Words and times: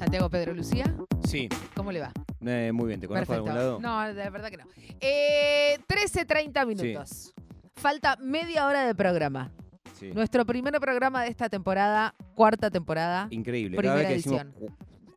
Santiago 0.00 0.30
Pedro 0.30 0.54
Lucía, 0.54 0.86
Sí, 1.28 1.46
¿cómo 1.76 1.92
le 1.92 2.00
va? 2.00 2.10
eh, 2.46 2.72
muy 2.72 2.86
bien. 2.86 3.00
¿Te 3.00 3.06
conozco 3.06 3.32
de 3.32 3.36
algún 3.36 3.54
lado? 3.54 3.78
No, 3.80 4.02
de 4.14 4.30
verdad 4.30 4.48
que 4.48 4.56
no. 4.56 4.64
Eh, 4.98 5.78
13.30 5.86 6.66
minutos. 6.66 7.34
Falta 7.76 8.16
media 8.16 8.66
hora 8.66 8.86
de 8.86 8.94
programa. 8.94 9.52
Sí. 9.98 10.10
Nuestro 10.14 10.46
primer 10.46 10.72
programa 10.80 11.22
de 11.22 11.28
esta 11.28 11.50
temporada, 11.50 12.14
cuarta 12.34 12.70
temporada. 12.70 13.26
Increíble. 13.28 13.76
Primera 13.76 13.98
Cada 14.00 14.08
vez 14.08 14.24
que 14.24 14.30
edición. 14.30 14.54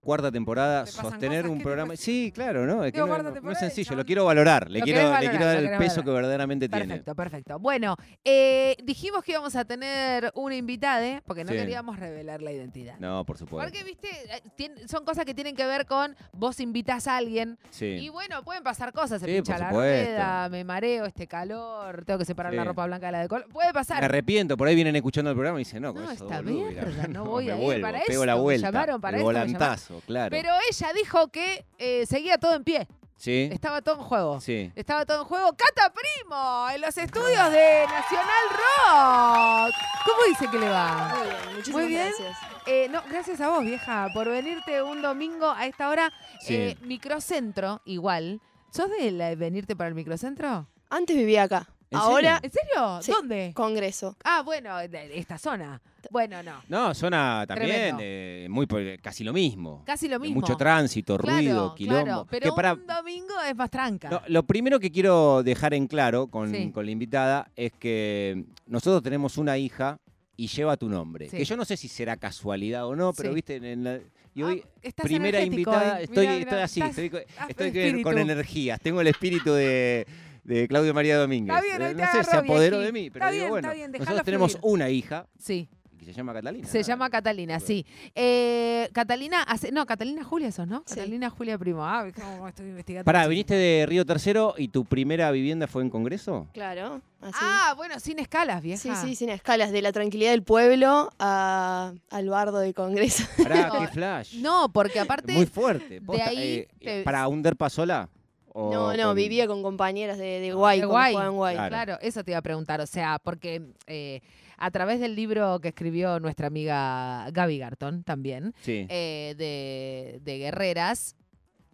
Cuarta 0.03 0.31
temporada, 0.31 0.85
sostener 0.85 1.47
un 1.47 1.61
programa. 1.61 1.95
Sí, 1.95 2.31
claro, 2.33 2.65
¿no? 2.65 2.83
Es 2.83 2.91
que 2.91 3.01
Digo, 3.01 3.17
no, 3.17 3.51
es 3.51 3.59
sencillo. 3.59 3.95
Lo 3.95 4.05
quiero 4.05 4.25
valorar. 4.25 4.69
Le 4.69 4.81
quiero, 4.81 4.99
le 4.99 5.05
dar 5.09 5.23
el 5.57 5.69
peso 5.77 6.01
valorar. 6.01 6.03
que 6.03 6.11
verdaderamente 6.11 6.69
tiene. 6.69 6.85
Perfecto, 6.87 7.15
perfecto. 7.15 7.59
Bueno, 7.59 7.95
eh, 8.23 8.75
dijimos 8.83 9.23
que 9.23 9.31
íbamos 9.31 9.55
a 9.55 9.65
tener 9.65 10.31
una 10.35 10.55
invitada, 10.55 11.21
porque 11.25 11.43
no 11.43 11.51
Sí. 11.51 11.57
queríamos 11.57 11.99
revelar 11.99 12.41
la 12.41 12.51
identidad. 12.51 12.95
No, 12.99 13.23
por 13.25 13.37
supuesto. 13.37 13.65
Porque, 13.71 13.83
viste, 13.83 14.07
Eh, 14.23 14.41
tien- 14.57 14.87
son 14.87 15.05
cosas 15.05 15.25
que 15.25 15.33
tienen 15.33 15.55
que 15.55 15.65
ver 15.65 15.85
con 15.85 16.15
vos 16.33 16.59
invitas 16.59 17.07
a 17.07 17.17
alguien 17.17 17.57
y 17.79 18.09
bueno, 18.09 18.43
pueden 18.43 18.63
pasar 18.63 18.91
cosas. 18.93 19.21
Se 19.21 19.27
Sí, 19.27 19.33
pincha 19.33 19.57
la 19.57 19.69
rueda, 19.71 20.49
me 20.49 20.63
mareo, 20.63 21.05
este 21.05 21.27
calor, 21.27 22.03
tengo 22.05 22.19
que 22.19 22.25
separar 22.25 22.53
la 22.53 22.63
ropa 22.63 22.85
blanca 22.85 23.07
de 23.07 23.11
la 23.13 23.21
de 23.21 23.27
color. 23.27 23.47
Puede 23.49 23.69
Me 23.69 23.73
pasar. 23.73 24.03
arrepiento. 24.03 24.57
Por 24.57 24.67
ahí 24.67 24.75
vienen 24.75 24.95
escuchando 24.95 25.29
el 25.31 25.35
programa 25.35 25.59
y 25.59 25.63
dicen, 25.63 25.81
no, 25.81 25.93
con 25.93 26.03
No, 26.03 26.11
eso 26.11 26.23
esta 26.25 26.41
boludo, 26.41 26.69
mierda, 26.69 27.07
no 27.07 27.25
voy 27.25 27.45
me 27.45 27.51
a 27.51 27.55
ir 27.57 27.61
vuelvo, 27.61 27.81
para 27.87 27.99
pego 28.05 28.25
la 28.25 28.35
me 28.35 28.41
vuelta. 28.41 28.67
llamaron 28.67 29.01
para 29.01 29.17
el 29.17 29.23
esto, 29.23 29.92
claro. 30.05 30.29
Pero 30.31 30.49
ella 30.69 30.91
dijo 30.93 31.27
que 31.29 31.65
eh, 31.77 32.05
seguía 32.05 32.37
todo 32.37 32.55
en 32.55 32.63
pie. 32.63 32.87
sí, 33.17 33.49
Estaba 33.51 33.81
todo 33.81 33.95
en 33.95 34.01
juego. 34.01 34.41
sí. 34.41 34.71
Estaba 34.75 35.05
todo 35.05 35.21
en 35.21 35.25
juego. 35.27 35.53
Cata 35.55 35.93
Primo, 35.93 36.67
en 36.73 36.81
los 36.81 36.97
estudios 36.97 37.51
de 37.51 37.85
Nacional 37.87 38.45
Rock. 38.51 39.73
¿Cómo 40.05 40.23
dice 40.27 40.47
que 40.51 40.57
le 40.59 40.69
va? 40.69 41.13
Muy 41.15 41.27
bien, 41.27 41.55
muchísimas 41.55 41.81
Muy 41.81 41.87
bien. 41.89 42.07
gracias. 42.07 42.37
Eh, 42.65 42.87
no, 42.89 43.01
gracias 43.09 43.41
a 43.41 43.49
vos, 43.49 43.63
vieja, 43.63 44.07
por 44.13 44.29
venirte 44.29 44.81
un 44.81 45.01
domingo 45.01 45.49
a 45.51 45.65
esta 45.65 45.89
hora. 45.89 46.11
Sí. 46.41 46.55
Eh, 46.55 46.77
microcentro, 46.81 47.81
igual. 47.85 48.41
¿Sos 48.71 48.89
de 48.89 49.11
la- 49.11 49.35
venirte 49.35 49.75
para 49.75 49.89
el 49.89 49.95
microcentro? 49.95 50.67
Antes 50.89 51.15
vivía 51.15 51.43
acá. 51.43 51.67
¿En 51.93 51.99
Ahora, 51.99 52.39
¿En 52.41 52.51
serio? 52.51 52.99
Sí. 53.01 53.11
¿Dónde? 53.11 53.51
Congreso. 53.53 54.17
Ah, 54.23 54.41
bueno, 54.43 54.77
de 54.79 54.87
de 54.87 55.17
esta 55.19 55.37
zona. 55.37 55.81
Bueno, 56.11 56.41
no. 56.43 56.61
No, 56.67 56.93
zona 56.93 57.45
también 57.47 57.97
eh, 57.99 58.47
muy 58.49 58.65
por- 58.65 58.99
casi 58.99 59.23
lo 59.23 59.31
mismo. 59.31 59.83
Casi 59.85 60.07
lo 60.09 60.19
mismo. 60.19 60.41
Mucho 60.41 60.57
tránsito, 60.57 61.17
Claro, 61.17 61.37
ruido, 61.37 61.75
quilombo. 61.75 62.03
Claro, 62.03 62.25
Que 62.25 62.39
pero 62.39 62.55
para- 62.55 62.73
un 62.73 62.85
domingo 62.87 63.33
es 63.47 63.55
más 63.55 63.69
tranca. 63.69 64.09
No, 64.09 64.21
lo 64.27 64.43
primero 64.43 64.79
que 64.79 64.91
quiero 64.91 65.43
dejar 65.43 65.73
en 65.73 65.87
claro 65.87 66.27
con, 66.27 66.51
Sí. 66.51 66.71
con 66.71 66.85
la 66.85 66.91
invitada 66.91 67.49
es 67.55 67.71
que 67.73 68.43
nosotros 68.65 69.01
tenemos 69.03 69.37
una 69.37 69.57
hija 69.57 69.99
y 70.35 70.47
lleva 70.47 70.75
tu 70.77 70.89
nombre. 70.89 71.29
Sí. 71.29 71.37
Que 71.37 71.45
yo 71.45 71.55
no 71.55 71.63
sé 71.63 71.77
si 71.77 71.87
será 71.87 72.17
casualidad 72.17 72.85
o 72.87 72.95
no, 72.95 73.13
pero 73.13 73.29
Sí. 73.29 73.35
viste, 73.35 73.55
en 73.57 73.83
la- 73.83 73.99
y 74.35 74.41
Ah, 74.41 74.45
hoy, 74.47 74.63
estás 74.81 75.05
primera 75.05 75.41
invitada, 75.41 75.97
hoy. 75.97 76.03
estoy, 76.05 76.25
Mirá, 76.27 76.33
estoy 76.39 76.53
mirá, 76.53 76.63
así, 76.63 76.79
estás- 76.81 76.97
estoy, 76.97 77.21
ah, 77.37 78.03
con 78.03 78.17
energías, 78.17 78.79
tengo 78.81 78.99
el 78.99 79.07
espíritu 79.07 79.53
de, 79.53 80.05
de 80.43 80.67
Claudio 80.67 80.93
María 80.93 81.17
Domínguez. 81.17 81.55
Está 81.55 81.65
bien, 81.65 81.81
Eh, 81.81 81.95
te 81.95 82.01
no 82.01 82.11
sé, 82.11 82.23
se 82.29 82.37
apoderó 82.37 82.79
de 82.79 82.91
mí, 82.91 83.09
pero 83.09 83.25
Está 83.25 83.31
digo, 83.31 83.43
bien, 83.43 83.49
bueno, 83.51 83.67
está 83.67 83.75
bien, 83.75 83.91
dejala 83.91 84.05
nosotros 84.11 84.25
tenemos 84.25 84.51
fluir. 84.57 84.73
una 84.73 84.89
hija 84.89 85.27
Sí, 85.39 85.69
que 85.97 86.05
se 86.05 86.13
llama 86.13 86.33
Catalina. 86.33 86.67
se 86.67 86.83
llama 86.83 87.09
Catalina, 87.09 87.59
sí. 87.61 87.85
Eh, 88.13 88.89
Catalina, 88.91 89.41
hace, 89.43 89.71
no, 89.71 89.85
Catalina 89.85 90.21
Julia 90.25 90.51
sos, 90.51 90.67
¿no? 90.67 90.83
Sí. 90.85 90.95
Catalina 90.95 91.29
Julia 91.29 91.57
Primo. 91.57 91.85
Ah, 91.85 92.05
cómo 92.13 92.45
estoy 92.49 92.67
investigando. 92.67 93.05
Pará, 93.05 93.25
viniste 93.27 93.53
de 93.55 93.85
Río 93.85 94.05
Tercero 94.05 94.53
y 94.57 94.67
tu 94.67 94.83
primera 94.83 95.31
vivienda 95.31 95.65
fue 95.65 95.81
en 95.81 95.89
Congreso. 95.89 96.47
Claro. 96.53 97.01
Así. 97.21 97.39
Ah, 97.41 97.73
bueno, 97.77 98.01
sin 98.01 98.19
escalas, 98.19 98.61
vieja. 98.61 98.81
sí, 98.81 98.89
sí, 99.07 99.15
sin 99.15 99.29
escalas. 99.29 99.71
De 99.71 99.81
la 99.81 99.93
tranquilidad 99.93 100.31
del 100.31 100.43
pueblo 100.43 101.09
a, 101.19 101.93
al 102.09 102.27
bardo 102.29 102.59
de 102.59 102.73
Congreso. 102.73 103.23
Pará, 103.41 103.67
No, 103.73 103.79
qué 103.79 103.87
flash. 103.87 104.35
No, 104.41 104.69
porque 104.73 104.99
aparte... 104.99 105.31
Muy 105.31 105.45
fuerte. 105.45 106.01
Posta, 106.01 106.25
ahí 106.27 106.37
eh, 106.37 106.67
te- 106.81 107.03
¿Para 107.03 107.25
un 107.29 107.41
derpa 107.41 107.69
sola? 107.69 108.09
O 108.55 108.71
No, 108.71 108.95
no, 108.95 109.03
con- 109.07 109.15
vivía 109.15 109.47
con 109.47 109.63
compañeras 109.63 110.17
de, 110.17 110.39
de 110.39 110.53
Guay, 110.53 110.81
De 110.81 110.87
cuando 110.87 111.31
Guay. 111.33 111.55
Claro. 111.55 111.69
Claro, 111.69 111.97
eso 112.01 112.23
te 112.23 112.31
iba 112.31 112.37
a 112.37 112.41
preguntar. 112.43 112.79
O 112.81 112.85
sea, 112.87 113.19
porque 113.23 113.61
eh, 113.87 114.21
a 114.57 114.69
través 114.71 114.99
del 114.99 115.15
libro 115.15 115.59
que 115.59 115.69
escribió 115.69 116.19
nuestra 116.19 116.47
amiga 116.47 117.27
Gaby 117.31 117.57
Garton 117.57 118.03
también, 118.03 118.53
Sí. 118.61 118.85
eh, 118.89 119.33
de, 119.37 120.19
de 120.23 120.37
Guerreras, 120.37 121.15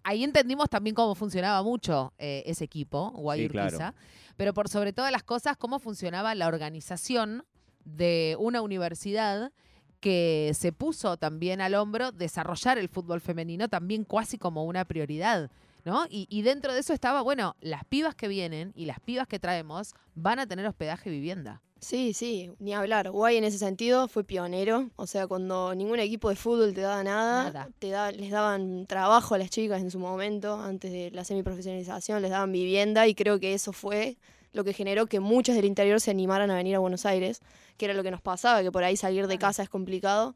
ahí 0.03 0.23
entendimos 0.23 0.69
también 0.69 0.95
cómo 0.95 1.16
funcionaba 1.16 1.62
mucho 1.63 2.13
eh, 2.18 2.44
ese 2.45 2.63
equipo, 2.63 3.12
Guay 3.12 3.41
Sí, 3.41 3.45
Urquiza, 3.47 3.69
claro. 3.78 3.95
pero 4.38 4.53
por 4.53 4.69
sobre 4.69 4.94
todas 4.94 5.12
las 5.12 5.23
cosas, 5.23 5.57
cómo 5.57 5.79
funcionaba 5.79 6.34
la 6.35 6.47
organización 6.47 7.44
de 7.84 8.35
una 8.39 8.62
universidad 8.62 9.51
que 10.00 10.51
se 10.56 10.72
puso 10.72 11.18
también 11.18 11.59
al 11.59 11.75
hombro 11.75 12.13
desarrollar 12.13 12.78
el 12.78 12.88
fútbol 12.88 13.19
femenino 13.19 13.68
también 13.68 14.06
casi 14.06 14.38
como 14.38 14.63
una 14.63 14.85
prioridad. 14.85 15.51
¿No? 15.85 16.06
Y, 16.09 16.28
y 16.29 16.41
dentro 16.41 16.73
de 16.73 16.79
eso 16.79 16.94
estaba, 16.94 17.22
bueno, 17.22 17.56
las 17.62 17.85
pibas 17.85 18.13
que 18.16 18.28
vienen 18.28 18.73
y 18.75 18.85
las 18.85 19.00
pibas 19.00 19.28
que 19.28 19.40
traemos 19.40 19.94
van 20.13 20.40
a 20.40 20.45
tener 20.47 20.66
hospedaje 20.66 21.09
y 21.09 21.13
vivienda. 21.13 21.62
Sí, 21.79 22.13
sí, 22.13 22.51
ni 22.59 22.73
hablar. 22.73 23.09
Guay 23.09 23.38
en 23.38 23.45
ese 23.45 23.57
sentido 23.57 24.09
fue 24.09 24.25
pionero. 24.25 24.89
O 24.97 25.07
sea, 25.07 25.28
cuando 25.28 25.73
ningún 25.75 26.00
equipo 26.00 26.29
de 26.29 26.35
fútbol 26.35 26.73
te 26.73 26.81
daba 26.81 27.03
nada, 27.03 27.45
Nada. 27.45 27.69
Te 27.79 27.89
da, 27.89 28.12
les 28.12 28.31
daban 28.31 28.85
trabajo 28.85 29.35
a 29.35 29.38
las 29.38 29.50
chicas 29.50 29.81
en 29.81 29.89
su 29.89 30.00
momento, 30.00 30.59
antes 30.59 30.91
de 30.91 31.12
la 31.12 31.23
semiprofesionalización, 31.23 32.22
les 32.22 32.31
daban 32.31 32.51
vivienda 32.51 33.07
y 33.07 33.16
creo 33.16 33.39
que 33.39 33.53
eso 33.53 33.72
fue 33.72 34.18
lo 34.51 34.63
que 34.63 34.73
generó 34.73 35.06
que 35.06 35.19
muchas 35.22 35.56
del 35.56 35.66
interior 35.66 36.01
se 36.01 36.12
animaran 36.12 36.51
a 36.51 36.56
venir 36.56 36.75
a 36.75 36.79
Buenos 36.79 37.06
Aires, 37.06 37.41
que 37.78 37.85
era 37.85 37.94
lo 37.94 38.03
que 38.03 38.12
nos 38.12 38.22
pasaba, 38.22 38.62
que 38.62 38.72
por 38.72 38.84
ahí 38.84 38.97
salir 38.97 39.28
de 39.28 39.38
casa 39.38 39.63
es 39.63 39.69
complicado. 39.69 40.35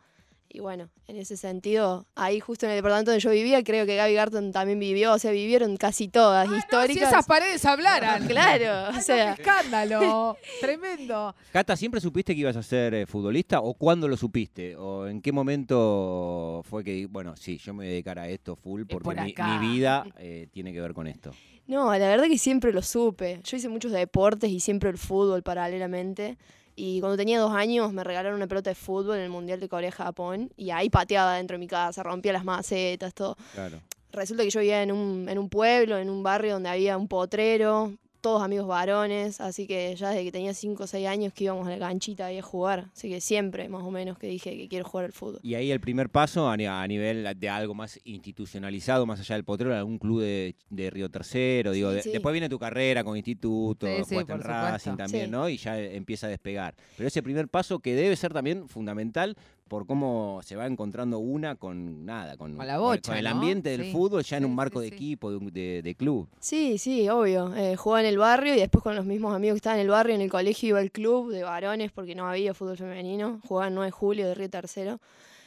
Y 0.56 0.59
bueno, 0.59 0.88
en 1.08 1.18
ese 1.18 1.36
sentido, 1.36 2.06
ahí 2.14 2.40
justo 2.40 2.68
en 2.68 2.74
el 2.74 2.78
departamento 2.78 3.09
donde 3.09 3.24
yo 3.24 3.31
vivía, 3.31 3.64
creo 3.64 3.88
que 3.88 3.96
Gaby 3.96 4.14
Garton 4.14 4.52
también 4.52 4.78
vivió, 4.78 5.14
o 5.14 5.18
sea, 5.18 5.31
vivieron 5.31 5.78
casi 5.78 6.09
todas 6.09 6.47
históricas. 6.47 7.09
Si 7.09 7.16
esas 7.16 7.25
paredes 7.25 7.66
hablaran. 7.66 8.28
Claro, 8.34 8.96
o 8.96 9.02
sea, 9.02 9.31
no, 9.31 9.36
qué 9.36 9.41
escándalo. 9.41 10.38
Tremendo. 10.62 11.36
Cata, 11.52 11.75
¿siempre 11.75 12.00
supiste 12.00 12.36
que 12.36 12.41
ibas 12.41 12.56
a 12.56 12.62
ser 12.62 12.94
eh, 12.94 13.08
futbolista 13.08 13.62
o 13.62 13.74
cuándo 13.74 14.08
lo 14.08 14.16
supiste? 14.16 14.75
¿O 14.75 15.08
en 15.08 15.22
qué 15.22 15.31
momento 15.31 16.62
fue 16.70 16.84
que, 16.84 17.08
bueno, 17.08 17.35
sí, 17.35 17.58
yo 17.58 17.74
me 17.74 17.80
voy 17.80 17.88
a 17.88 17.90
dedicar 17.90 18.20
a 18.20 18.30
esto 18.30 18.56
full 18.56 18.84
porque 18.88 19.03
por 19.03 19.20
mi, 19.20 19.31
acá. 19.31 19.58
mi 19.58 19.68
vida 19.74 20.06
eh, 20.20 20.47
tiene 20.52 20.72
que 20.72 20.81
ver 20.81 20.94
con 20.94 21.08
esto? 21.08 21.31
No, 21.66 21.91
la 21.91 22.08
verdad 22.08 22.28
que 22.28 22.38
siempre 22.38 22.72
lo 22.72 22.84
supe. 22.84 23.40
Yo 23.44 23.58
hice 23.58 23.70
muchos 23.70 23.91
deportes 23.91 24.52
y 24.52 24.59
siempre 24.59 24.91
el 24.91 25.00
fútbol 25.00 25.41
paralelamente. 25.41 26.38
Y 26.75 27.00
cuando 27.00 27.17
tenía 27.17 27.39
dos 27.39 27.53
años 27.53 27.94
me 27.94 28.03
regalaron 28.03 28.38
una 28.38 28.47
pelota 28.47 28.69
de 28.69 28.75
fútbol 28.75 29.17
en 29.17 29.23
el 29.23 29.29
Mundial 29.29 29.59
de 29.59 29.69
Corea-Japón 29.69 30.51
y 30.57 30.72
ahí 30.72 30.89
pateaba 30.89 31.35
dentro 31.35 31.56
de 31.56 31.59
mi 31.59 31.67
casa, 31.67 32.03
rompía 32.03 32.34
las 32.34 32.45
macetas, 32.45 33.13
todo. 33.13 33.38
Claro. 33.53 33.79
Resulta 34.11 34.44
que 34.44 34.50
yo 34.50 34.59
vivía 34.59 34.84
en 34.84 34.91
un, 34.91 35.28
en 35.28 35.39
un 35.39 35.50
pueblo, 35.50 35.97
en 35.97 36.09
un 36.09 36.22
barrio 36.22 36.53
donde 36.53 36.69
había 36.69 36.97
un 36.97 37.07
potrero, 37.07 37.94
todos 38.23 38.41
amigos 38.41 38.67
varones, 38.67 39.41
así 39.41 39.67
que 39.67 39.94
ya 39.97 40.11
desde 40.11 40.23
que 40.23 40.31
tenía 40.31 40.53
cinco 40.53 40.85
o 40.85 40.88
seis 40.88 41.06
años 41.07 41.34
que 41.34 41.44
íbamos 41.44 41.67
a 41.67 41.72
la 41.72 41.78
canchita 41.78 42.28
ahí 42.28 42.38
a 42.38 42.41
jugar. 42.41 42.85
Así 42.94 43.09
que 43.09 43.19
siempre, 43.19 43.67
más 43.67 43.84
o 43.84 43.91
menos, 43.91 44.17
que 44.17 44.28
dije 44.28 44.56
que 44.56 44.69
quiero 44.69 44.85
jugar 44.85 45.07
al 45.07 45.11
fútbol. 45.11 45.39
Y 45.44 45.56
ahí 45.56 45.72
el 45.72 45.81
primer 45.81 46.09
paso 46.09 46.50
a, 46.50 46.56
ni- 46.56 46.66
a 46.66 46.88
nivel 46.88 47.28
de 47.38 47.50
algo 47.50 47.73
más 47.73 48.00
institucionalizado, 48.06 49.06
más 49.06 49.19
allá 49.19 49.35
del 49.35 49.44
potrero, 49.44 49.75
algún 49.75 50.00
club 50.00 50.22
de, 50.22 50.56
de 50.69 50.89
Río 50.89 51.09
Tercero. 51.09 51.73
Digo, 51.73 51.89
Sí, 51.89 51.95
de- 51.97 52.01
sí. 52.03 52.11
después 52.11 52.31
viene 52.31 52.47
tu 52.47 52.57
carrera 52.57 53.03
con 53.03 53.17
instituto, 53.17 53.85
Sí, 54.06 54.16
en 54.16 54.25
por 54.25 54.40
Racing 54.40 54.95
también, 54.95 55.25
Sí. 55.25 55.31
¿no? 55.31 55.50
Y 55.50 55.57
ya 55.57 55.78
empieza 55.78 56.28
a 56.28 56.29
despegar. 56.29 56.75
Pero 56.95 57.07
ese 57.07 57.22
primer 57.22 57.50
paso 57.50 57.79
que 57.79 57.94
debe 57.94 58.16
ser 58.16 58.31
también 58.34 58.69
fundamental 58.69 59.35
por 59.68 59.85
cómo 59.88 60.41
se 60.44 60.56
va 60.56 60.68
encontrando 60.68 61.19
una 61.19 61.56
con 61.56 62.06
nada, 62.06 62.38
con, 62.38 62.56
Con 62.56 62.68
la 62.68 62.75
con- 62.75 62.84
bocha, 62.84 63.12
con 63.12 63.18
el 63.18 63.24
¿no? 63.24 63.29
ambiente 63.31 63.69
del 63.69 63.85
Sí. 63.85 63.91
fútbol 63.91 64.24
ya 64.24 64.38
en 64.38 64.44
Sí, 64.44 64.50
un 64.50 64.56
marco 64.56 64.81
sí, 64.81 64.90
de 64.90 64.96
equipo, 64.96 65.31
de, 65.31 65.51
de- 65.51 65.81
de 65.81 65.96
club. 65.96 66.28
Sí, 66.40 66.78
sí, 66.78 67.09
obvio. 67.09 67.55
Eh, 67.55 67.76
jugaba 67.76 68.02
en 68.02 68.08
el 68.08 68.17
barrio 68.17 68.53
y 68.55 68.59
después 68.59 68.84
con 68.84 68.96
los 68.96 69.05
mismos 69.05 69.34
amigos 69.35 69.55
que 69.55 69.58
estaban 69.58 69.79
en 69.79 69.85
el 69.85 69.90
barrio, 69.91 70.16
en 70.16 70.22
el 70.22 70.29
colegio 70.29 70.70
iba 70.70 70.79
al 70.79 70.91
club 70.91 71.32
de 71.32 71.43
varones 71.43 71.91
porque 71.91 72.14
no 72.16 72.28
había 72.28 72.53
fútbol 72.53 72.78
femenino. 72.78 73.40
Jugaba 73.47 73.67
en 73.70 73.76
9 73.76 73.88
de 73.88 73.91
julio 73.91 74.28
de 74.28 74.35
Río 74.35 74.49
Tercero. 74.49 74.99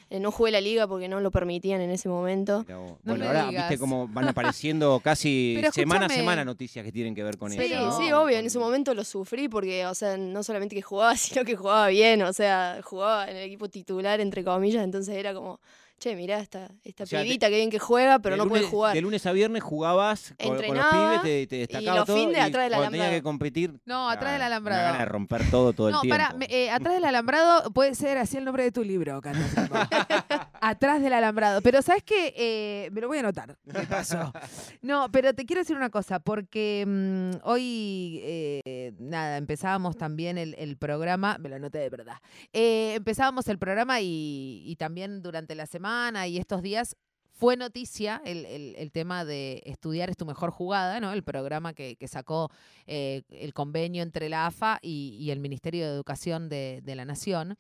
Eh, 0.09 0.21
no 0.21 0.31
jugué 0.31 0.53
la 0.53 0.61
liga 0.61 0.87
porque 0.87 1.09
no 1.09 1.19
lo 1.21 1.33
permitían 1.33 1.81
en 1.81 1.91
ese 1.91 2.09
momento. 2.09 2.65
No 2.69 2.97
bueno, 3.03 3.27
ahora 3.27 3.49
digas. 3.49 3.69
viste 3.69 3.81
cómo 3.81 4.07
van 4.07 4.29
apareciendo 4.29 5.01
casi 5.03 5.61
semana 5.73 6.07
a 6.07 6.09
semana 6.09 6.45
noticias 6.45 6.85
que 6.85 6.93
tienen 6.93 7.13
que 7.15 7.25
ver 7.25 7.37
con 7.39 7.51
Sí, 7.51 7.59
eso. 7.61 7.99
sí, 7.99 8.11
¿no? 8.11 8.23
obvio. 8.23 8.39
En 8.39 8.47
ese 8.47 8.59
momento 8.61 8.95
lo 8.95 9.03
sufrí 9.03 9.49
porque, 9.49 9.85
o 9.87 9.95
sea, 9.97 10.17
no 10.17 10.45
solamente 10.45 10.77
que 10.77 10.83
jugaba, 10.83 11.17
sino 11.17 11.45
que 11.45 11.57
jugaba 11.57 11.89
bien. 11.89 12.23
O 12.23 12.33
sea, 12.33 12.81
jugaba 12.85 13.29
en 13.29 13.37
el 13.37 13.43
equipo 13.45 13.69
titular, 13.69 14.21
entre 14.21 14.45
comillas. 14.45 14.85
Entonces 14.85 15.17
era 15.17 15.35
como, 15.35 15.59
che, 15.99 16.15
mirá 16.15 16.39
esta, 16.41 16.71
esta 16.85 17.05
O 17.05 17.07
sea, 17.07 17.23
pibita 17.23 17.49
que 17.49 17.57
bien 17.57 17.71
que 17.71 17.79
juega, 17.79 18.19
pero 18.19 18.37
de 18.37 18.43
no 18.43 18.49
puede 18.49 18.65
jugar. 18.65 18.95
De 18.95 19.01
lunes 19.01 19.25
a 19.27 19.33
viernes 19.33 19.63
jugabas 19.63 20.35
con, 20.39 20.49
con 20.49 20.57
los 20.57 20.63
Entrenaba 20.67 21.21
pibes, 21.23 21.23
te, 21.23 21.47
te 21.47 21.57
destacaba 21.57 21.97
los 21.99 22.07
todo. 22.07 22.17
fines 22.17 22.37
y 22.37 22.41
atrás 22.41 22.65
del 22.65 22.73
cuando 22.73 22.91
tenía 22.91 23.05
alambrado. 23.05 23.13
que 23.13 23.23
competir. 23.23 23.81
No, 23.85 24.11
atrás 24.11 24.33
del 24.35 24.43
ah, 24.43 24.47
alambrado. 24.47 24.83
Gana 24.83 24.99
de 24.99 25.05
romper 25.07 25.51
todo 25.51 25.73
todo 25.73 25.91
No, 25.91 25.97
el 25.97 26.03
tiempo. 26.03 26.17
para, 26.17 26.75
atrás 26.75 26.95
del 26.95 27.05
alambrado 27.05 27.71
puede 27.73 27.95
ser 27.95 28.19
así 28.19 28.37
el 28.37 28.45
nombre 28.45 28.65
de 28.65 28.73
tu 28.73 28.85
libro, 28.85 29.21
Cata. 29.21 30.46
atrás 30.61 31.03
del 31.03 31.13
alambrado. 31.13 31.61
Pero 31.63 31.83
¿sabes 31.83 32.03
qué? 32.03 32.33
Eh, 32.37 32.91
me 32.93 33.01
lo 33.01 33.09
voy 33.09 33.19
a 33.19 33.21
anotar, 33.21 33.57
de 33.65 33.87
paso. 33.87 34.33
No, 34.83 35.11
pero 35.11 35.35
te 35.35 35.45
quiero 35.47 35.63
decir 35.63 35.77
una 35.77 35.91
cosa, 35.91 36.21
porque 36.21 36.85
mm, 36.87 37.31
hoy, 37.47 38.21
eh, 38.23 38.93
nada, 38.99 39.37
empezábamos 39.37 39.97
también 39.97 40.39
el, 40.39 40.55
el 40.59 40.77
programa, 40.77 41.39
me 41.39 41.49
lo 41.49 41.57
anoté 41.57 41.79
de 41.79 41.91
verdad, 41.91 42.17
Eh, 42.53 42.95
empezábamos 42.95 43.49
el 43.49 43.59
programa 43.59 44.01
y, 44.01 44.63
y 44.67 44.77
también 44.77 45.23
durante 45.23 45.55
la 45.55 45.67
semana 45.67 46.27
y 46.27 46.39
estos 46.39 46.63
días 46.63 46.97
fue 47.39 47.57
noticia 47.59 48.23
el, 48.25 48.47
el- 48.47 48.75
el 48.77 48.91
tema 48.93 49.25
de 49.27 49.63
estudiar 49.67 50.09
es 50.09 50.17
tu 50.17 50.25
mejor 50.25 50.51
jugada, 50.51 51.01
¿no? 51.01 51.13
El 51.13 51.23
programa 51.23 51.75
que, 51.75 51.97
que 51.97 52.09
sacó 52.09 52.51
eh, 52.87 53.23
el 53.29 53.53
convenio 53.53 54.03
entre 54.03 54.31
la 54.31 54.47
AFA 54.47 54.79
y, 54.81 55.17
y 55.21 55.31
el 55.33 55.41
Ministerio 55.41 55.85
de 55.87 55.93
Educación 55.93 56.49
de, 56.49 56.81
de 56.83 56.95
la 56.95 57.05
Nación. 57.05 57.59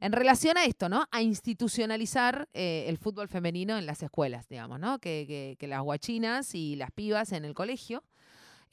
En 0.00 0.12
relación 0.12 0.56
a 0.58 0.64
esto, 0.64 0.88
¿no? 0.88 1.06
A 1.10 1.22
institucionalizar 1.22 2.48
eh, 2.52 2.84
el 2.88 2.98
fútbol 2.98 3.28
femenino 3.28 3.78
en 3.78 3.86
las 3.86 4.02
escuelas, 4.02 4.48
digamos, 4.48 4.78
¿no? 4.80 4.98
Que, 4.98 5.24
que- 5.26 5.56
que 5.58 5.66
las 5.66 5.80
guachinas 5.82 6.54
y 6.54 6.76
las 6.76 6.90
pibas 6.90 7.32
en 7.32 7.44
el 7.44 7.54
colegio 7.54 8.04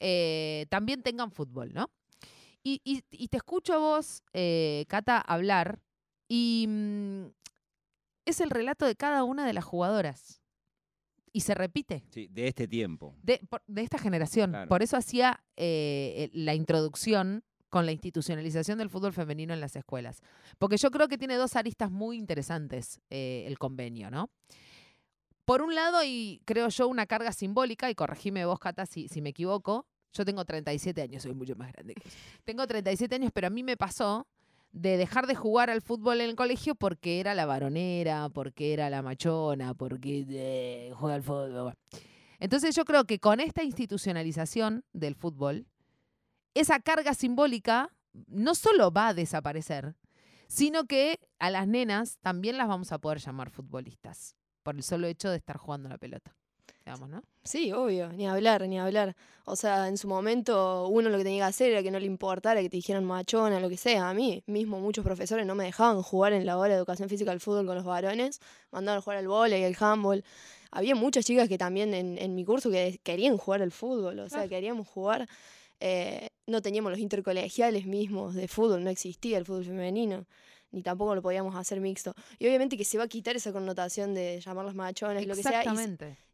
eh, 0.00 0.66
también 0.70 1.02
tengan 1.02 1.30
fútbol, 1.30 1.72
¿no? 1.72 1.90
Y, 2.62 2.80
y- 2.84 3.02
y 3.10 3.28
te 3.28 3.36
escucho 3.36 3.74
a 3.74 3.78
vos, 3.78 4.22
eh, 4.32 4.84
Cata, 4.88 5.18
hablar 5.20 5.80
y 6.28 6.66
mm, 6.68 7.24
es 8.26 8.40
el 8.40 8.50
relato 8.50 8.86
de 8.86 8.96
cada 8.96 9.24
una 9.24 9.46
de 9.46 9.52
las 9.52 9.64
jugadoras. 9.64 10.40
Y 11.32 11.40
se 11.40 11.54
repite 11.54 12.04
Sí, 12.10 12.28
de 12.30 12.46
este 12.48 12.68
tiempo. 12.68 13.14
de, 13.22 13.40
por- 13.50 13.62
de 13.66 13.82
esta 13.82 13.98
generación. 13.98 14.50
Claro. 14.50 14.68
Por 14.68 14.82
eso 14.82 14.96
hacía 14.96 15.42
eh, 15.56 16.30
la 16.32 16.54
introducción 16.54 17.44
con 17.74 17.86
la 17.86 17.90
institucionalización 17.90 18.78
del 18.78 18.88
fútbol 18.88 19.12
femenino 19.12 19.52
en 19.52 19.60
las 19.60 19.74
escuelas. 19.74 20.22
Porque 20.60 20.76
yo 20.76 20.92
creo 20.92 21.08
que 21.08 21.18
tiene 21.18 21.34
dos 21.34 21.56
aristas 21.56 21.90
muy 21.90 22.18
interesantes 22.18 23.00
eh, 23.10 23.42
el 23.48 23.58
convenio, 23.58 24.12
¿no? 24.12 24.30
Por 25.44 25.60
un 25.60 25.74
lado, 25.74 26.04
y 26.04 26.40
creo 26.44 26.68
yo, 26.68 26.86
una 26.86 27.06
carga 27.06 27.32
simbólica, 27.32 27.90
y 27.90 27.96
corregime 27.96 28.44
vos, 28.44 28.60
Cata, 28.60 28.86
si, 28.86 29.08
si 29.08 29.20
me 29.20 29.30
equivoco. 29.30 29.88
Yo 30.12 30.24
tengo 30.24 30.44
37 30.44 31.02
años, 31.02 31.24
soy 31.24 31.34
mucho 31.34 31.56
más 31.56 31.72
grande. 31.72 31.96
Tengo 32.44 32.64
37 32.64 33.12
años, 33.12 33.32
pero 33.34 33.48
a 33.48 33.50
mí 33.50 33.64
me 33.64 33.76
pasó 33.76 34.28
de 34.70 34.96
dejar 34.96 35.26
de 35.26 35.34
jugar 35.34 35.68
al 35.68 35.82
fútbol 35.82 36.20
en 36.20 36.30
el 36.30 36.36
colegio 36.36 36.76
porque 36.76 37.18
era 37.18 37.34
la 37.34 37.44
varonera, 37.44 38.28
porque 38.28 38.72
era 38.72 38.88
la 38.88 39.02
machona, 39.02 39.74
porque 39.74 40.24
eh, 40.28 40.92
juega 40.94 41.16
al 41.16 41.24
fútbol. 41.24 41.74
Entonces 42.38 42.76
yo 42.76 42.84
creo 42.84 43.04
que 43.04 43.18
con 43.18 43.40
esta 43.40 43.64
institucionalización 43.64 44.84
del 44.92 45.16
fútbol, 45.16 45.66
esa 46.54 46.80
carga 46.80 47.14
simbólica 47.14 47.90
no 48.28 48.54
solo 48.54 48.90
va 48.92 49.08
a 49.08 49.14
desaparecer, 49.14 49.96
sino 50.46 50.84
que 50.84 51.18
a 51.38 51.50
las 51.50 51.66
nenas 51.66 52.18
también 52.20 52.56
las 52.56 52.68
vamos 52.68 52.92
a 52.92 52.98
poder 52.98 53.18
llamar 53.18 53.50
futbolistas, 53.50 54.36
por 54.62 54.76
el 54.76 54.82
solo 54.82 55.06
hecho 55.06 55.30
de 55.30 55.36
estar 55.36 55.56
jugando 55.56 55.88
la 55.88 55.98
pelota. 55.98 56.36
Digamos, 56.86 57.08
¿no? 57.08 57.22
Sí, 57.42 57.72
obvio, 57.72 58.12
ni 58.12 58.26
hablar, 58.28 58.68
ni 58.68 58.78
hablar. 58.78 59.16
O 59.46 59.56
sea, 59.56 59.88
en 59.88 59.96
su 59.96 60.06
momento 60.06 60.86
uno 60.88 61.08
lo 61.08 61.16
que 61.16 61.24
tenía 61.24 61.44
que 61.44 61.48
hacer 61.48 61.72
era 61.72 61.82
que 61.82 61.90
no 61.90 61.98
le 61.98 62.04
importara 62.04 62.60
que 62.60 62.68
te 62.68 62.76
dijeran 62.76 63.04
machona, 63.06 63.58
lo 63.58 63.70
que 63.70 63.78
sea. 63.78 64.10
A 64.10 64.14
mí 64.14 64.42
mismo 64.46 64.78
muchos 64.80 65.02
profesores 65.02 65.46
no 65.46 65.54
me 65.54 65.64
dejaban 65.64 66.02
jugar 66.02 66.34
en 66.34 66.44
la 66.44 66.58
hora 66.58 66.74
de 66.74 66.76
educación 66.76 67.08
física 67.08 67.30
al 67.32 67.40
fútbol 67.40 67.64
con 67.66 67.74
los 67.76 67.84
varones, 67.86 68.38
mandaban 68.70 68.98
a 68.98 69.02
jugar 69.02 69.18
al 69.18 69.28
vóley, 69.28 69.64
al 69.64 69.76
handball. 69.80 70.24
Había 70.70 70.94
muchas 70.94 71.24
chicas 71.24 71.48
que 71.48 71.56
también 71.56 71.94
en, 71.94 72.18
en 72.18 72.34
mi 72.34 72.44
curso 72.44 72.70
que 72.70 73.00
querían 73.02 73.38
jugar 73.38 73.62
al 73.62 73.72
fútbol, 73.72 74.18
o 74.18 74.28
sea, 74.28 74.40
Claro. 74.40 74.50
queríamos 74.50 74.86
jugar. 74.86 75.26
Eh, 75.80 76.28
no 76.46 76.60
teníamos 76.62 76.90
los 76.90 77.00
intercolegiales 77.00 77.86
mismos 77.86 78.34
de 78.34 78.48
fútbol, 78.48 78.84
no 78.84 78.90
existía 78.90 79.38
el 79.38 79.44
fútbol 79.44 79.64
femenino, 79.64 80.26
ni 80.70 80.82
tampoco 80.82 81.14
lo 81.14 81.22
podíamos 81.22 81.54
hacer 81.56 81.80
mixto. 81.80 82.14
Y 82.38 82.46
obviamente 82.46 82.76
que 82.76 82.84
se 82.84 82.98
va 82.98 83.04
a 83.04 83.08
quitar 83.08 83.36
esa 83.36 83.52
connotación 83.52 84.14
de 84.14 84.40
llamarlos 84.40 84.74
machonas 84.74 85.22
y 85.22 85.26
lo 85.26 85.34
que 85.34 85.42
sea, 85.42 85.62
y 85.62 85.64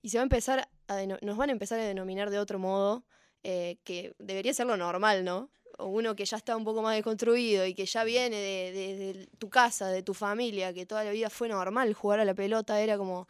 y 0.02 0.08
se 0.10 0.18
va 0.18 0.22
a 0.22 0.24
empezar 0.24 0.68
a 0.88 1.06
nos 1.22 1.36
van 1.36 1.50
a 1.50 1.52
empezar 1.52 1.78
a 1.78 1.84
denominar 1.84 2.30
de 2.30 2.38
otro 2.38 2.58
modo 2.58 3.04
eh, 3.42 3.76
que 3.84 4.14
debería 4.18 4.52
ser 4.52 4.66
lo 4.66 4.76
normal, 4.76 5.24
¿no? 5.24 5.50
O 5.78 5.86
uno 5.86 6.14
que 6.16 6.24
ya 6.26 6.36
está 6.36 6.56
un 6.56 6.64
poco 6.64 6.82
más 6.82 6.94
deconstruido 6.96 7.64
y 7.64 7.74
que 7.74 7.86
ya 7.86 8.04
viene 8.04 8.36
de, 8.36 8.72
de- 8.72 9.12
de 9.14 9.26
tu 9.38 9.48
casa, 9.48 9.88
de 9.88 10.02
tu 10.02 10.12
familia, 10.14 10.74
que 10.74 10.84
toda 10.84 11.04
la 11.04 11.10
vida 11.12 11.30
fue 11.30 11.48
normal 11.48 11.94
jugar 11.94 12.20
a 12.20 12.24
la 12.24 12.34
pelota, 12.34 12.80
era 12.82 12.98
como 12.98 13.28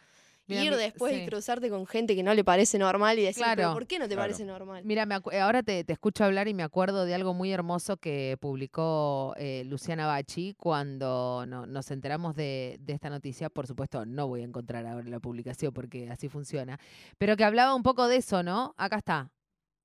Mira, 0.50 0.64
ir 0.64 0.76
después 0.76 1.14
sí. 1.14 1.23
y 1.23 1.26
cruzarte 1.26 1.70
con 1.70 1.87
gente 1.87 2.14
que 2.14 2.23
no 2.23 2.35
le 2.35 2.44
parece 2.44 2.79
normal 2.79 3.19
y 3.19 3.23
decir, 3.23 3.43
Claro. 3.43 3.56
"¿Pero 3.56 3.73
¿por 3.73 3.87
qué 3.87 3.99
no 3.99 4.05
te 4.08 4.14
Claro. 4.14 4.23
parece 4.29 4.44
normal? 4.44 4.82
Mira, 4.85 5.06
me 5.06 5.14
ahora 5.41 5.62
te, 5.62 5.85
te 5.85 5.93
escucho 5.93 6.25
hablar 6.25 6.49
y 6.49 6.55
me 6.55 6.62
acuerdo 6.62 7.05
de 7.05 7.14
algo 7.14 7.32
muy 7.35 7.52
hermoso 7.52 7.97
que 7.97 8.37
publicó 8.41 9.35
eh, 9.38 9.62
Luciana 9.67 10.06
Bachi 10.06 10.55
cuando 10.55 11.44
no- 11.47 11.67
nos 11.67 11.91
enteramos 11.91 12.35
de, 12.37 12.76
de 12.81 12.93
esta 12.93 13.11
noticia. 13.11 13.49
Por 13.50 13.67
supuesto, 13.67 14.05
no 14.05 14.29
voy 14.29 14.43
a 14.43 14.44
encontrar 14.44 14.87
ahora 14.87 15.08
la 15.08 15.20
publicación 15.20 15.73
porque 15.73 16.08
así 16.11 16.29
funciona. 16.29 16.79
Pero 17.19 17.37
que 17.37 17.44
hablaba 17.44 17.75
un 17.75 17.82
poco 17.82 18.06
de 18.08 18.17
eso, 18.17 18.43
¿no? 18.43 18.75
Acá 18.76 18.97
está. 18.99 19.31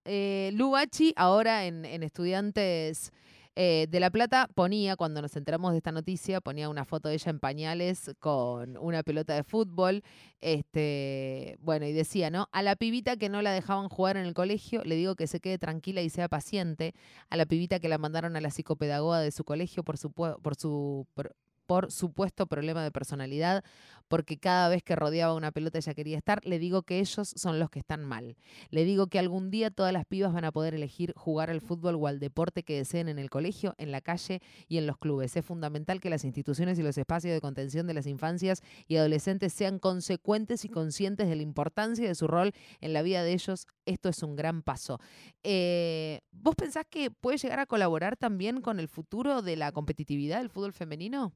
Eh, 0.06 0.52
Lu 0.54 0.72
Bachi, 0.72 1.14
ahora 1.16 1.66
en, 1.66 1.84
en 1.86 2.04
Estudiantes 2.04 3.12
eh, 3.56 3.88
de 3.90 4.00
La 4.00 4.10
Plata, 4.10 4.50
ponía, 4.54 4.98
cuando 4.98 5.22
nos 5.22 5.36
enteramos 5.36 5.72
de 5.72 5.78
esta 5.78 5.92
noticia, 5.94 6.42
ponía 6.42 6.68
una 6.68 6.84
foto 6.84 7.08
de 7.08 7.16
ella 7.16 7.30
en 7.30 7.40
pañales 7.40 8.12
con 8.20 8.78
una 8.78 9.02
pelota 9.04 9.34
de 9.34 9.44
fútbol. 9.44 10.04
Este, 10.42 11.58
bueno, 11.62 11.86
y 11.86 11.94
decía, 11.94 12.30
¿no? 12.30 12.50
A 12.52 12.62
la 12.62 12.76
pibita 12.76 13.16
que 13.16 13.30
no 13.30 13.42
la 13.42 13.54
dejaban 13.54 13.88
jugar 13.88 14.18
en 14.18 14.26
el 14.26 14.34
colegio, 14.34 14.84
le 14.84 14.96
digo 14.96 15.16
que 15.16 15.28
se 15.28 15.40
quede 15.40 15.58
tranquila 15.58 16.02
y 16.02 16.10
sea 16.10 16.28
paciente. 16.28 16.94
A 17.30 17.38
la 17.38 17.46
pibita 17.46 17.80
que 17.80 17.88
la 17.88 17.98
mandaron 17.98 18.36
a 18.36 18.42
la 18.42 18.52
psicopedagoga 18.52 19.20
de 19.22 19.32
su 19.32 19.46
colegio 19.46 19.84
por 19.84 19.98
su, 19.98 20.12
por 20.12 20.56
su 20.56 21.08
por, 21.14 21.36
por 21.66 21.92
supuesto 21.92 22.48
problema 22.48 22.84
de 22.84 22.92
personalidad, 22.92 23.64
porque 24.08 24.38
cada 24.38 24.70
vez 24.70 24.84
que 24.84 24.96
rodeaba 24.96 25.34
una 25.34 25.52
pelota 25.52 25.80
ella 25.80 25.94
quería 25.94 26.18
estar, 26.18 26.46
le 26.46 26.60
digo 26.60 26.84
que 26.84 27.00
ellos 27.00 27.34
son 27.36 27.60
los 27.60 27.70
que 27.70 27.80
están 27.80 28.04
mal. 28.04 28.38
Le 28.70 28.86
digo 28.86 29.08
que 29.08 29.20
algún 29.20 29.50
día 29.50 29.72
todas 29.72 29.94
las 29.94 30.06
pibas 30.06 30.34
van 30.34 30.46
a 30.46 30.52
poder 30.52 30.76
elegir 30.76 31.14
jugar 31.16 31.50
al 31.50 31.62
fútbol 31.62 31.96
o 31.96 32.08
al 32.08 32.20
deporte 32.20 32.64
que 32.64 32.78
deseen 32.78 33.10
en 33.10 33.20
el 33.20 33.30
colegio, 33.30 33.74
en 33.78 33.92
la 33.92 34.02
calle 34.02 34.42
y 34.68 34.78
en 34.78 34.88
los 34.88 34.98
clubes. 34.98 35.36
Es 35.36 35.46
fundamental 35.46 36.02
que 36.02 36.10
las 36.10 36.24
instituciones 36.24 36.78
y 36.78 36.84
los 36.84 36.98
espacios 36.98 37.34
de 37.34 37.42
contención 37.42 37.88
de 37.88 37.94
las 37.94 38.06
infancias 38.06 38.62
y 38.88 38.98
adolescentes 38.98 39.54
sean 39.54 39.80
consecuentes 39.80 40.66
y 40.66 40.70
conscientes 40.70 41.28
de 41.28 41.36
la 41.36 41.42
importancia 41.44 42.08
de 42.08 42.16
su 42.16 42.28
rol 42.28 42.54
en 42.82 42.94
la 42.94 43.02
vida 43.02 43.24
de 43.24 43.34
ellos. 43.34 43.66
Esto 43.86 44.10
es 44.10 44.22
un 44.24 44.36
gran 44.36 44.62
paso. 44.62 45.00
Eh, 45.44 46.22
¿Vos 46.32 46.56
pensás 46.56 46.86
que 46.90 47.12
puede 47.12 47.38
llegar 47.38 47.60
a 47.60 47.66
colaborar 47.66 48.18
también 48.18 48.62
con 48.62 48.80
el 48.80 48.88
futuro 48.88 49.42
de 49.42 49.56
la 49.56 49.72
competitividad 49.72 50.40
del 50.40 50.50
fútbol 50.50 50.74
femenino? 50.74 51.34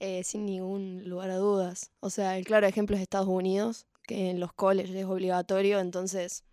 Eh, 0.00 0.22
sin 0.22 0.46
ningún 0.46 1.02
lugar 1.08 1.30
a 1.30 1.36
dudas. 1.36 1.90
O 2.00 2.10
sea, 2.10 2.38
el 2.38 2.44
claro 2.44 2.66
ejemplo 2.66 2.94
es 2.94 3.02
Estados 3.02 3.26
Unidos, 3.26 3.86
que 4.06 4.30
en 4.30 4.38
los 4.38 4.52
colleges 4.52 4.94
es 4.94 5.06
obligatorio, 5.06 5.80
entonces 5.80 6.44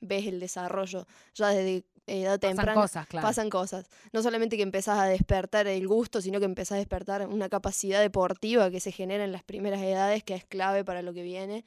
ves 0.00 0.26
el 0.26 0.40
desarrollo 0.40 1.06
ya 1.34 1.48
desde 1.48 1.84
edad 2.06 2.40
Pasan 2.40 2.56
temprana. 2.56 2.80
cosas, 2.80 3.06
claro. 3.06 3.26
Pasan 3.26 3.50
cosas. 3.50 3.86
No 4.12 4.22
solamente 4.22 4.56
que 4.56 4.62
empezás 4.62 4.98
a 4.98 5.04
despertar 5.04 5.66
el 5.66 5.86
gusto, 5.86 6.20
sino 6.20 6.38
que 6.38 6.44
empezás 6.46 6.76
a 6.76 6.78
despertar 6.78 7.26
una 7.28 7.48
capacidad 7.48 8.00
deportiva 8.00 8.70
que 8.70 8.80
se 8.80 8.92
genera 8.92 9.24
en 9.24 9.32
las 9.32 9.42
primeras 9.42 9.82
edades, 9.82 10.22
que 10.24 10.34
es 10.34 10.44
clave 10.44 10.84
para 10.84 11.02
lo 11.02 11.12
que 11.12 11.22
viene. 11.22 11.64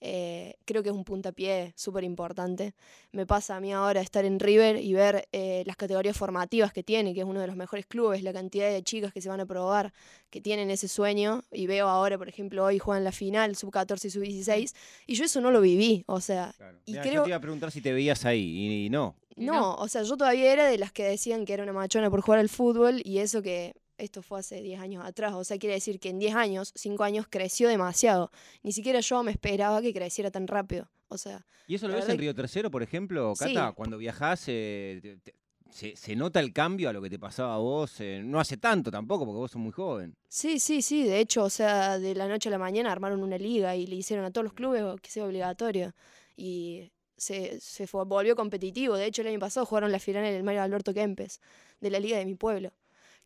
Eh, 0.00 0.56
creo 0.64 0.82
que 0.82 0.90
es 0.90 0.94
un 0.94 1.04
puntapié 1.04 1.72
súper 1.76 2.04
importante. 2.04 2.74
Me 3.12 3.26
pasa 3.26 3.56
a 3.56 3.60
mí 3.60 3.72
ahora 3.72 4.00
estar 4.00 4.24
en 4.24 4.38
River 4.40 4.76
y 4.76 4.92
ver 4.92 5.28
eh, 5.32 5.62
las 5.66 5.76
categorías 5.76 6.16
formativas 6.16 6.72
que 6.72 6.82
tiene, 6.82 7.14
que 7.14 7.20
es 7.20 7.26
uno 7.26 7.40
de 7.40 7.46
los 7.46 7.56
mejores 7.56 7.86
clubes, 7.86 8.22
la 8.22 8.32
cantidad 8.32 8.68
de 8.70 8.82
chicas 8.82 9.12
que 9.12 9.20
se 9.20 9.28
van 9.28 9.40
a 9.40 9.46
probar, 9.46 9.92
que 10.30 10.40
tienen 10.40 10.70
ese 10.70 10.88
sueño. 10.88 11.42
Y 11.52 11.66
veo 11.66 11.88
ahora, 11.88 12.18
por 12.18 12.28
ejemplo, 12.28 12.64
hoy 12.64 12.78
juegan 12.78 13.04
la 13.04 13.12
final, 13.12 13.56
sub-14 13.56 14.04
y 14.06 14.10
sub-16, 14.10 14.74
y 15.06 15.14
yo 15.14 15.24
eso 15.24 15.40
no 15.40 15.50
lo 15.50 15.60
viví. 15.60 16.04
O 16.06 16.20
sea, 16.20 16.54
Y 16.86 16.92
Mirá, 16.92 17.02
creo- 17.02 17.14
Yo 17.14 17.22
te 17.22 17.28
iba 17.30 17.36
a 17.36 17.40
preguntar 17.40 17.70
si 17.70 17.80
te 17.80 17.92
veías 17.92 18.24
ahí 18.24 18.40
y, 18.42 18.86
y. 18.86 18.86
Y 18.86 18.90
no, 18.90 19.16
no. 19.36 19.74
o 19.76 19.88
sea, 19.88 20.02
yo 20.04 20.16
todavía 20.16 20.52
era 20.52 20.66
de 20.66 20.78
las 20.78 20.92
que 20.92 21.02
decían 21.04 21.44
que 21.44 21.54
era 21.54 21.62
una 21.64 21.72
machona 21.72 22.08
por 22.10 22.20
jugar 22.20 22.38
al 22.40 22.48
fútbol 22.48 23.00
y 23.04 23.18
eso 23.18 23.42
que 23.42 23.74
esto 23.98 24.22
fue 24.22 24.40
hace 24.40 24.60
10 24.62 24.80
años 24.80 25.04
atrás. 25.04 25.34
O 25.34 25.44
sea, 25.44 25.58
quiere 25.58 25.74
decir 25.74 26.00
que 26.00 26.08
en 26.10 26.18
10 26.18 26.34
años, 26.34 26.72
5 26.74 27.04
años, 27.04 27.26
creció 27.28 27.68
demasiado. 27.68 28.30
Ni 28.62 28.72
siquiera 28.72 29.00
yo 29.00 29.22
me 29.22 29.30
esperaba 29.32 29.80
que 29.82 29.92
creciera 29.92 30.30
tan 30.30 30.46
rápido. 30.46 30.88
O 31.08 31.18
sea, 31.18 31.46
¿Y 31.66 31.76
eso 31.76 31.86
lo 31.88 31.94
ves 31.94 32.08
en 32.08 32.18
Río 32.18 32.34
Tercero, 32.34 32.70
por 32.70 32.82
ejemplo, 32.82 33.34
Sí. 33.36 33.54
Cata? 33.54 33.72
Cuando 33.72 33.96
viajás, 33.98 34.44
eh, 34.48 34.98
te- 35.02 35.16
te- 35.18 35.34
se, 35.70 35.96
se 35.96 36.14
nota 36.14 36.38
el 36.40 36.52
cambio 36.52 36.88
a 36.88 36.92
lo 36.92 37.00
que 37.02 37.10
te 37.10 37.18
pasaba 37.18 37.54
a 37.54 37.58
vos? 37.58 38.00
eh, 38.00 38.20
no 38.24 38.38
hace 38.40 38.56
tanto 38.56 38.90
tampoco, 38.90 39.24
porque 39.24 39.38
vos 39.38 39.50
sos 39.50 39.60
muy 39.60 39.72
joven. 39.72 40.16
sí, 40.28 40.58
sí, 40.58 40.82
sí. 40.82 41.04
De 41.04 41.20
hecho, 41.20 41.44
o 41.44 41.50
sea, 41.50 41.98
de 41.98 42.14
la 42.14 42.28
noche 42.28 42.48
a 42.48 42.52
la 42.52 42.58
mañana 42.58 42.90
armaron 42.92 43.22
una 43.22 43.38
liga 43.38 43.74
y 43.76 43.86
le 43.86 43.96
hicieron 43.96 44.24
a 44.24 44.30
todos 44.30 44.44
los 44.44 44.52
clubes 44.54 44.82
que 45.00 45.10
sea 45.10 45.24
obligatorio. 45.24 45.94
Y 46.36 46.90
se, 47.16 47.60
se 47.60 47.86
fue- 47.86 48.04
volvió 48.04 48.34
competitivo. 48.36 48.96
De 48.96 49.06
hecho, 49.06 49.22
el 49.22 49.28
año 49.28 49.38
pasado 49.38 49.66
jugaron 49.66 49.92
la 49.92 49.98
final 50.00 50.24
en 50.24 50.34
el 50.34 50.42
Mario 50.42 50.62
Alberto 50.62 50.92
Kempes, 50.94 51.40
de 51.80 51.90
la 51.90 52.00
liga 52.00 52.18
de 52.18 52.24
mi 52.26 52.34
pueblo, 52.34 52.72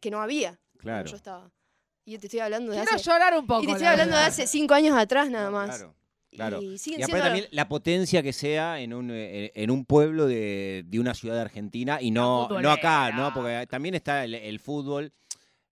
que 0.01 0.11
no 0.11 0.21
había 0.21 0.59
cuando 0.73 0.81
Claro. 0.81 1.11
yo 1.11 1.17
estaba. 1.17 1.51
Y 2.05 2.13
yo 2.13 2.21
te 2.21 2.27
estoy 2.27 2.41
hablando 2.41 2.73
de 2.73 2.79
Quiero 2.79 2.95
hace... 2.97 3.05
llorar 3.05 3.37
un 3.37 3.47
poco. 3.47 3.63
Y 3.63 3.67
te 3.67 3.73
estoy 3.73 3.85
la 3.85 3.91
hablando 3.93 4.17
de 4.17 4.23
hace 4.23 4.47
cinco 4.47 4.75
años 4.75 4.97
atrás 4.97 5.29
nada 5.31 5.47
No, 5.47 5.53
más. 5.53 5.77
Claro. 5.77 5.95
claro. 6.31 6.63
Y 6.63 6.79
siguen 6.79 7.01
Y 7.01 7.03
aparte 7.03 7.23
también 7.23 7.47
la 7.51 7.69
potencia 7.69 8.23
que 8.23 8.33
sea 8.33 8.81
en 8.81 8.95
un, 8.95 9.11
eh, 9.13 9.53
en 9.55 9.71
un 9.71 9.85
pueblo 9.85 10.27
de, 10.27 10.85
de 10.87 11.01
una 11.01 11.13
ciudad 11.15 11.35
de 11.35 11.43
Argentina 11.43 12.01
y 12.01 12.11
no, 12.11 12.49
no 12.49 12.71
acá, 12.71 13.11
¿no? 13.13 13.35
Porque 13.35 13.67
también 13.69 13.95
está 13.95 14.25
el, 14.25 14.35
el 14.35 14.59
fútbol. 14.61 15.13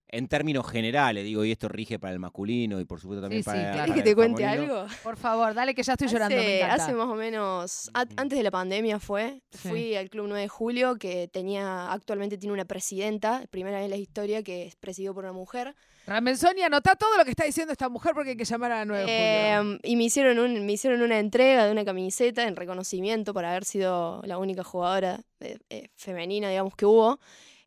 En 0.09 0.29
términos 0.29 0.71
generales, 0.71 1.25
digo, 1.25 1.45
y 1.45 1.51
esto 1.51 1.69
rige 1.69 1.99
para 1.99 2.13
el 2.13 2.21
masculino 2.21 2.79
y 2.81 2.85
por 2.85 3.01
supuesto 3.01 3.23
también 3.23 3.43
Sí, 3.43 3.51
sí, 3.51 3.57
para, 3.57 3.61
claro. 3.73 3.77
para 3.79 3.85
¿Querés 3.87 3.95
que 4.05 4.09
el 4.11 4.15
te 4.15 4.15
cuente 4.15 4.47
algo? 4.47 4.87
Por 5.03 5.17
favor, 5.17 5.53
dale 5.55 5.75
que 5.75 5.83
ya 5.83 5.95
estoy 5.95 6.07
llorando. 6.09 6.37
me 6.37 6.63
Hace, 6.63 6.93
más 6.95 7.09
o 7.09 7.15
menos, 7.17 7.91
a- 7.93 8.07
antes 8.17 8.39
de 8.39 8.43
la 8.45 8.51
pandemia 8.53 9.01
fue, 9.01 9.41
Sí. 9.51 9.69
fui 9.69 9.97
al 9.97 10.09
Club 10.09 10.27
9 10.29 10.43
de 10.43 10.49
Julio, 10.49 10.97
que 10.97 11.29
tenía, 11.29 11.91
actualmente 11.93 12.39
tiene 12.39 12.53
una 12.53 12.65
presidenta, 12.65 13.43
primera 13.51 13.79
vez 13.79 13.85
en 13.87 13.91
la 13.91 13.97
historia, 13.97 14.43
que 14.45 14.67
es 14.67 14.77
presidido 14.77 15.13
por 15.13 15.25
una 15.25 15.33
mujer. 15.33 15.75
Ramenzoni, 16.07 16.63
anotá 16.63 16.95
todo 16.95 17.17
lo 17.17 17.25
que 17.25 17.31
está 17.31 17.43
diciendo 17.45 17.73
esta 17.73 17.89
mujer 17.89 18.13
porque 18.15 18.31
hay 18.31 18.37
que 18.37 18.45
llamar 18.45 18.71
a 18.71 18.77
la 18.77 18.85
9 18.85 19.03
de 19.05 19.07
julio. 19.59 19.73
Em, 19.73 19.79
y 19.83 19.97
me 19.97 20.05
hicieron, 20.05 20.39
un, 20.39 20.65
me 20.65 20.73
hicieron 20.73 21.03
una 21.03 21.19
entrega 21.19 21.67
de 21.67 21.73
una 21.73 21.85
camiseta 21.85 22.47
en 22.47 22.55
reconocimiento 22.55 23.35
por 23.35 23.45
haber 23.45 23.65
sido 23.65 24.23
la 24.25 24.39
única 24.39 24.63
jugadora 24.63 25.21
eh, 25.41 25.59
eh, 25.69 25.89
femenina, 25.97 26.49
digamos, 26.49 26.77
que 26.77 26.87
hubo. 26.87 27.19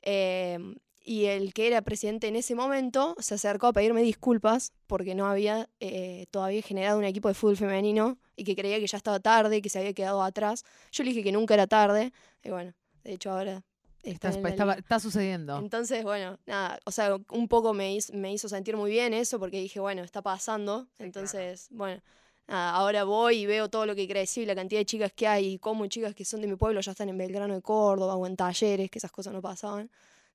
Em, 0.02 0.76
y 1.04 1.26
el 1.26 1.54
que 1.54 1.68
era 1.68 1.82
presidente 1.82 2.28
en 2.28 2.36
ese 2.36 2.56
momento 2.56 3.16
se 3.20 3.36
acercó 3.36 3.68
a 3.68 3.74
pedirme 3.74 4.02
disculpas 4.02 4.74
porque 4.88 5.16
no 5.16 5.28
había 5.28 5.70
eh, 5.80 6.28
todavía 6.32 6.62
generado 6.62 6.98
un 7.00 7.06
equipo 7.06 7.28
de 7.28 7.34
fútbol 7.34 7.58
femenino 7.58 8.18
y 8.36 8.44
que 8.44 8.56
creía 8.56 8.80
que 8.80 8.88
ya 8.88 8.98
estaba 8.98 9.20
tarde, 9.20 9.62
que 9.62 9.70
se 9.70 9.80
había 9.80 9.94
quedado 9.94 10.22
atrás. 10.24 10.64
Yo 10.92 11.04
le 11.04 11.10
dije 11.12 11.24
que 11.24 11.32
nunca 11.32 11.54
era 11.54 11.68
tarde. 11.68 12.14
Y 12.44 12.50
bueno, 12.50 12.74
de 13.04 13.14
hecho 13.14 13.32
ahora 13.32 13.64
está 14.04 14.30
Está, 14.30 15.00
sucediendo. 15.00 15.58
Entonces, 15.58 16.04
bueno, 16.04 16.38
nada, 16.46 16.80
o 16.86 16.92
sea, 16.92 17.18
un 17.30 17.48
poco 17.48 17.74
me 17.74 17.94
hizo, 17.96 18.14
me 18.14 18.32
hizo 18.34 18.48
sentir 18.50 18.78
muy 18.78 18.92
bien 18.92 19.14
eso 19.14 19.40
porque 19.40 19.60
dije, 19.60 19.80
bueno, 19.80 20.04
está 20.04 20.22
pasando. 20.22 20.88
Sí, 20.98 21.04
Entonces, 21.04 21.68
bueno, 21.72 22.02
nada, 22.48 22.72
ahora 22.72 23.04
voy 23.04 23.40
y 23.40 23.46
veo 23.46 23.70
todo 23.70 23.86
lo 23.86 23.96
que 23.96 24.08
creció 24.08 24.44
y 24.44 24.46
la 24.46 24.56
cantidad 24.56 24.80
de 24.80 24.86
chicas 24.86 25.12
que 25.14 25.28
hay 25.28 25.54
y 25.54 25.60
cómo 25.60 25.88
chicas 25.88 26.16
que 26.16 26.26
son 26.26 26.42
de 26.42 26.48
mi 26.48 26.56
pueblo 26.56 26.82
ya 26.82 26.92
están 26.92 27.10
en 27.10 27.18
Belgrano 27.18 27.56
de 27.56 27.62
Córdoba 27.62 28.16
o 28.16 28.26
en 28.26 28.36
talleres, 28.36 28.90
que 28.90 29.00
esas 29.00 29.12
cosas 29.12 29.34
no 29.34 29.42
pasaban. 29.42 29.90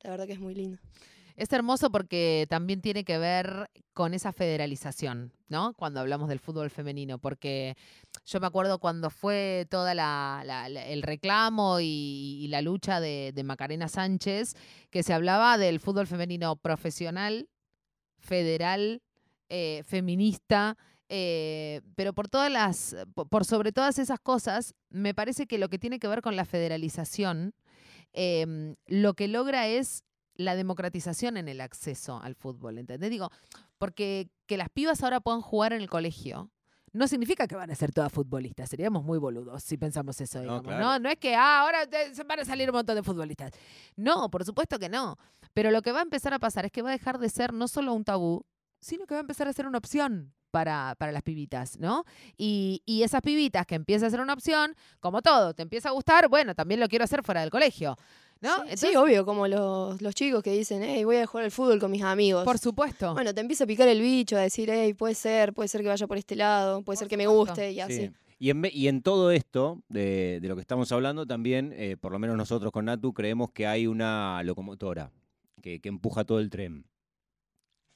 La 0.05 0.11
verdad 0.11 0.27
que 0.27 0.35
es 0.35 0.41
muy 0.41 0.55
lindo. 0.55 0.79
Es 1.37 1.53
hermoso 1.53 1.91
porque 1.91 2.47
también 2.49 2.81
tiene 2.81 3.03
que 3.05 3.19
ver 3.19 3.69
con 3.93 4.15
esa 4.15 4.33
federalización, 4.33 5.33
¿no? 5.49 5.75
Cuando 5.75 5.99
hablamos 5.99 6.29
del 6.29 6.39
fútbol 6.39 6.71
femenino, 6.71 7.19
porque 7.19 7.77
yo 8.25 8.39
me 8.39 8.47
acuerdo 8.47 8.79
cuando 8.79 9.11
fue 9.11 9.67
toda 9.69 9.93
el 10.67 11.03
reclamo 11.03 11.79
y, 11.81 12.47
la 12.51 12.63
lucha 12.63 13.01
de, 13.01 13.33
Macarena 13.45 13.89
Sánchez, 13.89 14.55
que 14.91 15.03
se 15.03 15.13
hablaba 15.13 15.59
del 15.59 15.81
fútbol 15.81 16.07
femenino 16.07 16.55
profesional, 16.55 17.49
federal, 18.19 19.03
eh, 19.49 19.83
feminista. 19.85 20.77
eh, 21.09 21.81
pero 21.97 22.13
por 22.13 22.29
todas 22.29 22.51
las, 22.51 22.97
po- 23.15 23.27
por 23.27 23.45
sobre 23.45 23.73
todas 23.73 23.99
esas 23.99 24.21
cosas, 24.21 24.75
me 24.89 25.15
parece 25.15 25.47
que 25.47 25.59
lo 25.59 25.69
que 25.69 25.79
tiene 25.79 25.99
que 25.99 26.09
ver 26.09 26.23
con 26.23 26.37
la 26.37 26.45
federalización, 26.45 27.55
em, 28.15 28.77
lo 28.87 29.15
que 29.15 29.29
logra 29.29 29.67
es 29.69 30.03
la 30.35 30.57
democratización 30.57 31.37
en 31.37 31.49
el 31.49 31.61
acceso 31.61 32.21
al 32.23 32.35
fútbol, 32.35 32.79
¿entendés? 32.79 33.11
Digo, 33.11 33.31
porque 33.79 34.29
que 34.47 34.57
las 34.57 34.69
pibas 34.71 35.03
ahora 35.03 35.21
puedan 35.21 35.43
jugar 35.43 35.73
en 35.73 35.83
el 35.83 35.91
colegio 35.91 36.51
no 36.93 37.09
significa 37.09 37.49
que 37.49 37.57
van 37.57 37.71
a 37.73 37.75
ser 37.75 37.93
todas 37.93 38.13
futbolistas. 38.13 38.71
Seríamos 38.71 39.05
muy 39.05 39.19
boludos 39.19 39.65
si 39.65 39.77
pensamos 39.77 40.21
eso, 40.21 40.39
No, 40.39 40.43
digamos, 40.43 40.63
¿no? 40.63 40.69
claro. 40.69 40.99
No 41.01 41.09
es 41.11 41.17
que 41.19 41.35
ah, 41.35 41.61
ahora 41.61 41.81
se 42.13 42.23
van 42.23 42.41
a 42.41 42.45
salir 42.45 42.71
un 42.71 42.77
montón 42.77 42.95
de 42.95 43.03
futbolistas. 43.03 43.51
No, 43.97 44.31
por 44.31 44.45
supuesto 44.45 44.79
que 44.79 44.89
no. 44.89 45.17
Pero 45.53 45.73
lo 45.73 45.83
que 45.83 45.91
va 45.91 45.99
a 45.99 46.03
empezar 46.03 46.33
a 46.35 46.39
pasar 46.39 46.67
es 46.67 46.73
que 46.73 46.83
va 46.83 46.91
a 46.91 46.93
dejar 46.93 47.19
de 47.19 47.29
ser 47.29 47.53
no 47.53 47.67
solo 47.67 47.93
un 47.93 48.05
tabú, 48.05 48.47
sino 48.81 49.07
que 49.07 49.15
va 49.15 49.21
a 49.21 49.23
empezar 49.23 49.49
a 49.49 49.53
ser 49.53 49.67
una 49.67 49.79
opción 49.79 50.35
para, 50.55 50.95
para 50.99 51.11
las 51.11 51.25
pibitas, 51.25 51.81
¿no? 51.81 52.05
Y, 52.39 52.81
y 52.87 53.03
esas 53.03 53.23
pibitas 53.23 53.67
que 53.67 53.75
empieza 53.75 54.07
a 54.07 54.11
ser 54.11 54.21
una 54.21 54.35
opción, 54.35 54.77
como 55.01 55.21
todo, 55.21 55.53
te 55.53 55.63
empieza 55.63 55.89
a 55.89 55.93
gustar, 55.93 56.29
bueno, 56.29 56.55
también 56.55 56.79
lo 56.79 56.87
quiero 56.87 57.05
hacer 57.05 57.25
fuera 57.25 57.41
del 57.41 57.51
colegio, 57.51 57.99
¿no? 58.41 58.51
Sí, 58.77 58.95
obvio, 58.95 59.27
como 59.27 59.49
los, 59.49 60.01
los 60.01 60.15
chicos 60.15 60.45
que 60.45 60.53
dicen, 60.53 60.85
hey, 60.85 61.03
voy 61.03 61.17
a 61.17 61.27
jugar 61.27 61.47
al 61.47 61.51
fútbol 61.51 61.81
con 61.81 61.91
mis 61.91 62.03
amigos. 62.05 62.45
por 62.45 62.61
supuesto. 62.61 63.15
Bueno, 63.15 63.35
te 63.35 63.41
empieza 63.41 63.65
a 63.65 63.67
picar 63.67 63.89
el 63.89 64.01
bicho, 64.01 64.37
a 64.37 64.43
decir, 64.43 64.71
hey, 64.71 64.95
puede 64.95 65.17
ser, 65.17 65.53
puede 65.55 65.67
ser 65.67 65.83
que 65.83 65.89
vaya 65.89 66.07
por 66.07 66.19
este 66.19 66.37
lado, 66.37 66.83
puede 66.83 66.95
Por 66.95 66.99
ser 66.99 67.09
que 67.09 67.17
me 67.17 67.27
guste 67.27 67.73
y 67.73 67.81
así. 67.81 68.07
Sí. 68.07 68.13
Y 68.39 68.51
en, 68.51 68.63
y 68.73 68.87
en 68.87 69.03
todo 69.03 69.33
esto, 69.33 69.83
de, 69.89 70.39
de 70.41 70.49
lo 70.49 70.55
que 70.55 70.61
estamos 70.61 70.93
hablando, 70.93 71.27
también, 71.27 71.73
eh, 71.77 71.97
por 72.01 72.13
lo 72.13 72.21
menos 72.21 72.37
nosotros 72.37 72.71
con 72.71 72.85
Natu, 72.85 73.13
creemos 73.13 73.51
que 73.51 73.67
hay 73.67 73.89
una 73.89 74.41
locomotora 74.45 75.11
que, 75.61 75.81
que 75.81 75.89
empuja 75.89 76.23
todo 76.25 76.39
el 76.39 76.49
tren. 76.49 76.85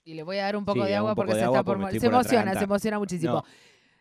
Y 0.09 0.15
le 0.15 0.23
voy 0.23 0.39
a 0.39 0.45
dar 0.45 0.57
un 0.57 0.65
poco 0.65 0.83
Sí, 0.85 0.89
de 0.89 0.97
agua 0.97 1.11
poco 1.11 1.17
porque 1.17 1.35
de 1.35 1.41
se 1.41 1.45
agua 1.45 1.59
está 1.59 1.65
por... 1.65 1.81
porque 1.81 2.01
Se 2.01 2.07
por 2.07 2.15
emociona, 2.15 2.55
se 2.55 2.65
emociona 2.65 2.99
muchísimo. 2.99 3.33
No. 3.35 3.45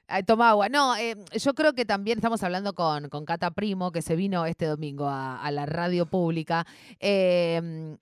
Ay, 0.08 0.24
toma 0.24 0.52
agua. 0.52 0.70
No, 0.70 0.96
eh, 0.96 1.18
yo 1.38 1.54
creo 1.54 1.74
que 1.74 1.84
también 1.84 2.18
estamos 2.18 2.42
hablando 2.44 2.74
con, 2.74 3.10
con 3.10 3.26
Cata 3.26 3.52
Primo, 3.52 3.92
que 3.92 4.02
se 4.02 4.16
vino 4.16 4.46
este 4.46 4.66
domingo 4.68 5.08
a, 5.10 5.38
a 5.42 5.52
la 5.52 5.66
radio 5.66 6.06
pública. 6.06 6.66
Eh, 7.02 7.98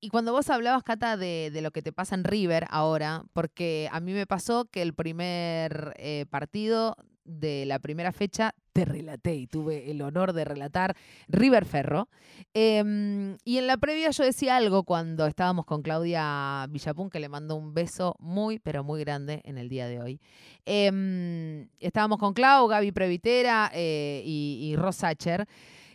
y 0.00 0.08
cuando 0.08 0.32
vos 0.32 0.50
hablabas, 0.50 0.82
Cata, 0.82 1.16
de, 1.16 1.50
de 1.52 1.62
lo 1.62 1.70
que 1.70 1.80
te 1.80 1.92
pasa 1.92 2.16
en 2.16 2.24
River 2.24 2.66
ahora, 2.70 3.22
porque 3.32 3.88
a 3.92 4.00
mí 4.00 4.12
me 4.12 4.26
pasó 4.26 4.64
que 4.64 4.82
el 4.82 4.92
primer 4.92 5.94
eh, 5.98 6.26
partido 6.28 6.96
de 7.24 7.64
la 7.66 7.78
primera 7.78 8.12
fecha 8.12 8.54
te 8.72 8.84
relaté 8.84 9.34
y 9.36 9.46
tuve 9.46 9.90
el 9.90 10.02
honor 10.02 10.32
de 10.32 10.44
relatar 10.44 10.96
River 11.28 11.64
Ferro. 11.64 12.08
Em, 12.52 13.36
y 13.44 13.58
en 13.58 13.66
la 13.66 13.76
previa 13.76 14.10
yo 14.10 14.24
decía 14.24 14.56
algo 14.56 14.82
cuando 14.82 15.26
estábamos 15.26 15.64
con 15.64 15.82
Claudia 15.82 16.66
Villapun, 16.68 17.08
que 17.08 17.20
le 17.20 17.28
mando 17.28 17.56
un 17.56 17.72
beso 17.72 18.16
muy, 18.18 18.58
pero 18.58 18.82
muy 18.82 19.00
grande 19.00 19.42
en 19.44 19.58
el 19.58 19.68
día 19.68 19.86
de 19.86 20.00
hoy. 20.00 20.20
Em, 20.64 21.68
estábamos 21.78 22.18
con 22.18 22.34
Clau, 22.34 22.66
Gaby 22.66 22.92
Previtera 22.92 23.70
eh, 23.72 24.22
y, 24.24 24.58
y 24.62 24.76
Ross 24.76 24.96
Sacher. 24.96 25.46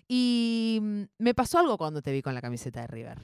Y 0.07 0.79
me 1.17 1.36
pasó 1.36 1.59
algo 1.59 1.77
cuando 1.77 2.01
te 2.01 2.12
vi 2.12 2.21
con 2.21 2.33
la 2.33 2.41
camiseta 2.41 2.81
de 2.81 2.88
River. 2.88 3.19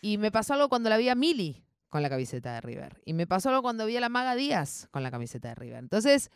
Y 0.00 0.16
me 0.16 0.30
pasó 0.30 0.54
algo 0.54 0.68
cuando 0.68 0.88
la 0.88 0.96
vi 0.96 1.08
a 1.08 1.14
Mili 1.14 1.62
con 1.90 2.02
la 2.02 2.08
camiseta 2.08 2.54
de 2.54 2.60
River. 2.60 3.00
Y 3.04 3.12
me 3.12 3.26
pasó 3.26 3.50
algo 3.50 3.62
cuando 3.62 3.84
vi 3.84 3.96
a 3.96 4.00
la 4.00 4.08
Maga 4.08 4.34
Díaz 4.34 4.88
con 4.90 5.02
la 5.02 5.10
camiseta 5.10 5.48
de 5.48 5.56
River. 5.56 5.78
Entonces, 5.78 6.30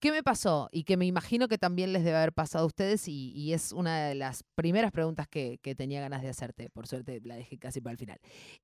¿qué 0.00 0.12
me 0.12 0.22
pasó? 0.22 0.68
Y 0.72 0.84
que 0.84 0.96
me 0.96 1.06
imagino 1.06 1.48
que 1.48 1.58
también 1.58 1.92
les 1.92 2.04
debe 2.04 2.16
haber 2.16 2.32
pasado 2.32 2.64
a 2.64 2.66
ustedes 2.66 3.08
y, 3.08 3.52
es 3.52 3.72
una 3.72 4.06
de 4.06 4.14
las 4.14 4.44
primeras 4.54 4.92
preguntas 4.92 5.28
que, 5.28 5.58
tenía 5.76 6.00
ganas 6.00 6.22
de 6.22 6.28
hacerte. 6.28 6.70
Por 6.70 6.86
suerte 6.86 7.20
la 7.24 7.36
dejé 7.36 7.58
casi 7.58 7.80
para 7.80 7.92
el 7.92 7.98
final. 7.98 8.18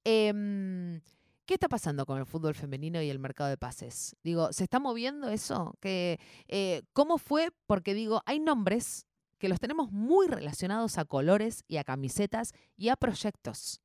Em, 0.04 1.00
¿Qué 1.46 1.54
está 1.54 1.68
pasando 1.68 2.06
con 2.06 2.18
el 2.18 2.24
fútbol 2.24 2.54
femenino 2.54 3.02
y 3.02 3.10
el 3.10 3.18
mercado 3.18 3.50
de 3.50 3.58
pases? 3.58 4.16
Digo, 4.22 4.52
¿se 4.52 4.64
está 4.64 4.80
moviendo 4.80 5.28
eso? 5.28 5.74
Eh, 5.82 6.82
¿Cómo 6.94 7.18
fue? 7.18 7.50
Porque 7.66 7.92
digo, 7.92 8.22
hay 8.24 8.40
nombres 8.40 9.06
que 9.38 9.48
los 9.50 9.60
tenemos 9.60 9.92
muy 9.92 10.26
relacionados 10.26 10.96
a 10.96 11.04
colores 11.04 11.62
y 11.68 11.76
a 11.76 11.84
camisetas 11.84 12.52
y 12.78 12.88
a 12.88 12.96
proyectos. 12.96 13.82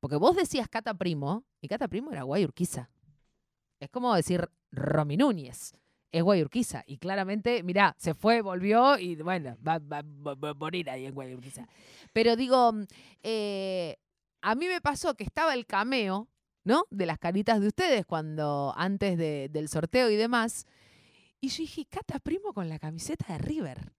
Porque 0.00 0.16
vos 0.16 0.34
decías 0.34 0.68
Cata 0.68 0.94
Primo, 0.94 1.44
y 1.60 1.68
Cata 1.68 1.86
Primo 1.86 2.10
era 2.10 2.24
Guayurquiza. 2.24 2.90
Es 3.78 3.88
como 3.90 4.12
decir 4.14 4.50
Romy 4.72 5.16
Núñez. 5.16 5.74
Es 6.12 6.22
Guayurquiza. 6.22 6.84
Y 6.86 6.98
claramente, 6.98 7.62
mirá, 7.62 7.94
se 7.98 8.14
fue, 8.14 8.42
volvió 8.42 8.98
y 8.98 9.16
bueno, 9.16 9.56
va, 9.66 9.78
va- 9.78 10.02
va- 10.02 10.50
a 10.50 10.54
morir 10.54 10.90
ahí 10.90 11.06
en 11.06 11.14
Guayurquiza. 11.14 11.66
Pero 12.12 12.36
digo, 12.36 12.72
mm, 12.72 12.84
eh, 13.22 13.96
a 14.42 14.54
mí 14.54 14.66
me 14.66 14.80
pasó 14.82 15.14
que 15.14 15.24
estaba 15.24 15.54
el 15.54 15.64
cameo, 15.66 16.28
¿no? 16.64 16.84
De 16.90 17.06
las 17.06 17.18
caritas 17.18 17.60
de 17.60 17.68
ustedes 17.68 18.04
cuando 18.06 18.74
antes 18.76 19.16
de- 19.16 19.48
del 19.50 19.68
sorteo 19.68 20.10
y 20.10 20.16
demás. 20.16 20.66
Y 21.40 21.48
yo 21.48 21.56
dije, 21.62 21.86
Cata 21.86 22.20
Primo 22.20 22.52
con 22.52 22.68
la 22.68 22.78
camiseta 22.78 23.32
de 23.32 23.38
River. 23.38 23.92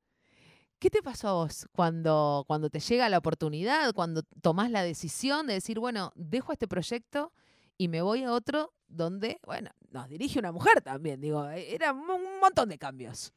¿Qué 0.80 0.90
te 0.90 1.02
pasó 1.02 1.30
a 1.30 1.34
vos 1.34 1.68
cuando, 1.72 2.44
cuando 2.48 2.70
te 2.70 2.80
llega 2.80 3.10
la 3.10 3.18
oportunidad, 3.18 3.94
cuando 3.94 4.22
tomás 4.42 4.70
la 4.70 4.84
decisión 4.84 5.48
de 5.48 5.54
decir, 5.54 5.80
bueno, 5.80 6.12
dejo 6.16 6.52
este 6.54 6.68
proyecto 6.68 7.32
y 7.78 7.88
me 7.88 8.02
voy 8.02 8.24
a 8.24 8.32
otro 8.32 8.74
donde, 8.88 9.40
bueno, 9.46 9.72
nos 9.90 10.08
dirige 10.10 10.40
una 10.40 10.52
mujer 10.52 10.82
también? 10.82 11.20
Digo, 11.22 11.50
e, 11.50 11.74
era 11.74 11.92
un 11.94 12.40
montón 12.40 12.70
de 12.70 12.78
cambios. 12.78 13.34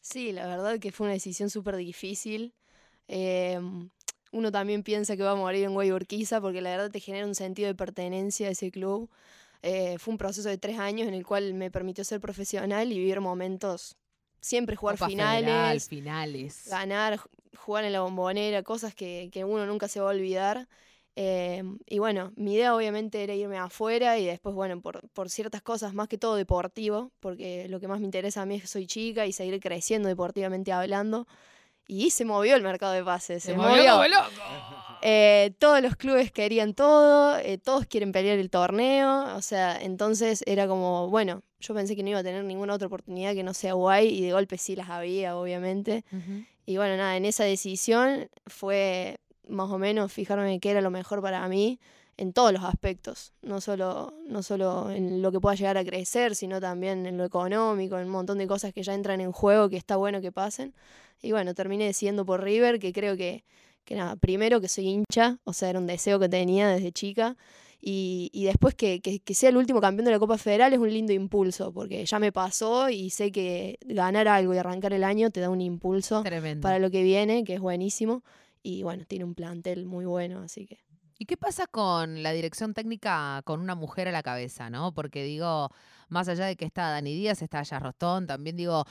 Sí, 0.00 0.32
la 0.32 0.46
verdad 0.46 0.78
que 0.78 0.92
fue 0.92 1.06
una 1.06 1.14
decisión 1.14 1.50
súper 1.50 1.76
difícil. 1.76 2.54
Em, 3.08 3.90
uno 4.32 4.50
también 4.52 4.82
piensa 4.82 5.16
que 5.16 5.22
va 5.22 5.32
a 5.32 5.36
morir 5.36 5.64
en 5.64 5.74
Guayurquiza 5.74 6.40
porque 6.40 6.60
la 6.60 6.70
verdad 6.70 6.90
te 6.90 7.00
genera 7.00 7.26
un 7.26 7.34
sentido 7.34 7.68
de 7.68 7.74
pertenencia 7.74 8.48
a 8.48 8.50
ese 8.50 8.70
club. 8.70 9.10
Eh, 9.62 9.96
fue 9.98 10.12
un 10.12 10.18
proceso 10.18 10.48
de 10.48 10.58
tres 10.58 10.78
años 10.78 11.08
en 11.08 11.14
el 11.14 11.24
cual 11.24 11.54
me 11.54 11.70
permitió 11.70 12.04
ser 12.04 12.20
profesional 12.20 12.92
y 12.92 12.98
vivir 12.98 13.20
momentos, 13.20 13.96
siempre 14.40 14.76
jugar 14.76 14.98
Federal, 14.98 15.80
finales, 15.80 15.88
finales. 15.88 16.64
ganar, 16.66 17.18
ju- 17.18 17.28
jugar 17.56 17.84
en 17.84 17.92
la 17.92 18.00
bombonera, 18.02 18.62
cosas 18.62 18.94
que, 18.94 19.30
que 19.32 19.44
uno 19.44 19.64
nunca 19.66 19.88
se 19.88 20.00
va 20.00 20.08
a 20.10 20.14
olvidar. 20.14 20.68
Em, 21.16 21.78
y 21.86 22.00
bueno, 22.00 22.32
mi 22.34 22.54
idea 22.54 22.74
obviamente 22.74 23.22
era 23.22 23.34
irme 23.34 23.56
afuera 23.58 24.18
y 24.18 24.26
después, 24.26 24.54
bueno, 24.54 24.80
por, 24.80 25.08
por 25.10 25.30
ciertas 25.30 25.62
cosas, 25.62 25.94
más 25.94 26.08
que 26.08 26.18
todo 26.18 26.34
deportivo, 26.34 27.12
porque 27.20 27.68
lo 27.68 27.78
que 27.78 27.86
más 27.86 28.00
me 28.00 28.06
interesa 28.06 28.42
a 28.42 28.46
mí 28.46 28.56
es 28.56 28.62
que 28.62 28.68
soy 28.68 28.86
chica 28.86 29.26
y 29.26 29.32
seguir 29.32 29.60
creciendo 29.60 30.08
deportivamente 30.08 30.72
hablando. 30.72 31.26
Y 31.86 32.10
se 32.10 32.24
movió 32.24 32.56
el 32.56 32.62
mercado 32.62 32.94
de 32.94 33.04
pases, 33.04 33.42
se, 33.42 33.54
movió. 33.54 34.08
loco. 34.08 34.24
Eh, 35.06 35.52
todos 35.58 35.82
los 35.82 35.96
clubes 35.96 36.32
querían 36.32 36.72
todo, 36.72 37.36
eh, 37.36 37.58
todos 37.58 37.84
quieren 37.84 38.10
pelear 38.10 38.38
el 38.38 38.48
torneo, 38.48 39.36
o 39.36 39.42
sea, 39.42 39.76
entonces 39.78 40.42
era 40.46 40.66
como, 40.66 41.10
bueno, 41.10 41.42
yo 41.60 41.74
pensé 41.74 41.94
que 41.94 42.02
no 42.02 42.08
iba 42.08 42.20
a 42.20 42.22
tener 42.22 42.42
ninguna 42.42 42.72
otra 42.72 42.86
oportunidad 42.86 43.34
que 43.34 43.42
no 43.42 43.52
sea 43.52 43.74
guay 43.74 44.08
y 44.08 44.22
de 44.22 44.32
golpe 44.32 44.56
sí 44.56 44.76
las 44.76 44.88
había, 44.88 45.36
obviamente. 45.36 46.06
Y 46.64 46.78
bueno, 46.78 46.96
nada, 46.96 47.18
en 47.18 47.26
esa 47.26 47.44
decisión 47.44 48.30
fue 48.46 49.18
más 49.48 49.70
o 49.70 49.78
menos 49.78 50.12
fijarme 50.12 50.60
qué 50.60 50.70
era 50.70 50.80
lo 50.80 50.90
mejor 50.90 51.20
para 51.22 51.46
mí. 51.48 51.78
en 52.16 52.32
todos 52.32 52.52
los 52.52 52.62
aspectos, 52.62 53.32
no 53.42 53.60
solo, 53.60 54.14
no 54.28 54.44
solo 54.44 54.88
en 54.92 55.20
lo 55.20 55.32
que 55.32 55.40
pueda 55.40 55.56
llegar 55.56 55.76
a 55.78 55.84
crecer, 55.84 56.36
sino 56.36 56.60
también 56.60 57.06
en 57.06 57.18
lo 57.18 57.24
económico, 57.24 57.98
en 57.98 58.04
un 58.06 58.10
montón 58.12 58.38
de 58.38 58.46
cosas 58.46 58.72
que 58.72 58.84
ya 58.84 58.94
entran 58.94 59.20
en 59.20 59.32
juego 59.32 59.68
que 59.68 59.76
está 59.76 59.96
bueno 59.96 60.20
que 60.20 60.30
pasen. 60.30 60.74
Y 61.22 61.32
bueno, 61.32 61.54
terminé 61.54 61.92
siendo 61.92 62.24
por 62.24 62.42
River, 62.44 62.78
que 62.78 62.92
creo 62.92 63.16
que, 63.16 63.42
que 63.84 63.96
nada, 63.96 64.14
primero 64.14 64.60
que 64.60 64.68
soy 64.68 64.86
hincha, 64.88 65.38
o 65.42 65.52
sea, 65.52 65.70
era 65.70 65.80
un 65.80 65.88
deseo 65.88 66.20
que 66.20 66.28
tenía 66.28 66.68
desde 66.68 66.92
chica. 66.92 67.36
Y, 67.80 68.30
y 68.32 68.44
después 68.44 68.74
que, 68.76 69.00
que, 69.00 69.18
que 69.18 69.34
sea 69.34 69.50
el 69.50 69.56
último 69.56 69.80
campeón 69.80 70.04
de 70.06 70.12
la 70.12 70.18
Copa 70.20 70.38
Federal 70.38 70.72
es 70.72 70.78
un 70.78 70.90
lindo 70.92 71.12
impulso, 71.12 71.72
porque 71.72 72.06
ya 72.06 72.18
me 72.20 72.30
pasó 72.32 72.88
y 72.90 73.10
sé 73.10 73.32
que 73.32 73.76
ganar 73.84 74.28
algo 74.28 74.54
y 74.54 74.58
arrancar 74.58 74.92
el 74.92 75.02
año 75.04 75.30
te 75.30 75.40
da 75.40 75.50
un 75.50 75.60
impulso 75.60 76.22
Tremendo. 76.22 76.62
para 76.62 76.78
lo 76.78 76.90
que 76.90 77.02
viene, 77.02 77.42
que 77.44 77.54
es 77.54 77.60
buenísimo. 77.60 78.22
Y 78.66 78.82
bueno, 78.82 79.04
tiene 79.04 79.26
un 79.26 79.34
plantel 79.34 79.84
muy 79.84 80.06
bueno, 80.06 80.40
así 80.40 80.66
que. 80.66 80.80
¿Y 81.18 81.26
qué 81.26 81.36
pasa 81.36 81.66
con 81.66 82.22
la 82.22 82.32
dirección 82.32 82.72
técnica 82.72 83.42
con 83.44 83.60
una 83.60 83.74
mujer 83.74 84.08
a 84.08 84.12
la 84.12 84.22
cabeza, 84.22 84.70
no? 84.70 84.94
Porque 84.94 85.22
digo, 85.22 85.68
más 86.08 86.28
allá 86.28 86.46
de 86.46 86.56
que 86.56 86.64
está 86.64 86.88
Dani 86.88 87.14
Díaz, 87.14 87.42
está 87.42 87.60
Aya 87.60 87.78
Rostón, 87.78 88.26
también 88.26 88.56
digo, 88.56 88.86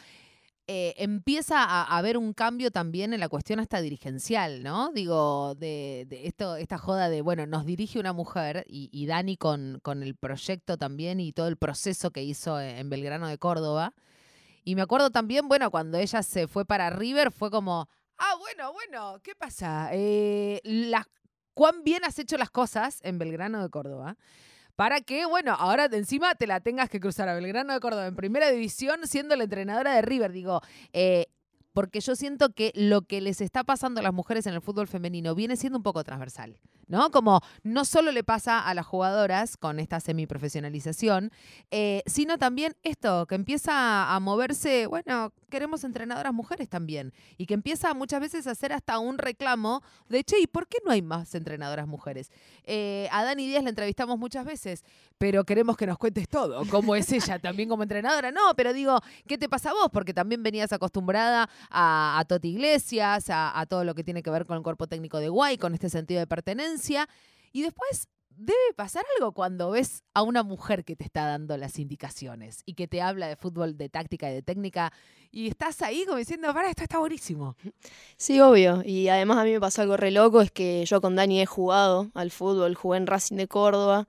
eh, 0.68 0.94
empieza 0.98 1.64
a 1.64 1.98
haber 1.98 2.18
un 2.18 2.34
cambio 2.34 2.70
también 2.70 3.14
en 3.14 3.20
la 3.20 3.30
cuestión 3.30 3.60
hasta 3.60 3.82
dirigencial, 3.82 4.62
¿no? 4.62 4.92
Digo, 4.94 5.56
de, 5.56 6.08
esto, 6.24 6.56
esta 6.56 6.78
joda 6.78 7.10
de, 7.10 7.22
bueno, 7.22 7.48
nos 7.48 7.66
dirige 7.66 8.00
una 8.00 8.14
mujer 8.14 8.66
y, 8.70 8.90
y 8.94 9.08
Dani 9.08 9.38
con, 9.38 9.80
con 9.82 10.04
el 10.04 10.16
proyecto 10.16 10.78
también 10.78 11.20
y 11.20 11.34
todo 11.34 11.48
el 11.48 11.58
proceso 11.58 12.12
que 12.12 12.24
hizo 12.24 12.62
en 12.62 12.92
Belgrano 12.92 13.28
de 13.28 13.40
Córdoba. 13.40 13.96
Y 14.64 14.76
me 14.76 14.84
acuerdo 14.84 15.10
también, 15.10 15.48
bueno, 15.48 15.72
cuando 15.72 15.98
ella 15.98 16.22
se 16.22 16.48
fue 16.48 16.64
para 16.64 16.92
River, 16.92 17.32
fue 17.32 17.50
como, 17.52 17.90
ah, 18.24 18.36
bueno, 18.40 18.74
bueno, 18.74 19.20
¿qué 19.24 19.36
pasa? 19.36 19.90
Eh, 19.92 20.62
la- 20.64 21.08
¿Cuán 21.54 21.84
bien 21.84 22.04
has 22.04 22.18
hecho 22.18 22.38
las 22.38 22.50
cosas 22.50 23.00
en 23.04 23.20
Belgrano 23.20 23.62
de 23.62 23.70
Córdoba? 23.70 24.18
Para 24.76 25.02
que, 25.02 25.26
bueno, 25.28 25.54
ahora 25.54 25.88
de 25.88 25.98
encima 25.98 26.34
te 26.34 26.48
la 26.48 26.60
tengas 26.62 26.90
que 26.90 27.00
cruzar 27.00 27.30
a 27.30 27.36
Belgrano 27.36 27.74
de 27.74 27.80
Córdoba 27.80 28.08
en 28.08 28.16
primera 28.16 28.50
división 28.50 29.06
siendo 29.08 29.36
la 29.36 29.44
entrenadora 29.44 29.94
de 29.94 30.02
River. 30.02 30.32
Digo, 30.32 30.62
eh, 30.94 31.28
porque 31.74 32.00
yo 32.00 32.16
siento 32.16 32.54
que 32.54 32.72
lo 32.76 33.04
que 33.04 33.22
les 33.22 33.40
está 33.42 33.64
pasando 33.64 34.00
a 34.00 34.04
las 34.04 34.14
mujeres 34.14 34.48
en 34.48 34.54
el 34.56 34.62
fútbol 34.62 34.88
femenino 34.88 35.36
viene 35.36 35.58
siendo 35.58 35.78
un 35.78 35.84
poco 35.84 36.04
transversal, 36.04 36.58
¿no? 36.88 37.12
Como 37.12 37.42
no 37.64 37.86
solo 37.86 38.12
le 38.12 38.24
pasa 38.24 38.60
a 38.60 38.74
las 38.74 38.86
jugadoras 38.86 39.58
con 39.58 39.80
esta 39.80 40.00
semiprofesionalización, 40.00 41.32
eh, 41.72 42.04
sino 42.06 42.38
también 42.38 42.76
esto, 42.84 43.26
que 43.28 43.36
empieza 43.36 44.14
a 44.14 44.20
moverse, 44.20 44.88
bueno, 44.88 45.34
queremos 45.50 45.84
entrenadoras 45.84 46.34
mujeres 46.34 46.68
también, 46.68 47.14
y 47.38 47.46
que 47.46 47.54
empieza 47.54 47.94
muchas 47.94 48.22
veces 48.22 48.48
a 48.48 48.52
hacer 48.52 48.74
hasta 48.74 49.00
un 49.00 49.18
reclamo 49.18 49.82
de, 50.10 50.24
che, 50.24 50.40
¿y 50.40 50.48
por 50.48 50.68
qué 50.68 50.78
no 50.86 50.92
hay 50.92 51.02
más 51.02 51.36
entrenadoras 51.36 51.88
mujeres? 51.88 52.32
Eh, 52.64 53.08
a 53.12 53.24
Dani 53.24 53.48
Díaz 53.48 53.64
la 53.64 53.70
entrevistamos 53.70 54.18
muchas 54.18 54.46
veces, 54.46 54.84
pero 55.18 55.44
queremos 55.44 55.78
que 55.78 55.88
nos 55.88 55.98
cuentes 55.98 56.28
todo, 56.28 56.64
cómo 56.70 56.96
es 56.96 57.12
ella 57.12 57.40
también 57.40 57.70
como 57.70 57.84
entrenadora. 57.84 58.32
No, 58.32 58.56
pero 58.56 58.74
digo, 58.74 59.00
¿qué 59.28 59.38
te 59.38 59.48
pasa 59.48 59.70
a 59.70 59.74
vos? 59.74 59.90
Porque 59.92 60.14
también 60.14 60.44
venías 60.44 60.74
acostumbrada 60.74 61.50
a, 61.70 62.20
a 62.20 62.26
Toti 62.26 62.50
Iglesias, 62.50 63.30
a, 63.30 63.58
a 63.58 63.66
todo 63.66 63.84
lo 63.84 63.96
que 63.96 64.04
tiene 64.04 64.24
que 64.24 64.30
ver 64.30 64.46
con 64.46 64.58
el 64.58 64.64
cuerpo 64.64 64.88
técnico 64.88 65.20
de 65.20 65.30
Guay, 65.30 65.58
con 65.58 65.74
este 65.74 65.90
sentido 65.90 66.20
de 66.20 66.28
pertenencia. 66.28 66.73
Y 67.52 67.62
después 67.62 68.08
debe 68.36 68.74
pasar 68.76 69.06
algo 69.18 69.32
cuando 69.32 69.72
ves 69.72 70.04
a 70.14 70.24
una 70.24 70.44
mujer 70.44 70.84
que 70.84 70.96
te 70.96 71.04
está 71.04 71.26
dando 71.26 71.58
las 71.58 71.80
indicaciones 71.80 72.64
y 72.66 72.74
que 72.74 72.88
te 72.88 73.02
habla 73.02 73.28
de 73.28 73.36
fútbol, 73.36 73.78
de 73.78 73.90
táctica 73.90 74.30
y 74.30 74.34
de 74.34 74.42
técnica, 74.42 74.92
y 75.32 75.48
estás 75.48 75.82
ahí 75.82 76.06
como 76.06 76.18
diciendo, 76.18 76.54
para, 76.54 76.70
esto 76.70 76.84
está 76.84 77.00
buenísimo. 77.00 77.56
Sí, 78.18 78.40
obvio. 78.40 78.82
Y 78.86 79.10
además 79.10 79.38
a 79.38 79.44
mí 79.44 79.52
me 79.52 79.60
pasó 79.60 79.82
algo 79.82 79.98
re 79.98 80.12
loco, 80.12 80.42
es 80.42 80.52
que 80.52 80.86
yo 80.86 81.02
con 81.02 81.16
Dani 81.16 81.42
he 81.42 81.46
jugado 81.46 82.12
al 82.14 82.32
fútbol, 82.32 82.76
jugué 82.76 82.98
en 82.98 83.08
Racing 83.08 83.38
de 83.38 83.48
Córdoba 83.48 84.08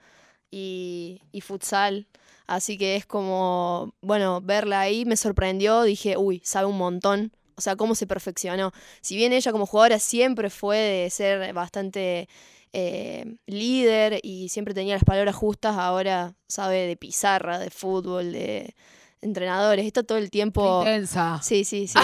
y, 0.50 1.22
y 1.32 1.40
futsal. 1.40 2.06
Así 2.46 2.76
que 2.76 2.96
es 2.96 3.06
como, 3.06 3.94
bueno, 4.02 4.40
verla 4.42 4.80
ahí 4.80 5.06
me 5.06 5.16
sorprendió, 5.16 5.82
dije, 5.82 6.16
uy, 6.18 6.42
sabe 6.44 6.66
un 6.66 6.76
montón. 6.76 7.32
O 7.56 7.60
sea, 7.60 7.76
cómo 7.76 7.94
se 7.94 8.06
perfeccionó. 8.06 8.72
Si 9.00 9.16
bien 9.16 9.32
ella 9.32 9.52
como 9.52 9.66
jugadora 9.66 9.98
siempre 9.98 10.50
fue 10.50 10.76
de 10.76 11.10
ser 11.10 11.52
bastante 11.52 12.28
eh, 12.76 13.36
líder 13.46 14.18
y 14.24 14.48
siempre 14.48 14.74
tenía 14.74 14.94
las 14.94 15.04
palabras 15.04 15.36
justas, 15.36 15.76
ahora 15.76 16.34
sabe 16.48 16.88
de 16.88 16.96
pizarra, 16.96 17.60
de 17.60 17.70
fútbol, 17.70 18.32
de 18.32 18.74
entrenadores. 19.20 19.86
Está 19.86 20.02
todo 20.02 20.18
el 20.18 20.28
tiempo... 20.28 20.80
Intensa. 20.80 21.40
Sí, 21.40 21.64
sí, 21.64 21.86
sí. 21.86 21.98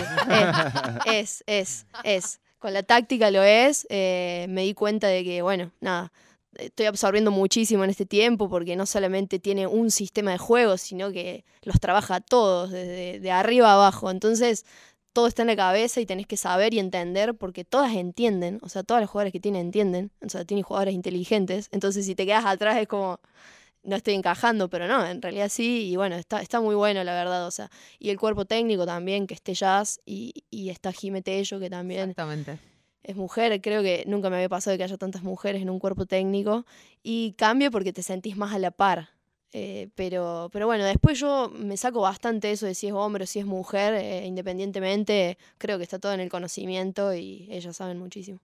Es, 1.06 1.42
es, 1.44 1.44
es, 1.46 1.86
es. 2.04 2.40
Con 2.60 2.72
la 2.72 2.84
táctica 2.84 3.32
lo 3.32 3.42
es. 3.42 3.84
eh, 3.90 4.46
me 4.48 4.62
di 4.62 4.74
cuenta 4.74 5.08
de 5.08 5.24
que, 5.24 5.42
bueno, 5.42 5.72
nada, 5.80 6.12
estoy 6.54 6.86
absorbiendo 6.86 7.32
muchísimo 7.32 7.82
en 7.82 7.90
este 7.90 8.06
tiempo 8.06 8.48
porque 8.48 8.76
no 8.76 8.86
solamente 8.86 9.40
tiene 9.40 9.66
un 9.66 9.90
sistema 9.90 10.30
de 10.30 10.38
juego, 10.38 10.76
sino 10.76 11.10
que 11.10 11.44
los 11.62 11.80
trabaja 11.80 12.20
todos, 12.20 12.70
desde 12.70 13.18
de 13.18 13.30
arriba 13.32 13.70
a 13.70 13.74
abajo. 13.74 14.10
Entonces, 14.10 14.64
todo 15.12 15.26
está 15.26 15.42
en 15.42 15.48
la 15.48 15.56
cabeza 15.56 16.00
y 16.00 16.06
tenés 16.06 16.26
que 16.26 16.36
saber 16.36 16.72
y 16.74 16.78
entender 16.78 17.34
porque 17.34 17.64
todas 17.64 17.94
entienden, 17.94 18.58
o 18.62 18.68
sea, 18.68 18.82
todas 18.82 19.00
las 19.00 19.10
jugadoras 19.10 19.32
que 19.32 19.40
tienen 19.40 19.66
entienden, 19.66 20.10
o 20.24 20.28
sea, 20.28 20.44
tienen 20.44 20.62
jugadores 20.62 20.94
inteligentes. 20.94 21.68
Entonces, 21.72 22.06
si 22.06 22.14
te 22.14 22.26
quedas 22.26 22.46
atrás 22.46 22.78
es 22.78 22.86
como, 22.86 23.18
no 23.82 23.96
estoy 23.96 24.14
encajando, 24.14 24.68
pero 24.68 24.86
no, 24.86 25.04
en 25.04 25.20
realidad 25.22 25.48
sí, 25.48 25.88
y 25.90 25.96
bueno, 25.96 26.16
está, 26.16 26.40
está 26.42 26.60
muy 26.60 26.74
bueno, 26.74 27.02
la 27.02 27.14
verdad, 27.14 27.46
o 27.46 27.50
sea, 27.50 27.70
y 27.98 28.10
el 28.10 28.18
cuerpo 28.18 28.44
técnico 28.44 28.86
también, 28.86 29.26
que 29.26 29.34
esté 29.34 29.54
Jazz, 29.54 30.00
y, 30.04 30.44
y 30.50 30.70
está 30.70 30.92
Jime 30.92 31.22
Tello, 31.22 31.58
que 31.58 31.70
también 31.70 32.10
Exactamente. 32.10 32.58
es 33.02 33.16
mujer, 33.16 33.60
creo 33.60 33.82
que 33.82 34.04
nunca 34.06 34.30
me 34.30 34.36
había 34.36 34.48
pasado 34.48 34.76
que 34.76 34.84
haya 34.84 34.96
tantas 34.96 35.22
mujeres 35.22 35.62
en 35.62 35.70
un 35.70 35.78
cuerpo 35.78 36.06
técnico, 36.06 36.66
y 37.02 37.32
cambia 37.32 37.70
porque 37.70 37.92
te 37.92 38.02
sentís 38.02 38.36
más 38.36 38.54
a 38.54 38.58
la 38.58 38.70
par. 38.70 39.08
Eh, 39.52 39.88
pero, 39.94 40.48
pero 40.52 40.66
bueno, 40.66 40.84
después 40.84 41.18
yo 41.18 41.50
me 41.54 41.76
saco 41.76 42.00
bastante 42.00 42.50
eso 42.52 42.66
de 42.66 42.74
si 42.74 42.88
es 42.88 42.92
hombre 42.92 43.24
o 43.24 43.26
si 43.26 43.40
es 43.40 43.46
mujer, 43.46 43.94
eh, 43.94 44.26
independientemente, 44.26 45.38
creo 45.58 45.78
que 45.78 45.84
está 45.84 45.98
todo 45.98 46.12
en 46.12 46.20
el 46.20 46.30
conocimiento 46.30 47.14
y 47.14 47.48
ellas 47.50 47.76
saben 47.76 47.98
muchísimo. 47.98 48.40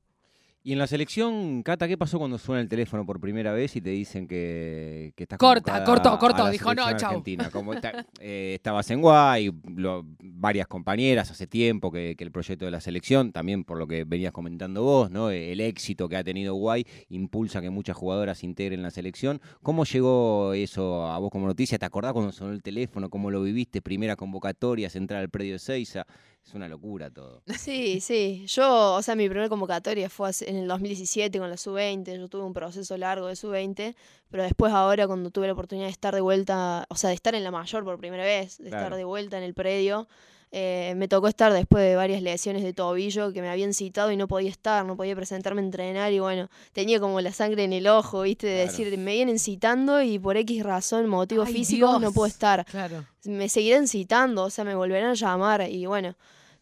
Y 0.67 0.73
en 0.73 0.81
la 0.81 0.89
selección, 0.89 1.63
Cata, 1.63 1.87
¿qué 1.87 1.97
pasó 1.97 2.19
cuando 2.19 2.39
suena 2.39 2.61
el 2.61 2.69
teléfono 2.69 3.07
por 3.07 3.21
primera 3.21 3.53
vez 3.53 3.77
y 3.77 3.81
te 3.81 3.91
dicen 3.91 4.27
que, 4.27 5.13
que 5.15 5.23
estás 5.23 5.39
Corta, 5.39 5.85
cortó, 5.85 6.43
la 6.43 6.51
dijo, 6.51 6.75
"No, 6.75 6.83
chau"? 6.99 7.09
argentina? 7.11 7.51
Como 7.53 7.73
está- 7.73 8.05
eh, 8.21 8.55
estabas 8.57 8.91
en 8.91 9.01
Guay, 9.01 9.53
lo- 9.77 10.05
varias 10.19 10.67
compañeras 10.67 11.31
hace 11.31 11.47
tiempo 11.47 11.93
que, 11.93 12.17
que 12.19 12.25
el 12.25 12.33
proyecto 12.33 12.65
de 12.65 12.73
la 12.73 12.81
selección, 12.81 13.31
también 13.31 13.63
por 13.63 13.79
lo 13.79 13.87
que 13.87 14.03
venías 14.03 14.33
comentando 14.33 14.83
vos, 14.83 15.09
¿no? 15.09 15.31
El 15.31 15.61
éxito 15.61 16.09
que 16.09 16.17
ha 16.17 16.25
tenido 16.25 16.55
Guay 16.55 16.85
impulsa 17.11 17.61
que 17.61 17.71
muchas 17.71 17.97
jugadoras 17.97 18.39
se 18.39 18.47
integren 18.47 18.81
en 18.81 18.83
la 18.83 18.91
selección. 18.91 19.41
¿Cómo 19.63 19.85
llegó 19.85 20.53
eso 20.53 21.07
a 21.07 21.17
vos 21.21 21.31
como 21.31 21.47
noticia? 21.47 21.79
¿Te 21.79 21.87
acordás 21.87 22.13
cuando 22.13 22.33
sonó 22.33 22.51
el 22.51 22.65
teléfono? 22.65 23.09
¿Cómo 23.09 23.31
lo 23.31 23.41
viviste? 23.41 23.83
Primera 23.83 24.17
convocatoria, 24.17 24.91
entrar 24.93 25.21
al 25.21 25.31
predio 25.31 25.53
de 25.53 25.59
Seiza. 25.61 26.07
Es 26.47 26.55
una 26.55 26.69
locura 26.69 27.11
todo. 27.11 27.43
Sí, 27.59 28.01
sí. 28.01 28.45
Yo, 28.47 28.95
o 28.95 29.03
sea, 29.03 29.17
mi 29.17 29.29
primera 29.29 29.49
convocatoria 29.49 30.09
fue 30.09 30.31
en 30.43 30.57
el 30.57 30.69
2017 30.69 31.39
con 31.39 31.51
la 31.51 31.57
sub-20. 31.57 32.17
Yo 32.19 32.29
tuve 32.29 32.45
un 32.45 32.53
proceso 32.53 32.97
largo 32.97 33.27
de 33.27 33.35
sub-20, 33.35 33.97
pero 34.31 34.45
después 34.45 34.73
ahora 34.73 35.07
cuando 35.07 35.31
tuve 35.31 35.49
la 35.49 35.55
oportunidad 35.55 35.87
de 35.87 35.93
estar 35.93 36.15
de 36.15 36.21
vuelta, 36.21 36.87
o 36.89 36.95
sea, 36.95 37.09
de 37.09 37.15
estar 37.15 37.35
en 37.35 37.43
la 37.43 37.51
mayor 37.51 37.85
por 37.85 37.99
primera 37.99 38.23
vez, 38.25 38.59
de 38.59 38.67
estar 38.69 38.95
de 38.95 39.05
vuelta 39.05 39.39
en 39.39 39.43
el 39.43 39.55
predio, 39.55 40.07
eh, 40.53 40.95
me 40.97 41.09
tocó 41.09 41.29
estar 41.29 41.53
después 41.53 41.83
de 41.85 41.97
varias 41.97 42.23
lesiones 42.23 42.63
de 42.63 42.73
tobillo 42.73 43.33
que 43.33 43.43
me 43.43 43.49
habían 43.49 43.75
citado 43.75 44.13
y 44.13 44.17
no 44.17 44.29
podía 44.29 44.51
estar, 44.51 44.85
no 44.87 44.97
podía 44.97 45.15
presentarme 45.17 45.61
a 45.61 45.65
entrenar 45.65 46.13
y 46.13 46.19
bueno, 46.21 46.49
tenía 46.73 47.01
como 47.01 47.21
la 47.21 47.33
sangre 47.33 47.65
en 47.65 47.73
el 47.73 47.87
ojo, 47.89 48.23
¿viste? 48.23 48.47
De 48.47 48.55
Claro. 48.65 48.71
decir, 48.71 48.99
me 48.99 49.13
vienen 49.13 49.39
citando 49.39 50.01
y 50.03 50.19
por 50.19 50.37
X 50.37 50.63
razón, 50.63 51.09
motivo 51.09 51.43
Ay, 51.45 51.53
físico, 51.53 51.99
no 51.99 52.13
puedo 52.13 52.27
estar 52.27 52.65
Claro. 52.67 53.05
me 53.25 53.49
seguirán 53.49 53.89
citando, 53.89 54.45
o 54.45 54.51
sea, 54.51 54.65
me 54.65 54.75
volverán 54.75 55.11
a 55.11 55.15
llamar 55.15 55.69
y 55.69 55.85
bueno, 55.87 56.15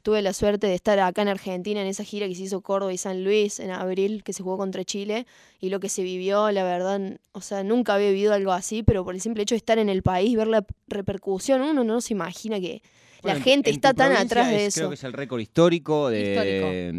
tuve 0.03 0.21
la 0.23 0.33
suerte 0.35 0.67
de 0.67 0.75
estar 0.75 0.99
acá 1.01 1.23
en 1.23 1.29
Argentina 1.29 1.81
en 1.81 1.87
esa 1.87 2.05
gira 2.05 2.27
que 2.29 2.35
se 2.35 2.43
hizo 2.43 2.61
Córdoba 2.63 2.93
y 2.93 2.99
San 2.99 3.23
Luis 3.25 3.59
en 3.61 3.71
abril, 3.71 4.23
que 4.23 4.33
se 4.35 4.43
jugó 4.43 4.57
contra 4.59 4.85
Chile 4.85 5.27
y 5.61 5.69
lo 5.71 5.81
que 5.81 5.89
se 5.89 6.03
vivió, 6.03 6.51
la 6.51 6.63
verdad, 6.65 7.19
o 7.33 7.41
sea, 7.41 7.63
nunca 7.65 7.95
había 7.95 8.09
vivido 8.09 8.35
algo 8.35 8.53
así, 8.53 8.83
pero 8.83 9.03
por 9.05 9.15
el 9.15 9.21
simple 9.21 9.45
hecho 9.45 9.55
de 9.55 9.59
estar 9.59 9.79
en 9.79 9.89
el 9.89 10.03
país, 10.03 10.37
ver 10.37 10.49
la 10.49 10.67
repercusión, 10.89 11.63
uno 11.63 11.85
no 11.85 12.01
se 12.03 12.13
imagina 12.13 12.61
que 12.61 12.83
Bueno, 13.25 13.35
la 13.35 13.39
en- 13.39 13.43
gente 13.45 13.71
en 13.71 13.75
está 13.77 13.93
tan 13.95 14.13
atrás 14.13 14.49
de 14.51 14.57
es- 14.67 14.69
eso. 14.69 14.81
Creo 14.81 14.89
que 14.91 14.95
es 14.95 15.05
el 15.05 15.13
récord 15.13 15.41
histórico 15.41 16.09
de, 16.11 16.31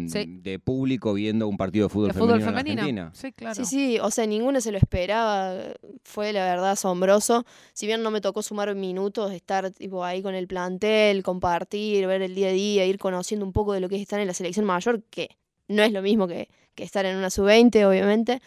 Histórico, 0.02 0.12
sí. 0.12 0.40
de 0.42 0.58
público 0.58 1.14
viendo 1.14 1.48
un 1.48 1.56
partido 1.56 1.86
de 1.86 1.92
fútbol, 1.92 2.08
¿De 2.08 2.14
fútbol 2.14 2.40
femenino, 2.40 2.48
en 2.50 2.56
femenino? 2.56 3.02
Argentina. 3.06 3.10
Sí, 3.14 3.32
claro. 3.32 3.54
Sí, 3.54 3.64
sí, 3.64 3.98
o 4.00 4.10
sea, 4.10 4.26
ninguno 4.26 4.60
se 4.60 4.72
lo 4.72 4.78
esperaba, 4.78 5.54
fue 6.04 6.32
la 6.32 6.44
verdad 6.44 6.72
asombroso. 6.72 7.46
Si 7.72 7.86
bien 7.86 8.02
no 8.02 8.10
me 8.10 8.20
tocó 8.20 8.42
sumar 8.42 8.74
minutos, 8.74 9.32
estar 9.32 9.70
tipo 9.70 10.04
ahí 10.04 10.20
con 10.22 10.34
el 10.34 10.46
plantel, 10.46 11.22
compartir, 11.22 12.06
ver 12.06 12.22
el 12.22 12.34
día 12.34 12.48
a 12.48 12.52
día, 12.52 12.84
ir 12.84 12.98
conociendo 12.98 13.46
un 13.46 13.52
poco 13.52 13.72
de 13.72 13.80
lo 13.80 13.88
que 13.88 13.96
es 13.96 14.02
estar 14.02 14.20
en 14.20 14.26
la 14.26 14.34
selección 14.34 14.66
mayor, 14.66 15.02
que 15.10 15.30
no 15.68 15.82
es 15.82 15.92
lo 15.92 16.02
mismo 16.02 16.26
que, 16.28 16.48
que 16.74 16.84
estar 16.84 17.06
en 17.06 17.16
una 17.16 17.30
sub-20, 17.30 17.84
obviamente. 17.88 18.40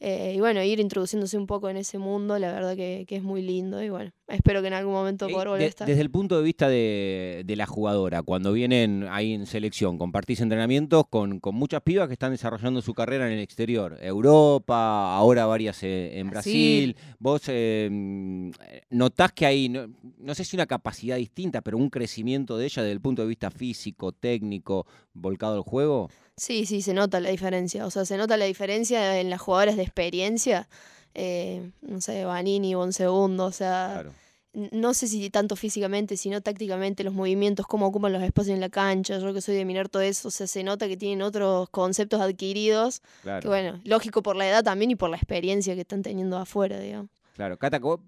Eh, 0.00 0.34
y 0.36 0.40
bueno, 0.40 0.62
ir 0.62 0.78
introduciéndose 0.80 1.36
un 1.36 1.46
poco 1.46 1.68
en 1.68 1.76
ese 1.76 1.98
mundo, 1.98 2.38
la 2.38 2.52
verdad 2.52 2.76
que, 2.76 3.04
que 3.08 3.16
es 3.16 3.22
muy 3.22 3.42
lindo 3.42 3.82
y 3.82 3.88
bueno, 3.88 4.12
espero 4.28 4.60
que 4.60 4.68
en 4.68 4.74
algún 4.74 4.92
momento 4.92 5.26
Eh, 5.28 5.32
poder 5.32 5.48
volver 5.48 5.60
de- 5.60 5.64
a 5.66 5.68
estar. 5.68 5.88
desde 5.88 6.00
el 6.02 6.10
punto 6.10 6.36
de 6.36 6.44
vista 6.44 6.68
de, 6.68 7.42
de 7.44 7.56
la 7.56 7.66
jugadora, 7.66 8.22
cuando 8.22 8.52
vienen 8.52 9.06
ahí 9.10 9.32
en 9.32 9.46
selección, 9.46 9.98
compartís 9.98 10.40
entrenamientos 10.40 11.04
con, 11.10 11.40
con 11.40 11.56
muchas 11.56 11.82
pibas 11.82 12.06
que 12.06 12.12
están 12.12 12.30
desarrollando 12.30 12.80
su 12.80 12.94
carrera 12.94 13.26
en 13.26 13.32
el 13.32 13.40
exterior, 13.40 13.98
Europa, 14.00 15.16
ahora 15.16 15.46
varias 15.46 15.82
eh, 15.82 16.18
en 16.18 16.30
Brasil. 16.30 16.94
Brasil. 16.94 17.16
Vos 17.18 17.42
eh, 17.48 17.88
mm, 17.90 18.50
notás 18.90 19.32
que 19.32 19.46
hay, 19.46 19.68
no, 19.68 19.88
no 20.18 20.34
sé 20.34 20.44
si 20.44 20.56
una 20.56 20.66
capacidad 20.66 21.16
distinta, 21.16 21.60
pero 21.60 21.76
un 21.76 21.90
crecimiento 21.90 22.56
de 22.56 22.66
ella 22.66 22.82
desde 22.82 22.92
el 22.92 23.00
punto 23.00 23.22
de 23.22 23.28
vista 23.28 23.50
físico, 23.50 24.12
técnico, 24.12 24.86
volcado 25.12 25.54
al 25.56 25.62
juego. 25.62 26.08
Sí, 26.38 26.66
sí, 26.66 26.82
se 26.82 26.94
nota 26.94 27.20
la 27.20 27.30
diferencia. 27.30 27.84
O 27.86 27.90
sea, 27.90 28.04
se 28.04 28.16
nota 28.16 28.36
la 28.36 28.44
diferencia 28.46 29.20
en 29.20 29.28
las 29.30 29.40
jugadoras 29.40 29.76
de 29.76 29.82
experiencia. 29.82 30.68
eh, 31.14 31.70
no 31.80 32.00
sé, 32.00 32.24
Vanini, 32.24 32.74
Bon 32.74 32.92
Segundo, 32.92 33.46
o 33.46 33.50
sea, 33.52 33.90
Claro. 33.94 34.12
no 34.52 34.94
sé 34.94 35.08
si 35.08 35.30
tanto 35.30 35.56
físicamente, 35.56 36.16
sino 36.16 36.40
tácticamente, 36.42 37.02
los 37.02 37.12
movimientos, 37.14 37.66
cómo 37.66 37.86
ocupan 37.86 38.12
los 38.12 38.22
espacios 38.22 38.54
en 38.54 38.60
la 38.60 38.68
cancha. 38.68 39.18
Yo 39.18 39.34
que 39.34 39.40
soy 39.40 39.56
de 39.56 39.64
mirar 39.64 39.88
todo 39.88 40.02
eso, 40.02 40.28
o 40.28 40.30
sea, 40.30 40.46
se 40.46 40.62
nota 40.62 40.86
que 40.86 40.96
tienen 40.96 41.22
otros 41.22 41.68
conceptos 41.70 42.20
adquiridos. 42.20 43.02
Claro. 43.22 43.42
Que 43.42 43.48
bueno, 43.48 43.80
lógico 43.84 44.22
por 44.22 44.36
la 44.36 44.48
edad 44.48 44.62
también 44.62 44.92
y 44.92 44.96
por 44.96 45.10
la 45.10 45.16
experiencia 45.16 45.74
que 45.74 45.80
están 45.80 46.02
teniendo 46.02 46.36
afuera, 46.38 46.78
digamos. 46.78 47.10
Claro, 47.34 47.58
Cata, 47.58 47.78
¿vos 47.80 48.00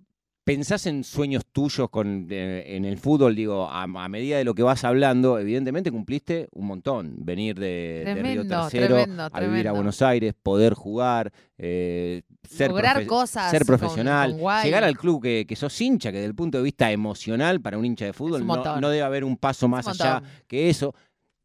¿pensás 0.55 0.87
en 0.87 1.05
sueños 1.05 1.45
tuyos 1.47 1.89
con, 1.91 2.27
eh, 2.29 2.65
en 2.77 2.85
el 2.85 2.99
fútbol? 2.99 3.37
Digo, 3.37 3.69
a, 3.71 3.83
a 3.85 4.09
medida 4.09 4.37
de 4.39 4.45
lo 4.45 4.55
que 4.55 4.63
vas 4.63 4.83
hablando, 4.85 5.39
evidentemente 5.39 5.91
cumpliste 5.93 6.49
un 6.53 6.67
montón. 6.67 7.15
Venir 7.19 7.59
de, 7.59 8.03
de 8.05 8.15
Río 8.15 8.23
Tremendo, 8.43 8.63
Tercero 8.69 8.97
tremendo, 8.97 9.29
a 9.33 9.41
vivir 9.41 9.69
a. 9.69 9.73
Buenos 9.73 10.03
Aires, 10.03 10.35
poder 10.43 10.75
jugar, 10.75 11.33
eh, 11.57 12.23
ser, 12.43 12.73
profe- 12.73 13.07
cosas 13.07 13.51
ser 13.51 13.65
profesional, 13.65 14.33
con 14.33 14.63
llegar 14.65 14.83
al 14.85 14.97
club 14.99 15.23
que, 15.23 15.45
que 15.47 15.55
sos 15.57 15.81
hincha, 15.81 16.11
que 16.11 16.17
desde 16.19 16.29
el 16.29 16.35
punto 16.35 16.59
de 16.59 16.65
vista 16.65 16.91
emocional 16.91 17.61
para 17.61 17.79
un 17.79 17.85
hincha 17.85 18.07
de 18.07 18.13
fútbol 18.13 18.45
no, 18.47 18.91
debe 18.91 19.03
haber 19.03 19.23
un 19.25 19.37
paso 19.37 19.69
más 19.69 19.87
Un 19.87 19.93
allá 19.93 20.23
que 20.49 20.69
eso. 20.69 20.95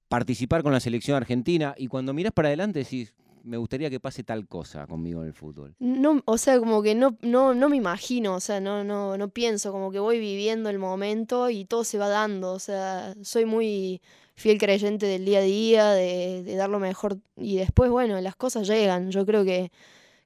Participar 0.08 0.62
con 0.64 0.72
la 0.72 0.80
selección 0.80 1.18
argentina 1.18 1.74
y 1.78 1.88
cuando 1.88 2.14
mirás 2.14 2.32
para 2.32 2.48
adelante 2.50 2.80
decís, 2.80 3.14
me 3.46 3.58
gustaría 3.58 3.90
que 3.90 4.00
pase 4.00 4.24
tal 4.24 4.48
cosa 4.48 4.88
conmigo 4.88 5.22
en 5.22 5.28
el 5.28 5.34
fútbol. 5.34 5.76
No, 5.80 6.22
o 6.26 6.38
sea, 6.38 6.60
como 6.60 6.82
que 6.82 6.96
no, 6.96 7.18
no, 7.22 7.54
no 7.54 7.70
me 7.70 7.78
imagino, 7.78 8.36
o 8.36 8.40
sea, 8.40 8.60
no, 8.60 8.84
no, 8.84 9.18
no 9.18 9.30
pienso, 9.30 9.72
como 9.72 9.92
que 9.92 10.00
voy 10.00 10.20
viviendo 10.20 10.70
el 10.70 10.80
momento 10.80 11.50
y 11.50 11.66
todo 11.66 11.84
se 11.84 11.98
va 11.98 12.10
dando, 12.10 12.54
o 12.54 12.60
sea, 12.60 13.16
soy 13.22 13.46
muy 13.46 14.02
fiel 14.36 14.58
creyente 14.58 15.06
del 15.06 15.24
día 15.26 15.40
a 15.40 15.44
día, 15.44 15.92
de, 15.92 16.44
de 16.44 16.56
dar 16.56 16.70
lo 16.70 16.80
mejor 16.80 17.20
y 17.38 17.58
después, 17.58 17.90
bueno, 17.90 18.20
las 18.20 18.36
cosas 18.36 18.68
llegan, 18.68 19.12
yo 19.12 19.26
creo 19.26 19.46
que, 19.46 19.72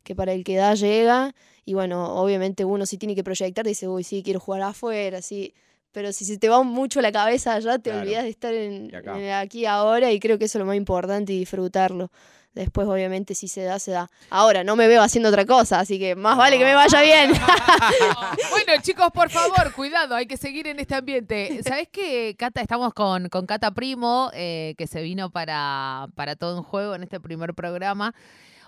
que 0.03 0.15
para 0.15 0.33
el 0.33 0.43
que 0.43 0.55
da 0.55 0.73
llega 0.73 1.35
y 1.65 1.73
bueno, 1.73 2.15
obviamente 2.15 2.65
uno 2.65 2.85
si 2.85 2.97
tiene 2.97 3.15
que 3.15 3.23
proyectar 3.23 3.65
dice, 3.65 3.87
uy, 3.87 4.03
sí, 4.03 4.23
quiero 4.23 4.39
jugar 4.39 4.61
afuera, 4.61 5.21
sí, 5.21 5.53
pero 5.91 6.11
si 6.13 6.25
se 6.25 6.37
te 6.37 6.49
va 6.49 6.63
mucho 6.63 7.01
la 7.01 7.11
cabeza 7.11 7.53
allá, 7.55 7.77
te 7.79 7.89
Claro. 7.89 8.01
olvidas 8.05 8.23
de 8.23 8.29
estar 8.29 8.53
en, 8.53 8.91
aquí 9.33 9.65
ahora 9.65 10.11
y 10.11 10.19
creo 10.19 10.37
que 10.37 10.45
eso 10.45 10.57
es 10.57 10.59
lo 10.61 10.65
más 10.65 10.75
importante 10.75 11.33
y 11.33 11.39
disfrutarlo. 11.39 12.11
Después, 12.53 12.87
obviamente, 12.87 13.35
si 13.35 13.47
se 13.47 13.61
da, 13.61 13.77
se 13.77 13.91
da. 13.91 14.09
Ahora, 14.31 14.63
no 14.63 14.75
me 14.75 14.87
veo 14.87 15.03
haciendo 15.03 15.29
otra 15.29 15.45
cosa, 15.45 15.79
así 15.79 15.99
que 15.99 16.15
más 16.15 16.35
vale 16.35 16.57
que 16.57 16.65
me 16.65 16.73
vaya 16.73 17.01
bien. 17.01 17.31
Bueno, 18.49 18.81
chicos, 18.81 19.09
por 19.13 19.29
favor, 19.29 19.71
cuidado, 19.73 20.15
hay 20.15 20.25
que 20.25 20.35
seguir 20.37 20.67
en 20.67 20.79
este 20.79 20.95
ambiente. 20.95 21.61
¿Sabés 21.63 21.87
qué, 21.91 22.35
Cata? 22.37 22.61
Estamos 22.61 22.93
con, 22.93 23.29
con 23.29 23.45
Cata 23.45 23.71
Primo, 23.71 24.31
eh, 24.33 24.73
que 24.77 24.87
se 24.87 25.01
vino 25.01 25.29
para, 25.29 26.07
para 26.15 26.35
todo 26.35 26.57
en 26.57 26.63
juego 26.63 26.95
en 26.95 27.03
este 27.03 27.19
primer 27.19 27.53
programa. 27.53 28.13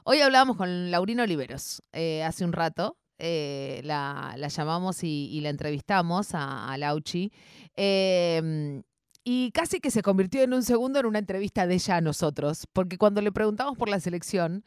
Hoy 0.04 0.22
hablábamos 0.22 0.58
con 0.58 0.92
Laurina 0.92 1.24
Oliveros 1.24 1.82
eh, 1.94 2.24
hace 2.24 2.46
un 2.46 2.54
rato. 2.54 2.98
Eh, 3.24 3.82
la, 3.84 4.34
la 4.36 4.48
llamamos 4.48 5.04
y, 5.04 5.40
la 5.42 5.50
entrevistamos 5.50 6.34
a, 6.34 6.72
a 6.72 6.78
Lauchi. 6.78 7.32
Eh, 7.76 8.82
y 9.24 9.52
casi 9.52 9.80
que 9.80 9.92
se 9.92 10.02
convirtió 10.02 10.42
en 10.42 10.54
un 10.54 10.64
segundo 10.64 11.00
en 11.00 11.06
una 11.06 11.20
entrevista 11.20 11.68
de 11.68 11.76
ella 11.76 11.98
a 11.98 12.02
nosotros, 12.02 12.68
porque 12.74 12.98
cuando 12.98 13.22
le 13.22 13.32
preguntamos 13.32 13.78
por 13.78 13.88
la 13.90 14.00
selección, 14.00 14.66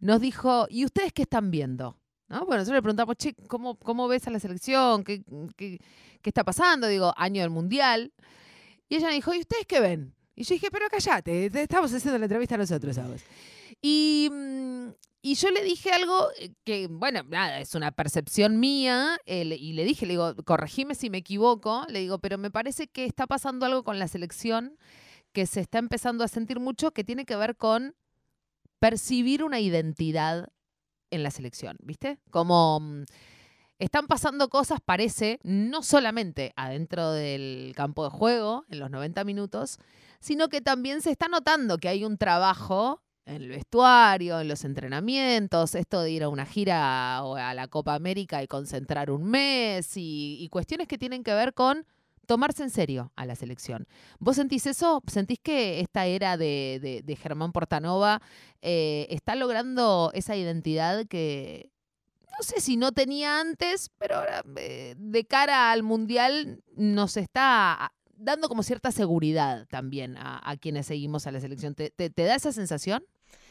nos 0.00 0.20
dijo, 0.22 0.66
¿y 0.70 0.86
ustedes 0.86 1.12
qué 1.12 1.22
están 1.22 1.50
viendo? 1.50 1.98
¿No? 2.28 2.46
Bueno, 2.46 2.60
nosotros 2.60 2.78
le 2.78 2.82
preguntamos, 2.82 3.16
che, 3.16 3.34
¿cómo, 3.46 3.78
cómo 3.78 4.08
ves 4.08 4.26
a 4.26 4.30
la 4.30 4.40
selección? 4.40 5.04
¿Qué, 5.04 5.22
qué, 5.56 5.78
está 6.24 6.44
pasando? 6.44 6.88
Digo, 6.88 7.12
año 7.18 7.42
del 7.42 7.50
Mundial. 7.50 8.14
Y 8.88 8.96
ella 8.96 9.08
me 9.08 9.14
dijo, 9.14 9.34
¿y 9.34 9.40
ustedes 9.40 9.66
qué 9.66 9.80
ven? 9.80 10.14
Y 10.34 10.44
yo 10.44 10.54
dije, 10.54 10.70
pero 10.70 10.86
cállate, 10.90 11.50
te 11.50 11.62
estamos 11.62 11.92
haciendo 11.92 12.18
la 12.18 12.24
entrevista 12.24 12.56
nosotros 12.56 12.96
a 12.96 13.06
vos. 13.06 13.22
Y, 13.82 14.30
mm, 14.32 14.88
y 15.22 15.36
yo 15.36 15.50
le 15.50 15.62
dije 15.62 15.92
algo 15.92 16.28
eh, 16.38 16.52
que, 16.64 16.88
bueno, 16.88 17.22
nada, 17.28 17.60
es 17.60 17.76
una 17.76 17.92
percepción 17.92 18.58
mía, 18.58 19.18
eh, 19.24 19.44
y 19.44 19.72
le 19.72 19.84
dije, 19.84 20.04
le 20.04 20.14
digo, 20.14 20.34
corregime 20.44 20.96
si 20.96 21.10
me 21.10 21.18
equivoco, 21.18 21.86
le 21.88 22.00
digo, 22.00 22.18
pero 22.18 22.38
me 22.38 22.50
parece 22.50 22.88
que 22.88 23.04
está 23.04 23.28
pasando 23.28 23.64
algo 23.64 23.84
con 23.84 24.00
la 24.00 24.08
selección 24.08 24.76
que 25.32 25.46
se 25.46 25.60
está 25.60 25.78
empezando 25.78 26.24
a 26.24 26.28
sentir 26.28 26.58
mucho 26.58 26.90
que 26.90 27.04
tiene 27.04 27.24
que 27.24 27.36
ver 27.36 27.56
con 27.56 27.94
percibir 28.80 29.44
una 29.44 29.60
identidad 29.60 30.48
en 31.10 31.22
la 31.22 31.30
selección, 31.30 31.76
¿viste? 31.82 32.18
Como 32.30 32.80
mm, 32.80 33.04
están 33.78 34.08
pasando 34.08 34.48
cosas, 34.48 34.80
parece, 34.84 35.38
no 35.44 35.84
solamente 35.84 36.52
adentro 36.56 37.12
del 37.12 37.74
campo 37.76 38.02
de 38.02 38.10
juego, 38.10 38.64
en 38.70 38.80
los 38.80 38.90
90 38.90 39.22
minutos, 39.22 39.78
sino 40.18 40.48
que 40.48 40.60
también 40.60 41.00
se 41.00 41.12
está 41.12 41.28
notando 41.28 41.78
que 41.78 41.88
hay 41.88 42.04
un 42.04 42.18
trabajo 42.18 43.02
en 43.24 43.36
el 43.36 43.48
vestuario, 43.48 44.40
en 44.40 44.48
los 44.48 44.64
entrenamientos, 44.64 45.74
esto 45.74 46.02
de 46.02 46.10
ir 46.10 46.22
a 46.24 46.28
una 46.28 46.46
gira 46.46 47.22
o 47.24 47.36
a 47.36 47.54
la 47.54 47.68
Copa 47.68 47.94
América 47.94 48.42
y 48.42 48.46
concentrar 48.46 49.10
un 49.10 49.24
mes 49.24 49.92
y, 49.96 50.48
cuestiones 50.50 50.88
que 50.88 50.98
tienen 50.98 51.22
que 51.22 51.32
ver 51.34 51.54
con 51.54 51.86
tomarse 52.26 52.62
en 52.62 52.70
serio 52.70 53.12
a 53.16 53.26
la 53.26 53.34
selección. 53.36 53.86
¿Vos 54.18 54.36
sentís 54.36 54.66
eso? 54.66 55.02
¿Sentís 55.06 55.38
que 55.40 55.80
esta 55.80 56.06
era 56.06 56.36
de, 56.36 57.02
de- 57.04 57.16
Germán 57.16 57.52
Portanova 57.52 58.20
eh, 58.60 59.06
está 59.10 59.34
logrando 59.34 60.10
esa 60.14 60.36
identidad 60.36 61.06
que 61.06 61.70
no 62.30 62.42
sé 62.42 62.60
si 62.60 62.76
no 62.76 62.92
tenía 62.92 63.40
antes, 63.40 63.90
pero 63.98 64.16
ahora 64.16 64.42
eh, 64.56 64.94
de 64.96 65.24
cara 65.24 65.70
al 65.70 65.82
Mundial 65.82 66.62
nos 66.76 67.16
está 67.16 67.92
dando 68.22 68.48
como 68.48 68.62
cierta 68.62 68.90
seguridad 68.92 69.66
también 69.68 70.16
a, 70.16 70.40
a 70.48 70.56
quienes 70.56 70.86
seguimos 70.86 71.26
a 71.26 71.32
la 71.32 71.40
selección. 71.40 71.74
¿Te, 71.74 71.90
te- 71.90 72.10
te 72.10 72.24
da 72.24 72.34
esa 72.34 72.52
sensación? 72.52 73.04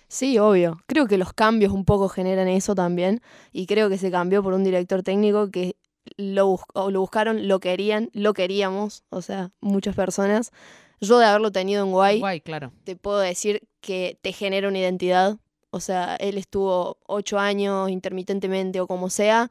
Sí, 0.08 0.38
obvio. 0.40 0.78
Creo 0.88 1.08
que 1.08 1.18
los 1.18 1.34
cambios 1.34 1.72
un 1.72 1.86
poco 1.86 2.10
generan 2.10 2.48
eso 2.48 2.76
también. 2.76 3.22
Y 3.52 3.66
creo 3.66 3.90
que 3.90 3.98
se 3.98 4.12
cambió 4.12 4.44
por 4.44 4.54
un 4.54 4.64
director 4.64 5.04
técnico 5.04 5.50
que 5.52 5.76
lo, 6.18 6.48
bus- 6.48 6.62
o 6.74 6.92
lo 6.92 7.00
buscaron, 7.00 7.48
lo 7.48 7.60
querían, 7.60 8.10
lo 8.14 8.34
queríamos. 8.34 9.04
O 9.10 9.22
sea, 9.22 9.52
muchas 9.62 9.96
personas. 9.96 10.52
Yo 11.00 11.18
de 11.18 11.26
haberlo 11.26 11.52
tenido 11.52 11.84
en 11.86 11.92
Guay, 11.92 12.20
Guay, 12.20 12.42
claro. 12.42 12.72
te 12.84 12.96
puedo 12.96 13.20
decir 13.20 13.68
que 13.80 14.20
te 14.22 14.34
genera 14.34 14.68
una 14.68 14.80
identidad. 14.80 15.38
O 15.72 15.80
sea, 15.80 16.16
él 16.18 16.38
estuvo 16.38 16.98
ocho 17.08 17.40
años 17.40 17.90
intermitentemente 17.90 18.82
o 18.82 18.88
como 18.88 19.10
sea, 19.10 19.50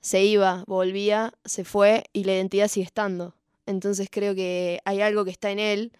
se 0.00 0.24
iba, 0.24 0.64
volvía, 0.66 1.34
se 1.44 1.64
fue 1.64 2.04
y 2.12 2.24
la 2.24 2.32
identidad 2.32 2.68
sigue 2.68 2.86
estando. 2.86 3.34
Entonces 3.68 4.08
creo 4.10 4.34
que 4.34 4.80
hay 4.84 5.00
algo 5.00 5.24
que 5.24 5.30
está 5.30 5.50
en 5.50 5.58
él 5.58 5.92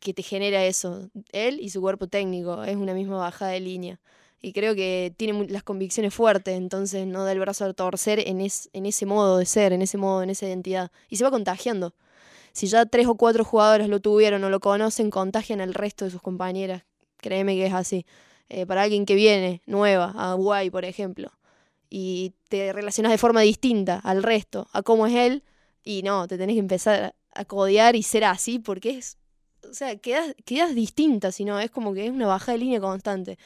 que 0.00 0.14
te 0.14 0.22
genera 0.22 0.64
eso. 0.64 1.10
Él 1.32 1.58
y 1.60 1.70
su 1.70 1.80
cuerpo 1.80 2.06
técnico, 2.08 2.62
es 2.64 2.76
una 2.76 2.94
misma 2.94 3.16
bajada 3.18 3.52
de 3.52 3.60
línea. 3.60 4.00
Y 4.42 4.52
creo 4.52 4.74
que 4.74 5.14
tiene 5.16 5.46
las 5.48 5.62
convicciones 5.62 6.14
fuertes, 6.14 6.56
entonces 6.56 7.06
no 7.06 7.24
da 7.24 7.32
el 7.32 7.40
brazo 7.40 7.64
a 7.64 7.72
torcer 7.72 8.20
en, 8.28 8.40
es- 8.40 8.68
en 8.72 8.86
ese 8.86 9.06
modo 9.06 9.38
de 9.38 9.46
ser, 9.46 9.72
en 9.72 9.82
ese 9.82 9.98
modo, 9.98 10.22
en 10.22 10.30
esa 10.30 10.46
identidad. 10.46 10.90
Y 11.08 11.16
se 11.16 11.24
va 11.24 11.30
contagiando. 11.30 11.94
Si 12.52 12.66
ya 12.68 12.86
tres 12.86 13.06
o 13.06 13.14
cuatro 13.16 13.44
jugadores 13.44 13.88
lo 13.88 14.00
tuvieron 14.00 14.44
o 14.44 14.50
lo 14.50 14.60
conocen, 14.60 15.10
contagian 15.10 15.60
al 15.60 15.74
resto 15.74 16.04
de 16.04 16.10
sus 16.10 16.22
compañeras. 16.22 16.84
Créeme 17.18 17.54
que 17.56 17.66
es 17.66 17.72
así. 17.74 18.06
Eh, 18.48 18.66
para 18.66 18.82
alguien 18.82 19.06
que 19.06 19.14
viene 19.14 19.62
nueva, 19.66 20.12
a 20.16 20.34
Guay, 20.34 20.70
por 20.70 20.84
ejemplo, 20.84 21.32
y 21.90 22.32
te 22.48 22.72
relacionas 22.72 23.12
de 23.12 23.18
forma 23.18 23.40
distinta 23.40 23.98
al 24.04 24.22
resto, 24.22 24.68
a 24.72 24.82
cómo 24.82 25.06
es 25.06 25.14
él, 25.14 25.42
y 25.86 26.02
no, 26.02 26.26
te 26.26 26.36
tenés 26.36 26.54
que 26.54 26.60
empezar 26.60 27.14
a 27.32 27.44
codear 27.44 27.94
y 27.94 28.02
ser 28.02 28.24
así, 28.24 28.58
porque 28.58 28.98
es. 28.98 29.16
O 29.70 29.72
sea, 29.72 29.96
quedas, 29.96 30.34
quedas 30.44 30.74
distinta, 30.74 31.32
si 31.32 31.44
no, 31.44 31.58
es 31.60 31.70
como 31.70 31.94
que 31.94 32.06
es 32.06 32.10
una 32.10 32.26
bajada 32.26 32.52
de 32.52 32.58
línea 32.58 32.80
constante. 32.80 33.38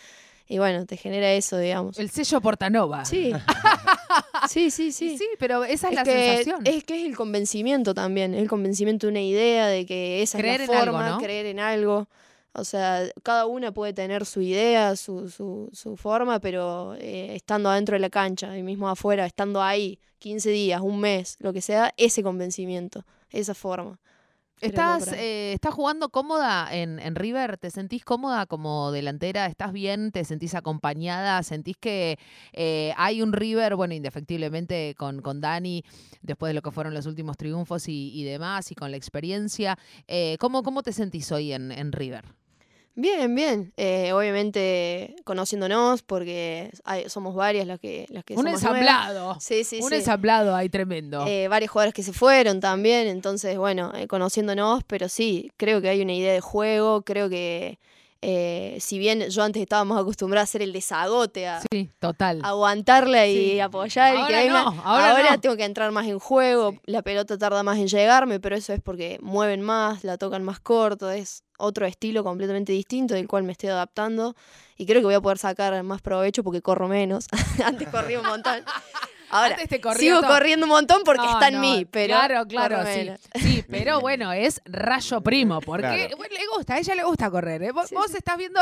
Y 0.49 0.59
bueno, 0.59 0.85
te 0.87 0.97
genera 0.97 1.33
eso, 1.33 1.59
digamos. 1.59 1.99
El 1.99 2.11
sello 2.11 2.41
Portanova. 2.41 3.05
Sí. 3.05 3.31
sí, 4.49 4.71
sí, 4.71 4.91
sí. 4.91 5.17
sí, 5.17 5.29
pero 5.39 5.65
esa 5.65 5.89
es, 5.89 5.93
Es 5.93 5.97
la 5.97 6.03
que, 6.03 6.13
sensación. 6.13 6.67
es 6.67 6.85
que 6.85 7.01
es 7.01 7.07
el 7.07 7.17
convencimiento 7.17 7.95
también, 7.95 8.35
el 8.35 8.49
convencimiento 8.49 9.07
de 9.07 9.11
una 9.13 9.21
idea, 9.21 9.67
de 9.69 9.87
que 9.87 10.23
esa 10.23 10.39
Creer 10.39 10.63
es 10.63 10.69
en 10.69 10.75
la 10.75 10.81
algo, 10.83 10.93
forma, 10.95 11.11
¿no? 11.11 11.19
creer 11.19 11.47
en 11.47 11.61
algo. 11.61 12.09
O 12.53 12.65
sea, 12.65 13.09
cada 13.23 13.47
una 13.47 13.73
puede 13.73 13.93
tener 13.93 14.27
su 14.27 14.41
idea, 14.41 14.97
su, 14.97 15.31
su, 15.31 15.71
su 15.73 15.97
forma, 15.97 16.41
pero 16.41 16.95
eh, 16.95 17.35
estando 17.37 17.71
adentro 17.71 17.95
de 17.95 18.01
la 18.01 18.11
cancha 18.11 18.57
y 18.59 18.63
mismo 18.63 18.89
afuera, 18.89 19.25
estando 19.25 19.63
ahí 19.63 20.01
15 20.19 20.51
días, 20.51 20.81
un 20.81 21.01
mes, 21.01 21.37
lo 21.39 21.53
que 21.53 21.63
sea, 21.63 21.95
ese 21.97 22.23
convencimiento, 22.23 23.05
esa 23.31 23.55
forma. 23.55 24.01
¿Estás, 24.61 25.09
eh, 25.15 25.55
¿Estás 25.55 25.73
jugando 25.73 26.11
cómoda 26.11 26.69
en, 26.71 26.99
en 26.99 27.15
River? 27.15 27.57
¿Te 27.57 27.71
sentís 27.71 28.05
cómoda 28.05 28.45
como 28.45 28.93
delantera? 28.93 29.47
¿Estás 29.47 29.73
bien? 29.73 30.13
¿Te 30.13 30.25
sentís 30.25 30.55
acompañada? 30.55 31.43
¿Sentís 31.43 31.77
que 31.79 32.19
eh, 32.53 32.93
hay 32.99 33.23
un 33.23 33.33
River, 33.33 33.77
bueno, 33.77 33.95
indefectiblemente 33.95 34.95
con, 34.99 35.23
con 35.23 35.41
Dani, 35.41 35.83
después 36.21 36.51
de 36.51 36.55
lo 36.55 36.63
que 36.63 36.73
fueron 36.73 36.93
los 36.93 37.07
últimos 37.07 37.39
triunfos 37.39 37.89
y, 37.89 38.13
y 38.13 38.25
demás, 38.25 38.71
y 38.71 38.75
con 38.75 38.91
la 38.91 38.99
experiencia? 38.99 39.79
Eh, 40.07 40.37
¿cómo, 40.39 40.63
¿Cómo 40.63 40.83
te 40.83 40.93
sentís 40.93 41.33
hoy 41.33 41.55
en, 41.55 41.73
en 41.73 41.93
River? 41.93 42.25
Bien, 43.01 43.35
bien. 43.35 43.73
Eh, 43.79 44.13
obviamente 44.13 45.17
conociéndonos, 45.25 46.03
porque 46.03 46.71
hay- 46.85 47.09
somos 47.09 47.35
varias 47.35 47.67
las 47.67 47.81
que, 47.81 48.05
las 48.11 48.25
que 48.25 48.35
un 48.35 48.45
somos 48.45 48.63
nuevas. 48.63 48.79
ensamblado. 48.81 49.37
Sí, 49.41 49.65
sí, 49.65 49.81
un 49.83 49.89
sí. 49.89 49.95
ensamblado 49.97 50.55
ahí 50.55 50.69
tremendo. 50.69 51.25
Eh, 51.27 51.49
varios 51.49 51.71
jugadores 51.71 51.95
que 51.95 52.03
se 52.03 52.13
fueron 52.13 52.61
también, 52.61 53.09
entonces, 53.09 53.57
bueno, 53.57 53.91
eh, 53.97 54.07
conociéndonos, 54.07 54.85
pero 54.87 55.09
sí, 55.09 55.51
creo 55.57 55.81
que 55.81 55.89
hay 55.89 56.03
una 56.03 56.13
idea 56.13 56.33
de 56.35 56.41
juego, 56.43 57.01
creo 57.03 57.31
que 57.31 57.79
eh, 58.23 58.77
si 58.81 58.99
bien 58.99 59.23
yo 59.31 59.43
antes 59.43 59.63
estaba 59.63 59.83
más 59.87 59.99
acostumbrada 60.03 60.43
a 60.43 60.45
hacer 60.45 60.61
el 60.61 60.75
desagote, 60.75 61.49
a 61.49 61.63
sí, 61.73 61.89
total. 62.01 62.41
aguantarla 62.45 63.27
y 63.27 63.53
Sí. 63.53 63.61
apoyar, 63.61 64.13
y 64.13 64.17
que 64.19 64.23
Ahora 64.25 64.39
ahí 64.41 64.47
me- 64.49 64.53
no, 64.53 64.83
ahora 64.85 65.31
no. 65.31 65.41
tengo 65.41 65.57
que 65.57 65.65
entrar 65.65 65.91
más 65.91 66.07
en 66.07 66.19
juego, 66.19 66.75
la 66.85 67.01
pelota 67.01 67.39
tarda 67.39 67.63
más 67.63 67.79
en 67.79 67.89
llegarme, 67.89 68.39
pero 68.39 68.57
eso 68.57 68.75
es 68.75 68.81
porque 68.83 69.19
mueven 69.23 69.63
más, 69.63 70.05
la 70.05 70.19
tocan 70.19 70.45
más 70.45 70.61
corto, 70.61 71.11
es 71.11 71.45
otro 71.61 71.87
estilo 71.87 72.25
completamente 72.25 72.73
distinto 72.73 73.15
del 73.15 73.29
cual 73.29 73.45
me 73.45 73.53
estoy 73.53 73.71
adaptando 73.71 74.35
y 74.77 74.87
creo 74.87 75.01
que 75.01 75.07
voy 75.07 75.15
a 75.15 75.21
poder 75.21 75.39
sacar 75.39 75.83
más 75.83 76.01
provecho 76.01 76.43
porque 76.43 76.63
corro 76.63 76.89
menos. 76.89 77.27
Antes 77.65 77.89
corría 77.89 78.21
un 78.21 78.27
montón. 78.27 78.65
Ahora, 79.31 79.55
Antes 79.55 79.69
te 79.69 79.81
corría 79.81 80.01
sigo 80.01 80.21
todo. 80.21 80.31
corriendo 80.33 80.67
un 80.67 80.71
montón 80.71 81.03
porque 81.05 81.23
No, 81.25 81.33
está 81.33 81.49
en 81.49 81.55
no, 81.55 81.61
mí, 81.61 81.87
pero 81.91 82.15
Claro, 82.15 82.47
claro, 82.47 82.79
sí. 82.85 83.11
Sí, 83.41 83.65
pero 83.71 84.01
bueno, 84.01 84.33
es 84.33 84.61
rayo 84.65 85.21
primo, 85.21 85.61
porque 85.61 85.87
Claro. 85.87 86.17
bueno, 86.17 86.35
le 86.35 86.47
gusta, 86.57 86.75
a 86.75 86.79
ella 86.79 86.95
le 86.97 87.05
gusta 87.05 87.31
correr. 87.31 87.63
¿eh? 87.63 87.73
Vos, 87.73 87.89
Sí, 87.89 87.95
vos 87.95 88.07
sí. 88.11 88.17
estás 88.17 88.37
viendo, 88.37 88.61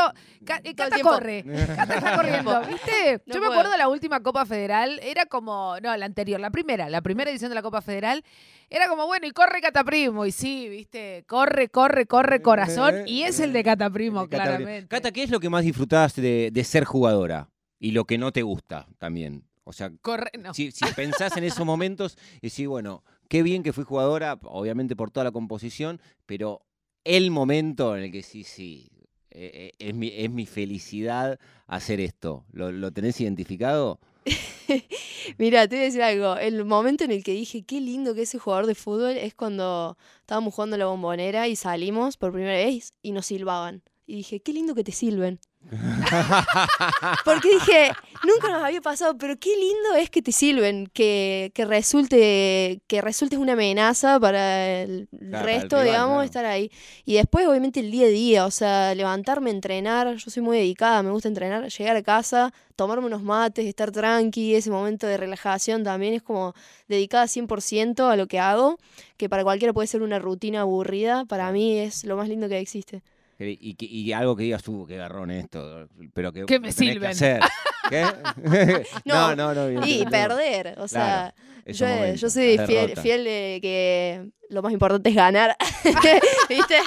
eh, 0.63 0.75
Cata 0.75 0.99
corre, 1.01 1.43
Cata 1.75 1.95
está 1.95 2.15
corriendo, 2.15 2.61
¿viste? 2.67 3.21
No 3.25 3.33
Yo 3.35 3.41
me 3.41 3.47
acuerdo 3.47 3.71
de 3.71 3.77
la 3.77 3.87
última 3.89 4.21
Copa 4.21 4.45
Federal, 4.45 4.99
era 5.03 5.25
como, 5.25 5.75
no, 5.81 5.95
la 5.97 6.05
anterior, 6.05 6.39
la 6.39 6.51
primera, 6.51 6.89
la 6.89 7.01
primera 7.01 7.31
edición 7.31 7.49
de 7.49 7.55
la 7.55 7.61
Copa 7.63 7.81
Federal, 7.81 8.23
era 8.69 8.87
como, 8.87 9.07
bueno, 9.07 9.25
y 9.25 9.31
corre 9.31 9.61
Cata 9.61 9.83
Primo, 9.83 10.27
y 10.27 10.31
sí, 10.31 10.69
¿viste? 10.69 11.23
Corre, 11.27 11.69
corre, 11.69 12.05
corre 12.05 12.41
corazón, 12.43 13.07
y 13.07 13.23
es 13.23 13.39
el 13.39 13.51
de 13.53 13.63
Cata 13.63 13.89
Primo, 13.89 14.29
Cata, 14.29 14.43
claramente. 14.43 14.87
Cata, 14.87 15.11
¿qué 15.11 15.23
es 15.23 15.31
lo 15.31 15.39
que 15.39 15.49
más 15.49 15.63
disfrutás 15.63 16.15
de, 16.15 16.51
de 16.53 16.63
ser 16.63 16.83
jugadora? 16.85 17.49
Y 17.79 17.91
lo 17.91 18.05
que 18.05 18.17
no 18.19 18.31
te 18.31 18.43
gusta 18.43 18.85
también. 18.99 19.48
O 19.69 19.71
sea, 19.71 19.91
Corre, 20.01 20.31
no. 20.39 20.51
si, 20.51 20.71
si 20.71 20.83
pensás 20.95 21.37
en 21.37 21.43
esos 21.43 21.63
momentos, 21.63 22.17
decís, 22.41 22.67
bueno, 22.67 23.03
qué 23.27 23.43
bien 23.43 23.61
que 23.61 23.71
fui 23.71 23.83
jugadora, 23.83 24.39
obviamente 24.41 24.95
por 24.95 25.11
toda 25.11 25.25
la 25.25 25.31
composición, 25.31 26.01
pero 26.25 26.65
el 27.03 27.29
momento 27.29 27.95
en 27.95 28.05
el 28.05 28.11
que 28.11 28.23
sí, 28.23 28.43
sí, 28.43 28.89
eh, 29.29 29.71
eh, 29.79 29.89
es, 29.89 29.93
mi, 29.93 30.07
es 30.07 30.31
mi 30.31 30.47
felicidad 30.47 31.39
hacer 31.67 31.99
esto. 31.99 32.45
¿Lo, 32.51 32.71
lo 32.71 32.91
tenés 32.91 33.21
identificado? 33.21 33.99
Mira, 35.37 35.67
te 35.67 35.75
voy 35.75 35.83
a 35.83 35.85
decir 35.85 36.01
algo. 36.01 36.35
El 36.37 36.65
momento 36.65 37.03
en 37.03 37.11
el 37.11 37.23
que 37.23 37.33
dije 37.33 37.61
qué 37.61 37.79
lindo 37.79 38.15
que 38.15 38.23
es 38.23 38.29
ese 38.29 38.39
jugador 38.39 38.65
de 38.65 38.73
fútbol 38.73 39.17
es 39.17 39.35
cuando 39.35 39.99
estábamos 40.21 40.55
jugando 40.55 40.77
la 40.77 40.87
bombonera 40.87 41.47
y 41.47 41.55
salimos 41.55 42.17
por 42.17 42.31
primera 42.31 42.53
vez 42.55 42.93
y 43.03 43.11
nos 43.11 43.27
silbaban. 43.27 43.83
Y 44.07 44.15
dije, 44.15 44.39
qué 44.39 44.51
lindo 44.51 44.73
que 44.73 44.83
te 44.83 44.91
silben. 44.91 45.39
Porque 47.25 47.49
dije, 47.53 47.91
nunca 48.29 48.49
nos 48.49 48.63
había 48.63 48.81
pasado, 48.81 49.17
pero 49.17 49.37
qué 49.37 49.49
lindo 49.55 49.95
es 49.95 50.09
que 50.09 50.21
te 50.21 50.31
silben, 50.31 50.87
que, 50.87 51.51
que 51.53 51.65
resulte 51.65 52.81
que 52.87 53.01
resultes 53.01 53.39
una 53.39 53.53
amenaza 53.53 54.19
para 54.19 54.81
el 54.81 55.07
para 55.07 55.39
el 55.39 55.45
resto, 55.45 55.77
rival, 55.77 55.85
digamos, 55.85 56.13
claro. 56.13 56.23
estar 56.23 56.45
ahí. 56.45 56.71
Y 57.05 57.15
después, 57.15 57.47
obviamente, 57.47 57.79
el 57.79 57.91
día 57.91 58.05
a 58.05 58.09
día, 58.09 58.45
o 58.45 58.51
sea, 58.51 58.95
levantarme, 58.95 59.49
entrenar, 59.49 60.15
yo 60.15 60.31
soy 60.31 60.43
muy 60.43 60.57
dedicada, 60.57 61.03
me 61.03 61.11
gusta 61.11 61.27
entrenar, 61.27 61.67
llegar 61.69 61.95
a 61.95 62.03
casa, 62.03 62.53
tomarme 62.75 63.07
unos 63.07 63.23
mates, 63.23 63.65
estar 63.65 63.91
tranqui, 63.91 64.55
ese 64.55 64.71
momento 64.71 65.05
de 65.07 65.17
relajación 65.17 65.83
también 65.83 66.13
es 66.13 66.21
como 66.21 66.53
dedicada 66.87 67.25
100% 67.25 68.09
a 68.09 68.15
lo 68.15 68.27
que 68.27 68.39
hago, 68.39 68.77
que 69.17 69.27
para 69.27 69.43
cualquiera 69.43 69.73
puede 69.73 69.87
ser 69.87 70.01
una 70.01 70.19
rutina 70.19 70.61
aburrida, 70.61 71.25
para 71.25 71.51
mí 71.51 71.77
es 71.77 72.05
lo 72.05 72.15
más 72.15 72.29
lindo 72.29 72.47
que 72.47 72.59
existe. 72.59 73.01
Eh, 73.39 73.57
Y, 73.59 73.75
que- 73.75 73.85
y 73.85 74.11
algo 74.11 74.35
que 74.35 74.43
digas 74.43 74.61
tú, 74.63 74.85
qué 74.85 74.97
garrón 74.97 75.31
esto, 75.31 75.87
pero 76.13 76.31
que, 76.33 76.45
Que 76.45 76.59
me 76.59 76.69
hacer. 76.69 77.39
¿Qué? 77.89 78.05
No, 79.05 79.35
no, 79.35 79.53
no, 79.53 79.85
Y 79.85 80.05
perder, 80.05 80.75
o 80.77 80.87
sea, 80.87 81.33
Esos 81.65 81.87
yo, 81.87 81.95
momentos, 81.95 82.21
yo 82.21 82.29
soy 82.29 82.57
fiel, 82.59 82.97
fiel 82.97 83.23
de 83.23 83.59
que 83.61 84.29
lo 84.49 84.61
más 84.61 84.73
importante 84.73 85.09
es 85.09 85.15
ganar, 85.15 85.55
¿viste? 86.49 86.77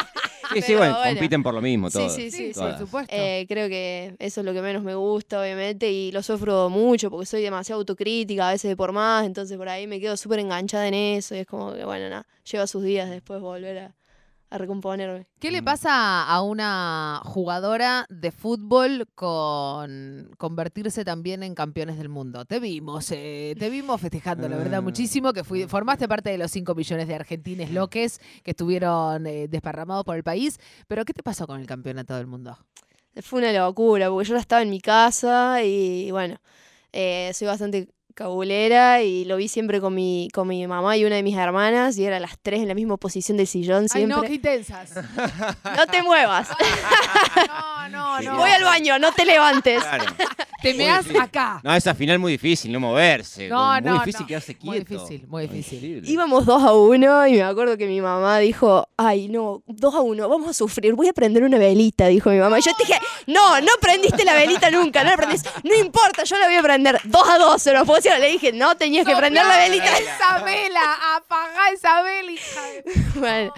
Sí, 0.53 0.61
sí, 0.61 0.75
bueno, 0.75 0.95
bueno. 0.99 1.15
compiten 1.15 1.43
por 1.43 1.55
lo 1.55 1.63
mismo 1.63 1.91
todos. 1.91 2.15
sí, 2.15 2.31
sí, 2.31 2.53
Sí, 2.53 2.61
por 2.61 2.77
supuesto. 2.77 3.15
Eh, 3.17 3.47
creo 3.49 3.69
que 3.69 4.15
eso 4.19 4.41
es 4.41 4.45
lo 4.45 4.53
que 4.53 4.61
menos 4.61 4.83
me 4.83 4.95
gusta, 4.95 5.41
obviamente, 5.41 5.91
y 5.91 6.13
lo 6.13 6.23
sufro 6.23 6.69
mucho 6.69 7.11
porque 7.11 7.25
soy 7.27 7.43
demasiado 7.43 7.81
autocrítica, 7.81 8.49
a 8.49 8.53
veces 8.53 8.69
de 8.69 8.77
por 8.77 8.93
más, 8.93 9.25
entonces 9.25 9.57
por 9.57 9.69
ahí 9.69 9.87
me 9.87 9.99
quedo 10.01 10.17
súper 10.17 10.41
enganchada 10.41 10.87
en 10.89 10.95
eso 10.95 11.35
y 11.35 11.39
es 11.39 11.47
como 11.47 11.73
que, 11.73 11.85
bueno, 11.85 12.09
nada, 12.11 12.27
lleva 12.51 12.67
sus 12.67 12.83
días 12.83 13.09
después 13.09 13.41
volver 13.41 13.79
a, 13.79 13.95
a 14.53 14.59
recomponerme. 14.59 15.27
¿Qué 15.41 15.51
le 15.51 15.63
Mm. 15.63 15.65
pasa 15.65 16.25
a 16.25 16.43
una 16.43 17.21
jugadora 17.25 18.07
de 18.11 18.31
fútbol 18.31 19.07
con 19.15 20.31
convertirse 20.39 21.05
también 21.05 21.43
en 21.43 21.55
campeones 21.55 21.97
del 21.97 22.09
mundo? 22.09 22.45
Te 22.45 22.61
vimos, 22.61 23.11
eh, 23.13 23.55
te 23.59 23.71
vimos 23.71 24.01
festejando, 24.01 24.49
la 24.49 24.57
verdad, 24.59 24.79
Ah. 24.79 24.83
muchísimo, 24.83 25.33
que 25.33 25.43
fui, 25.43 25.67
formaste 25.67 26.07
parte 26.07 26.31
de 26.31 26.39
los 26.39 26.51
5 26.51 26.75
millones 26.75 27.09
de 27.09 27.15
argentines 27.15 27.71
loques 27.71 28.21
que 28.43 28.51
estuvieron 28.53 29.27
eh, 29.27 29.49
desparramados 29.49 30.05
por 30.05 30.17
el 30.17 30.23
país. 30.23 30.59
Pero, 30.87 31.05
¿qué 31.05 31.13
te 31.15 31.23
pasó 31.23 31.47
con 31.47 31.61
el 31.61 31.67
campeonato 31.67 32.15
del 32.15 32.27
mundo? 32.27 32.59
Fue 33.23 33.41
una 33.41 33.53
locura, 33.53 34.09
porque 34.11 34.29
yo 34.29 34.35
ya 34.35 34.41
estaba 34.41 34.63
en 34.63 34.71
mi 34.71 34.81
casa 34.81 35.63
y 35.63 36.11
bueno, 36.11 36.37
eh, 36.93 37.31
soy 37.35 37.47
bastante 37.47 37.89
cabulera 38.13 39.03
y 39.03 39.25
lo 39.25 39.37
vi 39.37 39.49
siempre 39.49 39.81
con 39.81 39.95
mi, 39.95 40.29
con 40.33 40.47
mi 40.49 40.67
mamá 40.67 40.97
y 40.97 41.05
una 41.05 41.17
de 41.17 41.23
mis 41.23 41.37
hermanas 41.37 41.97
y 41.99 42.05
era 42.05 42.21
las 42.21 42.39
tres 42.41 42.61
en 42.61 42.69
la 42.69 42.75
misma 42.75 42.97
posición 42.97 43.37
del 43.37 43.47
sillón 43.47 43.85
Ay, 43.85 43.89
siempre. 43.89 44.17
no, 44.17 44.23
qué 44.23 44.35
intensas. 44.35 44.93
no 45.77 45.87
te 45.91 46.03
muevas, 46.03 46.49
No, 47.49 47.82
no, 47.89 48.21
no. 48.21 48.37
voy 48.37 48.51
al 48.51 48.65
baño, 48.65 48.99
no 48.99 49.13
te 49.13 49.25
levantes. 49.25 49.83
Claro. 49.83 50.05
Te 50.63 50.69
Muy 50.75 50.79
meas 50.85 51.01
difícil. 51.05 51.21
acá. 51.21 51.61
No, 51.65 51.75
esa 51.75 51.93
final 51.93 52.21
muy 52.21 52.33
difícil, 52.33 52.71
no 52.71 52.79
moverse. 52.79 53.49
No, 53.49 53.81
no, 53.81 53.91
Muy 53.91 53.99
difícil 53.99 54.21
no. 54.21 54.27
quedarse 54.29 54.57
Muy 54.61 54.77
quieto. 54.85 54.95
difícil, 55.07 55.27
muy 55.27 55.47
difícil. 55.49 56.03
Íbamos 56.09 56.47
dos 56.47 56.63
a 56.63 56.73
uno 56.73 57.27
y 57.27 57.33
me 57.33 57.43
acuerdo 57.43 57.77
que 57.77 57.87
mi 57.89 58.01
mamá 58.01 58.39
dijo, 58.39 58.89
ay 58.97 59.29
no, 59.29 59.63
dos 59.67 59.93
a 59.97 60.01
uno, 60.01 60.29
vamos 60.29 60.51
a 60.51 60.53
sufrir, 60.53 60.95
voy 60.95 61.09
a 61.09 61.13
prender 61.13 61.43
una 61.43 61.59
velita, 61.59 62.07
dijo 62.07 62.31
mi 62.31 62.39
mamá. 62.39 62.61
Y 62.61 62.63
yo 62.63 62.71
te 62.79 62.85
dije, 62.85 63.01
no, 63.27 63.61
no 63.61 63.73
prendiste 63.81 64.25
la 64.25 64.35
velita 64.35 64.71
nunca, 64.71 65.03
no 65.03 65.11
la 65.11 65.17
prendiste, 65.17 65.51
no 65.65 65.75
importa, 65.75 66.23
yo 66.23 66.39
la 66.39 66.47
voy 66.47 66.55
a 66.55 66.63
prender, 66.63 67.01
dos 67.05 67.29
a 67.29 67.39
dos, 67.39 67.61
se 67.61 67.73
lo 67.73 67.85
puedo 67.85 68.01
decir. 68.01 68.13
Le 68.21 68.29
dije, 68.29 68.53
no, 68.53 68.77
tenías 68.77 69.05
que 69.05 69.17
prender 69.17 69.45
la 69.45 69.59
velita. 69.59 69.99
Esa 69.99 70.45
vela, 70.45 71.17
apagá 71.17 71.71
esa 71.75 72.03
de- 72.05 72.13
bueno, 73.17 73.53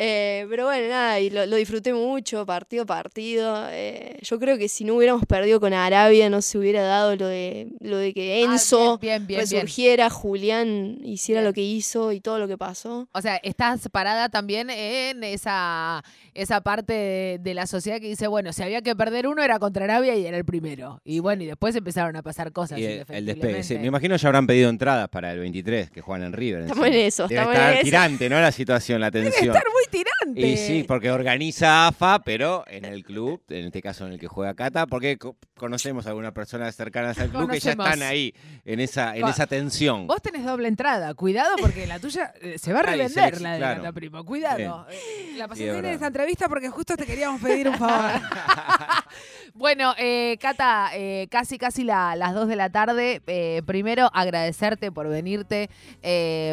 eh, 0.00 0.46
pero 0.48 0.66
bueno, 0.66 0.88
nada, 0.88 1.18
y 1.18 1.28
lo, 1.30 1.44
lo 1.46 1.56
disfruté 1.56 1.92
mucho, 1.92 2.46
partido 2.46 2.84
a 2.84 2.86
partido. 2.86 3.66
eh, 3.70 4.16
yo 4.22 4.38
creo 4.38 4.56
que 4.56 4.68
si 4.68 4.84
no 4.84 4.94
hubiéramos 4.94 5.26
perdido 5.26 5.58
con 5.58 5.72
Arabia, 5.74 6.30
no 6.30 6.40
se 6.40 6.56
hubiera 6.56 6.82
dado 6.82 7.16
lo 7.16 7.26
de, 7.26 7.68
lo 7.80 7.96
de 7.96 8.14
que 8.14 8.44
Ah, 8.46 8.52
Enzo 8.52 8.98
bien, 8.98 9.26
bien, 9.26 9.26
bien, 9.26 9.26
bien. 9.26 9.40
resurgiera, 9.40 10.08
Julián 10.10 10.98
hiciera 11.02 11.40
Bien. 11.40 11.48
lo 11.50 11.52
que 11.52 11.62
hizo 11.62 12.12
y 12.12 12.20
todo 12.20 12.38
lo 12.38 12.46
que 12.46 12.56
pasó. 12.56 13.08
O 13.12 13.20
sea, 13.20 13.36
estás 13.42 13.88
parada 13.90 14.28
también 14.28 14.70
en 14.70 15.24
esa, 15.24 16.04
esa 16.34 16.60
parte 16.60 16.92
de, 16.92 17.38
de 17.40 17.54
la 17.54 17.66
sociedad 17.66 18.00
que 18.00 18.06
dice, 18.08 18.28
bueno, 18.28 18.52
si 18.52 18.62
había 18.62 18.82
que 18.82 18.94
perder 18.94 19.26
uno 19.26 19.42
era 19.42 19.58
contra 19.58 19.84
Arabia 19.84 20.14
y 20.16 20.24
era 20.26 20.36
el 20.36 20.44
primero. 20.44 21.00
Y 21.04 21.18
bueno, 21.18 21.42
y 21.42 21.46
después 21.46 21.74
empezaron 21.74 22.14
a 22.14 22.22
pasar 22.22 22.52
cosas. 22.52 22.78
Y 22.78 22.84
el, 22.84 23.04
el 23.08 23.26
despegue. 23.26 23.62
sí. 23.64 23.78
Me 23.78 23.86
imagino 23.88 24.14
ya 24.16 24.28
habrán 24.28 24.46
pedido 24.46 24.70
entradas 24.70 25.08
para 25.08 25.32
el 25.32 25.40
23 25.40 25.90
que 25.90 26.00
juegan 26.00 26.26
en 26.28 26.32
River. 26.34 26.62
Estamos 26.62 26.86
en 26.86 26.94
eso, 26.94 27.26
Debe 27.26 27.40
estamos 27.40 27.56
en 27.56 27.60
estar 27.62 27.74
eso. 27.74 27.84
tirante, 27.84 28.28
¿no? 28.28 28.40
La 28.40 28.52
situación, 28.52 29.00
la 29.00 29.10
Debe 29.10 29.30
tensión. 29.30 29.56
estar 29.56 29.64
muy 29.72 29.84
tirante. 29.90 30.40
Y 30.46 30.56
sí, 30.56 30.84
porque 30.86 31.10
organiza 31.10 31.86
AFA, 31.88 32.20
pero 32.20 32.64
en 32.68 32.84
el 32.84 33.04
club, 33.04 33.42
en 33.48 33.66
este 33.66 33.80
caso 33.82 34.06
en 34.06 34.12
el 34.14 34.18
que 34.18 34.26
juega 34.28 34.54
Cata, 34.54 34.86
porque 34.86 35.16
co- 35.18 35.36
conocemos 35.56 36.06
a 36.06 36.10
algunas 36.10 36.32
personas 36.32 36.74
cercanas 36.76 37.18
al 37.18 37.30
club 37.30 37.50
que 37.50 37.58
ya 37.60 37.70
están 37.72 38.02
ahí, 38.02 38.34
en 38.64 38.80
esa, 38.80 39.16
en 39.16 39.24
Va- 39.24 39.30
esa 39.30 39.46
tensión. 39.46 40.06
Vos 40.06 40.20
tenés 40.22 40.44
doble 40.44 40.68
entrada, 40.68 41.14
cuidado 41.14 41.54
porque 41.60 41.86
la 41.86 41.98
tuya 41.98 42.32
eh, 42.40 42.58
se 42.58 42.72
va 42.72 42.80
a 42.80 42.82
revender 42.82 43.40
la 43.40 43.52
de 43.52 43.58
claro. 43.58 43.82
Cata 43.82 43.92
Primo, 43.92 44.24
cuidado. 44.24 44.86
Eh, 44.90 45.34
La 45.38 45.46
bien 45.46 45.76
en 45.76 45.86
esta 45.86 46.06
entrevista 46.08 46.48
porque 46.48 46.68
justo 46.68 46.96
te 46.96 47.06
queríamos 47.06 47.40
pedir 47.40 47.68
un 47.68 47.74
favor. 47.76 48.20
bueno, 49.54 49.94
eh, 49.98 50.36
Cata, 50.40 50.90
eh, 50.94 51.26
casi 51.30 51.58
casi 51.58 51.84
la- 51.84 52.14
las 52.16 52.34
2 52.34 52.48
de 52.48 52.56
la 52.56 52.70
tarde. 52.70 53.22
Eh, 53.26 53.62
primero, 53.66 54.10
agradecerte 54.12 54.92
por 54.92 55.08
venirte, 55.08 55.70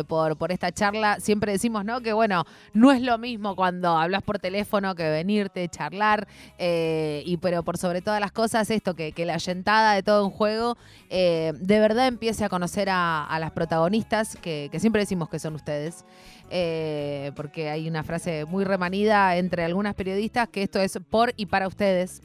por, 0.07 0.37
por 0.37 0.51
esta 0.51 0.71
charla. 0.71 1.19
Siempre 1.19 1.51
decimos, 1.51 1.83
¿no? 1.85 2.01
Que 2.01 2.13
bueno, 2.13 2.45
no 2.73 2.91
es 2.91 3.01
lo 3.01 3.17
mismo 3.17 3.24
cuando 3.25 3.65
cuando 3.65 3.97
hablas 3.97 4.21
por 4.21 4.37
teléfono 4.37 4.93
que 4.93 5.09
venirte, 5.09 5.67
charlar, 5.69 6.27
eh, 6.59 7.23
y 7.25 7.37
pero 7.37 7.63
por 7.63 7.77
sobre 7.77 8.01
todas 8.01 8.21
las 8.21 8.31
cosas 8.31 8.69
esto, 8.69 8.93
que, 8.93 9.13
la 9.25 9.37
yentada 9.37 9.95
de 9.95 10.03
todo 10.03 10.23
un 10.23 10.31
juego 10.31 10.77
eh, 11.09 11.51
de 11.59 11.79
verdad 11.79 12.07
empiece 12.07 12.45
a 12.45 12.49
conocer 12.49 12.89
a, 12.91 13.35
las 13.39 13.51
protagonistas, 13.51 14.37
que, 14.37 14.69
siempre 14.77 15.01
decimos 15.01 15.29
que 15.29 15.39
son 15.39 15.55
ustedes, 15.55 16.05
eh, 16.51 17.31
porque 17.35 17.69
hay 17.69 17.89
una 17.89 18.03
frase 18.03 18.45
muy 18.45 18.63
remanida 18.63 19.35
entre 19.35 19.63
algunas 19.63 19.95
periodistas 19.95 20.47
que 20.47 20.61
esto 20.61 20.79
es 20.79 20.99
por 21.09 21.33
y 21.35 21.47
para 21.47 21.67
ustedes. 21.67 22.21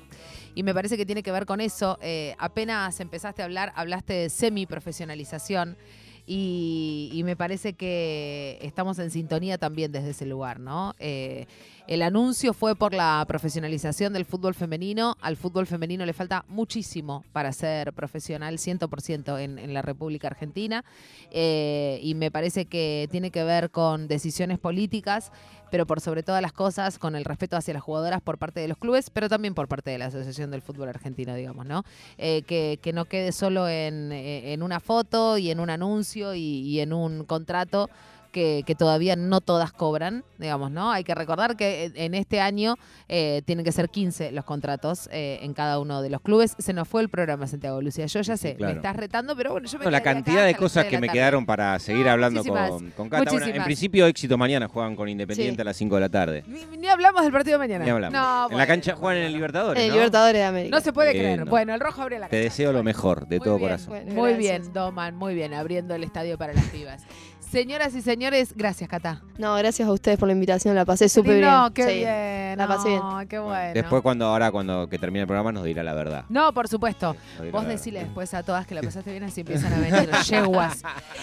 Y 0.54 0.62
me 0.62 0.74
parece 0.74 0.96
que 0.96 1.06
tiene 1.06 1.22
que 1.22 1.32
ver 1.32 1.46
con 1.46 1.60
eso. 1.60 1.98
Apenas 2.38 3.00
empezaste 3.00 3.40
a 3.40 3.44
hablar, 3.46 3.72
hablaste 3.76 4.12
de 4.12 4.28
semi-profesionalización. 4.28 5.78
Y, 6.33 7.11
y 7.12 7.25
me 7.25 7.35
parece 7.35 7.73
que 7.73 8.57
estamos 8.62 9.01
en 9.01 9.11
sintonía 9.11 9.59
también 9.59 9.90
desde 9.90 10.11
ese 10.11 10.27
lugar, 10.27 10.61
¿no? 10.61 10.95
Eh, 11.01 11.49
el 11.88 12.03
anuncio 12.03 12.55
fue 12.55 12.77
por 12.77 12.95
la 12.95 13.25
profesionalización 13.27 14.12
del 14.12 14.25
fútbol 14.25 14.55
femenino. 14.55 15.16
Al 15.23 15.37
fútbol 15.37 15.66
femenino 15.66 16.07
le 16.07 16.12
falta 16.12 16.45
muchísimo 16.47 17.25
para 17.33 17.53
ser 17.53 17.93
profesional 17.95 18.59
100% 18.59 19.40
en, 19.40 19.59
en 19.59 19.75
la 19.75 19.83
República 19.83 20.29
Argentina. 20.29 20.85
Eh, 21.33 21.99
y 22.01 22.14
me 22.14 22.31
parece 22.31 22.66
que 22.66 23.09
tiene 23.11 23.33
que 23.33 23.43
ver 23.43 23.73
con 23.73 24.07
decisiones 24.07 24.61
políticas, 24.61 25.33
pero 25.70 25.87
por 25.87 26.00
sobre 26.00 26.22
todas 26.22 26.42
las 26.42 26.52
cosas 26.52 26.98
con 26.98 27.14
el 27.16 27.24
respeto 27.24 27.56
hacia 27.56 27.74
las 27.74 27.83
jugadoras 27.83 28.20
por 28.20 28.38
parte 28.38 28.61
de 28.61 28.68
los 28.68 28.78
clubes, 28.78 29.11
pero 29.11 29.28
también 29.28 29.54
por 29.54 29.68
parte 29.68 29.90
de 29.90 29.98
la 29.98 30.06
Asociación 30.06 30.50
del 30.50 30.62
Fútbol 30.62 30.88
Argentino, 30.88 31.35
digamos, 31.35 31.66
¿no? 31.66 31.85
Eh, 32.18 32.42
que, 32.42 32.78
que 32.83 32.92
no 32.92 33.04
quede 33.04 33.33
solo 33.33 33.68
en, 33.68 34.12
eh, 34.12 34.52
en 34.52 34.62
una 34.62 34.80
foto 34.80 35.38
y 35.38 35.50
en 35.50 35.61
un 35.61 35.70
anuncio 35.70 36.35
y, 36.35 36.40
y 36.40 36.80
en 36.80 36.92
un 36.92 37.24
contrato 37.24 37.88
que, 38.31 38.62
que 38.66 38.75
todavía 38.75 39.16
no 39.16 39.40
todas 39.40 39.73
cobran, 39.73 40.25
digamos, 40.38 40.71
¿no? 40.71 40.90
Hay 40.90 41.05
que 41.05 41.14
recordar 41.14 41.57
que 41.57 41.85
en- 41.85 41.93
en 41.97 42.14
este 42.14 42.40
año 42.40 42.77
eh, 43.09 43.43
tienen 43.45 43.64
que 43.64 43.73
ser 43.73 43.88
15 43.90 44.33
los 44.33 44.45
contratos 44.45 45.09
eh, 45.12 45.38
en 45.43 45.53
cada 45.55 45.79
uno 45.79 46.03
de 46.03 46.11
los 46.11 46.21
clubes. 46.21 46.55
Se 46.59 46.73
nos 46.73 46.88
fue 46.88 47.03
el 47.03 47.09
programa, 47.09 47.47
Santiago 47.47 47.81
Lucía. 47.83 48.07
Yo 48.07 48.21
ya 48.21 48.37
Sí, 48.37 48.43
sé, 48.43 48.55
claro. 48.57 48.75
me 48.75 48.79
estás 48.79 48.97
retando, 48.97 49.35
pero 49.37 49.53
bueno, 49.53 49.66
yo 49.69 49.79
me 49.79 49.85
No, 49.85 49.90
la 49.90 50.01
cantidad 50.03 50.45
de 50.47 50.55
cosas 50.55 50.85
de 50.85 50.90
que 50.90 50.99
me 50.99 51.09
tarde. 51.09 51.19
quedaron 51.19 51.45
para 51.47 51.79
seguir 51.79 52.07
No, 52.07 52.12
hablando 52.12 52.45
con, 52.45 52.90
con 52.93 53.09
Cata. 53.09 53.31
Bueno, 53.33 53.47
en 53.47 53.64
principio, 53.64 54.07
éxito 54.07 54.38
mañana 54.38 54.69
juegan 54.69 54.95
con 54.97 55.09
Independiente 55.09 55.57
Sí. 55.57 55.61
a 55.62 55.64
las 55.64 55.77
5 55.77 55.95
de 55.97 56.01
la 56.01 56.09
tarde. 56.09 56.45
Ni, 56.47 56.64
ni 56.79 56.88
hablamos 56.88 57.23
del 57.23 57.33
partido 57.33 57.59
de 57.59 57.66
mañana. 57.66 57.85
Ni 57.85 57.90
hablamos. 57.90 58.12
No, 58.12 58.51
en 58.53 58.59
la 58.59 58.66
cancha 58.66 58.95
juegan 58.95 59.19
en 59.19 59.25
el. 59.25 59.33
Libertadores. 59.40 59.83
El 59.83 59.88
¿no? 59.88 59.95
Libertadores 59.95 60.38
de 60.40 60.45
América. 60.45 60.77
No 60.77 60.81
se 60.83 60.93
puede 60.93 61.12
creer. 61.12 61.45
Bueno, 61.47 61.73
el 61.75 61.81
rojo 61.81 62.03
abre 62.03 62.19
la 62.19 62.27
Te 62.29 62.37
cancha. 62.37 62.45
deseo 62.45 62.73
lo 62.73 62.83
mejor, 62.83 63.27
de 63.27 63.38
Muy 63.38 63.45
todo 63.45 63.57
bien. 63.57 63.69
corazón. 63.69 63.88
Bueno, 63.88 64.12
Muy 64.12 64.35
bien, 64.35 64.73
Doman, 64.73 65.16
muy 65.16 65.35
bien, 65.35 65.55
abriendo 65.55 65.95
el 65.95 66.05
estadio 66.05 66.37
para 66.38 66.53
las 66.53 66.64
pibas. 66.66 67.03
Señoras 67.50 67.94
y 67.96 68.02
señores, 68.02 68.54
gracias, 68.56 68.88
Cata. 68.88 69.22
No, 69.36 69.54
gracias 69.56 69.88
a 69.88 69.92
ustedes 69.92 70.18
por 70.18 70.28
la 70.28 70.34
invitación, 70.34 70.74
la 70.76 70.84
pasé 70.84 71.08
súper 71.08 71.38
bien. 71.38 71.50
No, 71.50 71.72
qué 71.74 71.82
Sí. 71.82 71.94
bien. 71.98 72.56
la 72.58 72.68
pasé 72.68 72.88
bien. 72.90 73.00
no, 73.00 73.20
qué 73.28 73.38
bueno. 73.40 73.74
Después, 73.74 74.02
cuando 74.02 74.26
ahora, 74.26 74.52
cuando 74.52 74.88
que 74.88 74.98
termine 74.98 75.22
el 75.22 75.26
programa, 75.26 75.50
nos 75.50 75.64
dirá 75.64 75.82
la 75.82 75.92
verdad. 75.94 76.24
No, 76.28 76.52
por 76.54 76.68
supuesto. 76.68 77.16
Vos 77.50 77.66
decile 77.66 78.00
después 78.00 78.32
a 78.34 78.42
todas 78.44 78.66
que 78.68 78.74
la 78.76 78.82
pasaste 78.82 79.10
bien, 79.10 79.24
así 79.24 79.40
empiezan 79.46 79.72
a 79.72 79.78
venir 79.78 80.10
yeguas. 80.28 80.82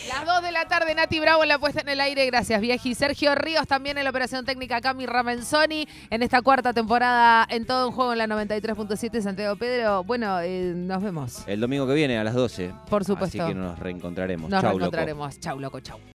Las 0.09 0.25
2 0.25 0.41
de 0.43 0.51
la 0.51 0.65
tarde, 0.67 0.93
Nati 0.95 1.19
Bravo 1.21 1.43
en 1.43 1.49
la 1.49 1.59
puesta 1.59 1.79
en 1.81 1.89
el 1.89 2.01
aire. 2.01 2.25
Gracias, 2.25 2.59
Vieji. 2.59 2.93
Sergio 2.93 3.33
Ríos 3.35 3.65
también 3.67 3.97
en 3.97 4.03
la 4.03 4.09
operación 4.09 4.43
técnica, 4.43 4.81
Cami 4.81 5.05
Ramenzoni 5.05 5.87
en 6.09 6.23
esta 6.23 6.41
cuarta 6.41 6.73
temporada 6.73 7.45
en 7.49 7.65
todo 7.65 7.87
un 7.87 7.93
juego 7.93 8.11
en 8.11 8.17
la 8.17 8.27
93.7 8.27 9.21
Santiago 9.21 9.55
Pedro. 9.55 10.03
Bueno, 10.03 10.39
eh, 10.41 10.73
nos 10.75 11.01
vemos. 11.01 11.43
El 11.47 11.61
domingo 11.61 11.87
que 11.87 11.93
viene 11.93 12.17
a 12.17 12.23
las 12.25 12.33
12. 12.33 12.73
Por 12.89 13.05
supuesto. 13.05 13.41
Así 13.41 13.53
que 13.53 13.55
nos 13.57 13.79
reencontraremos. 13.79 14.49
Nos 14.49 14.59
Chau, 14.61 14.71
loco. 14.71 14.79
reencontraremos. 14.79 15.39
Chau, 15.39 15.59
loco, 15.59 15.79
chau. 15.79 15.99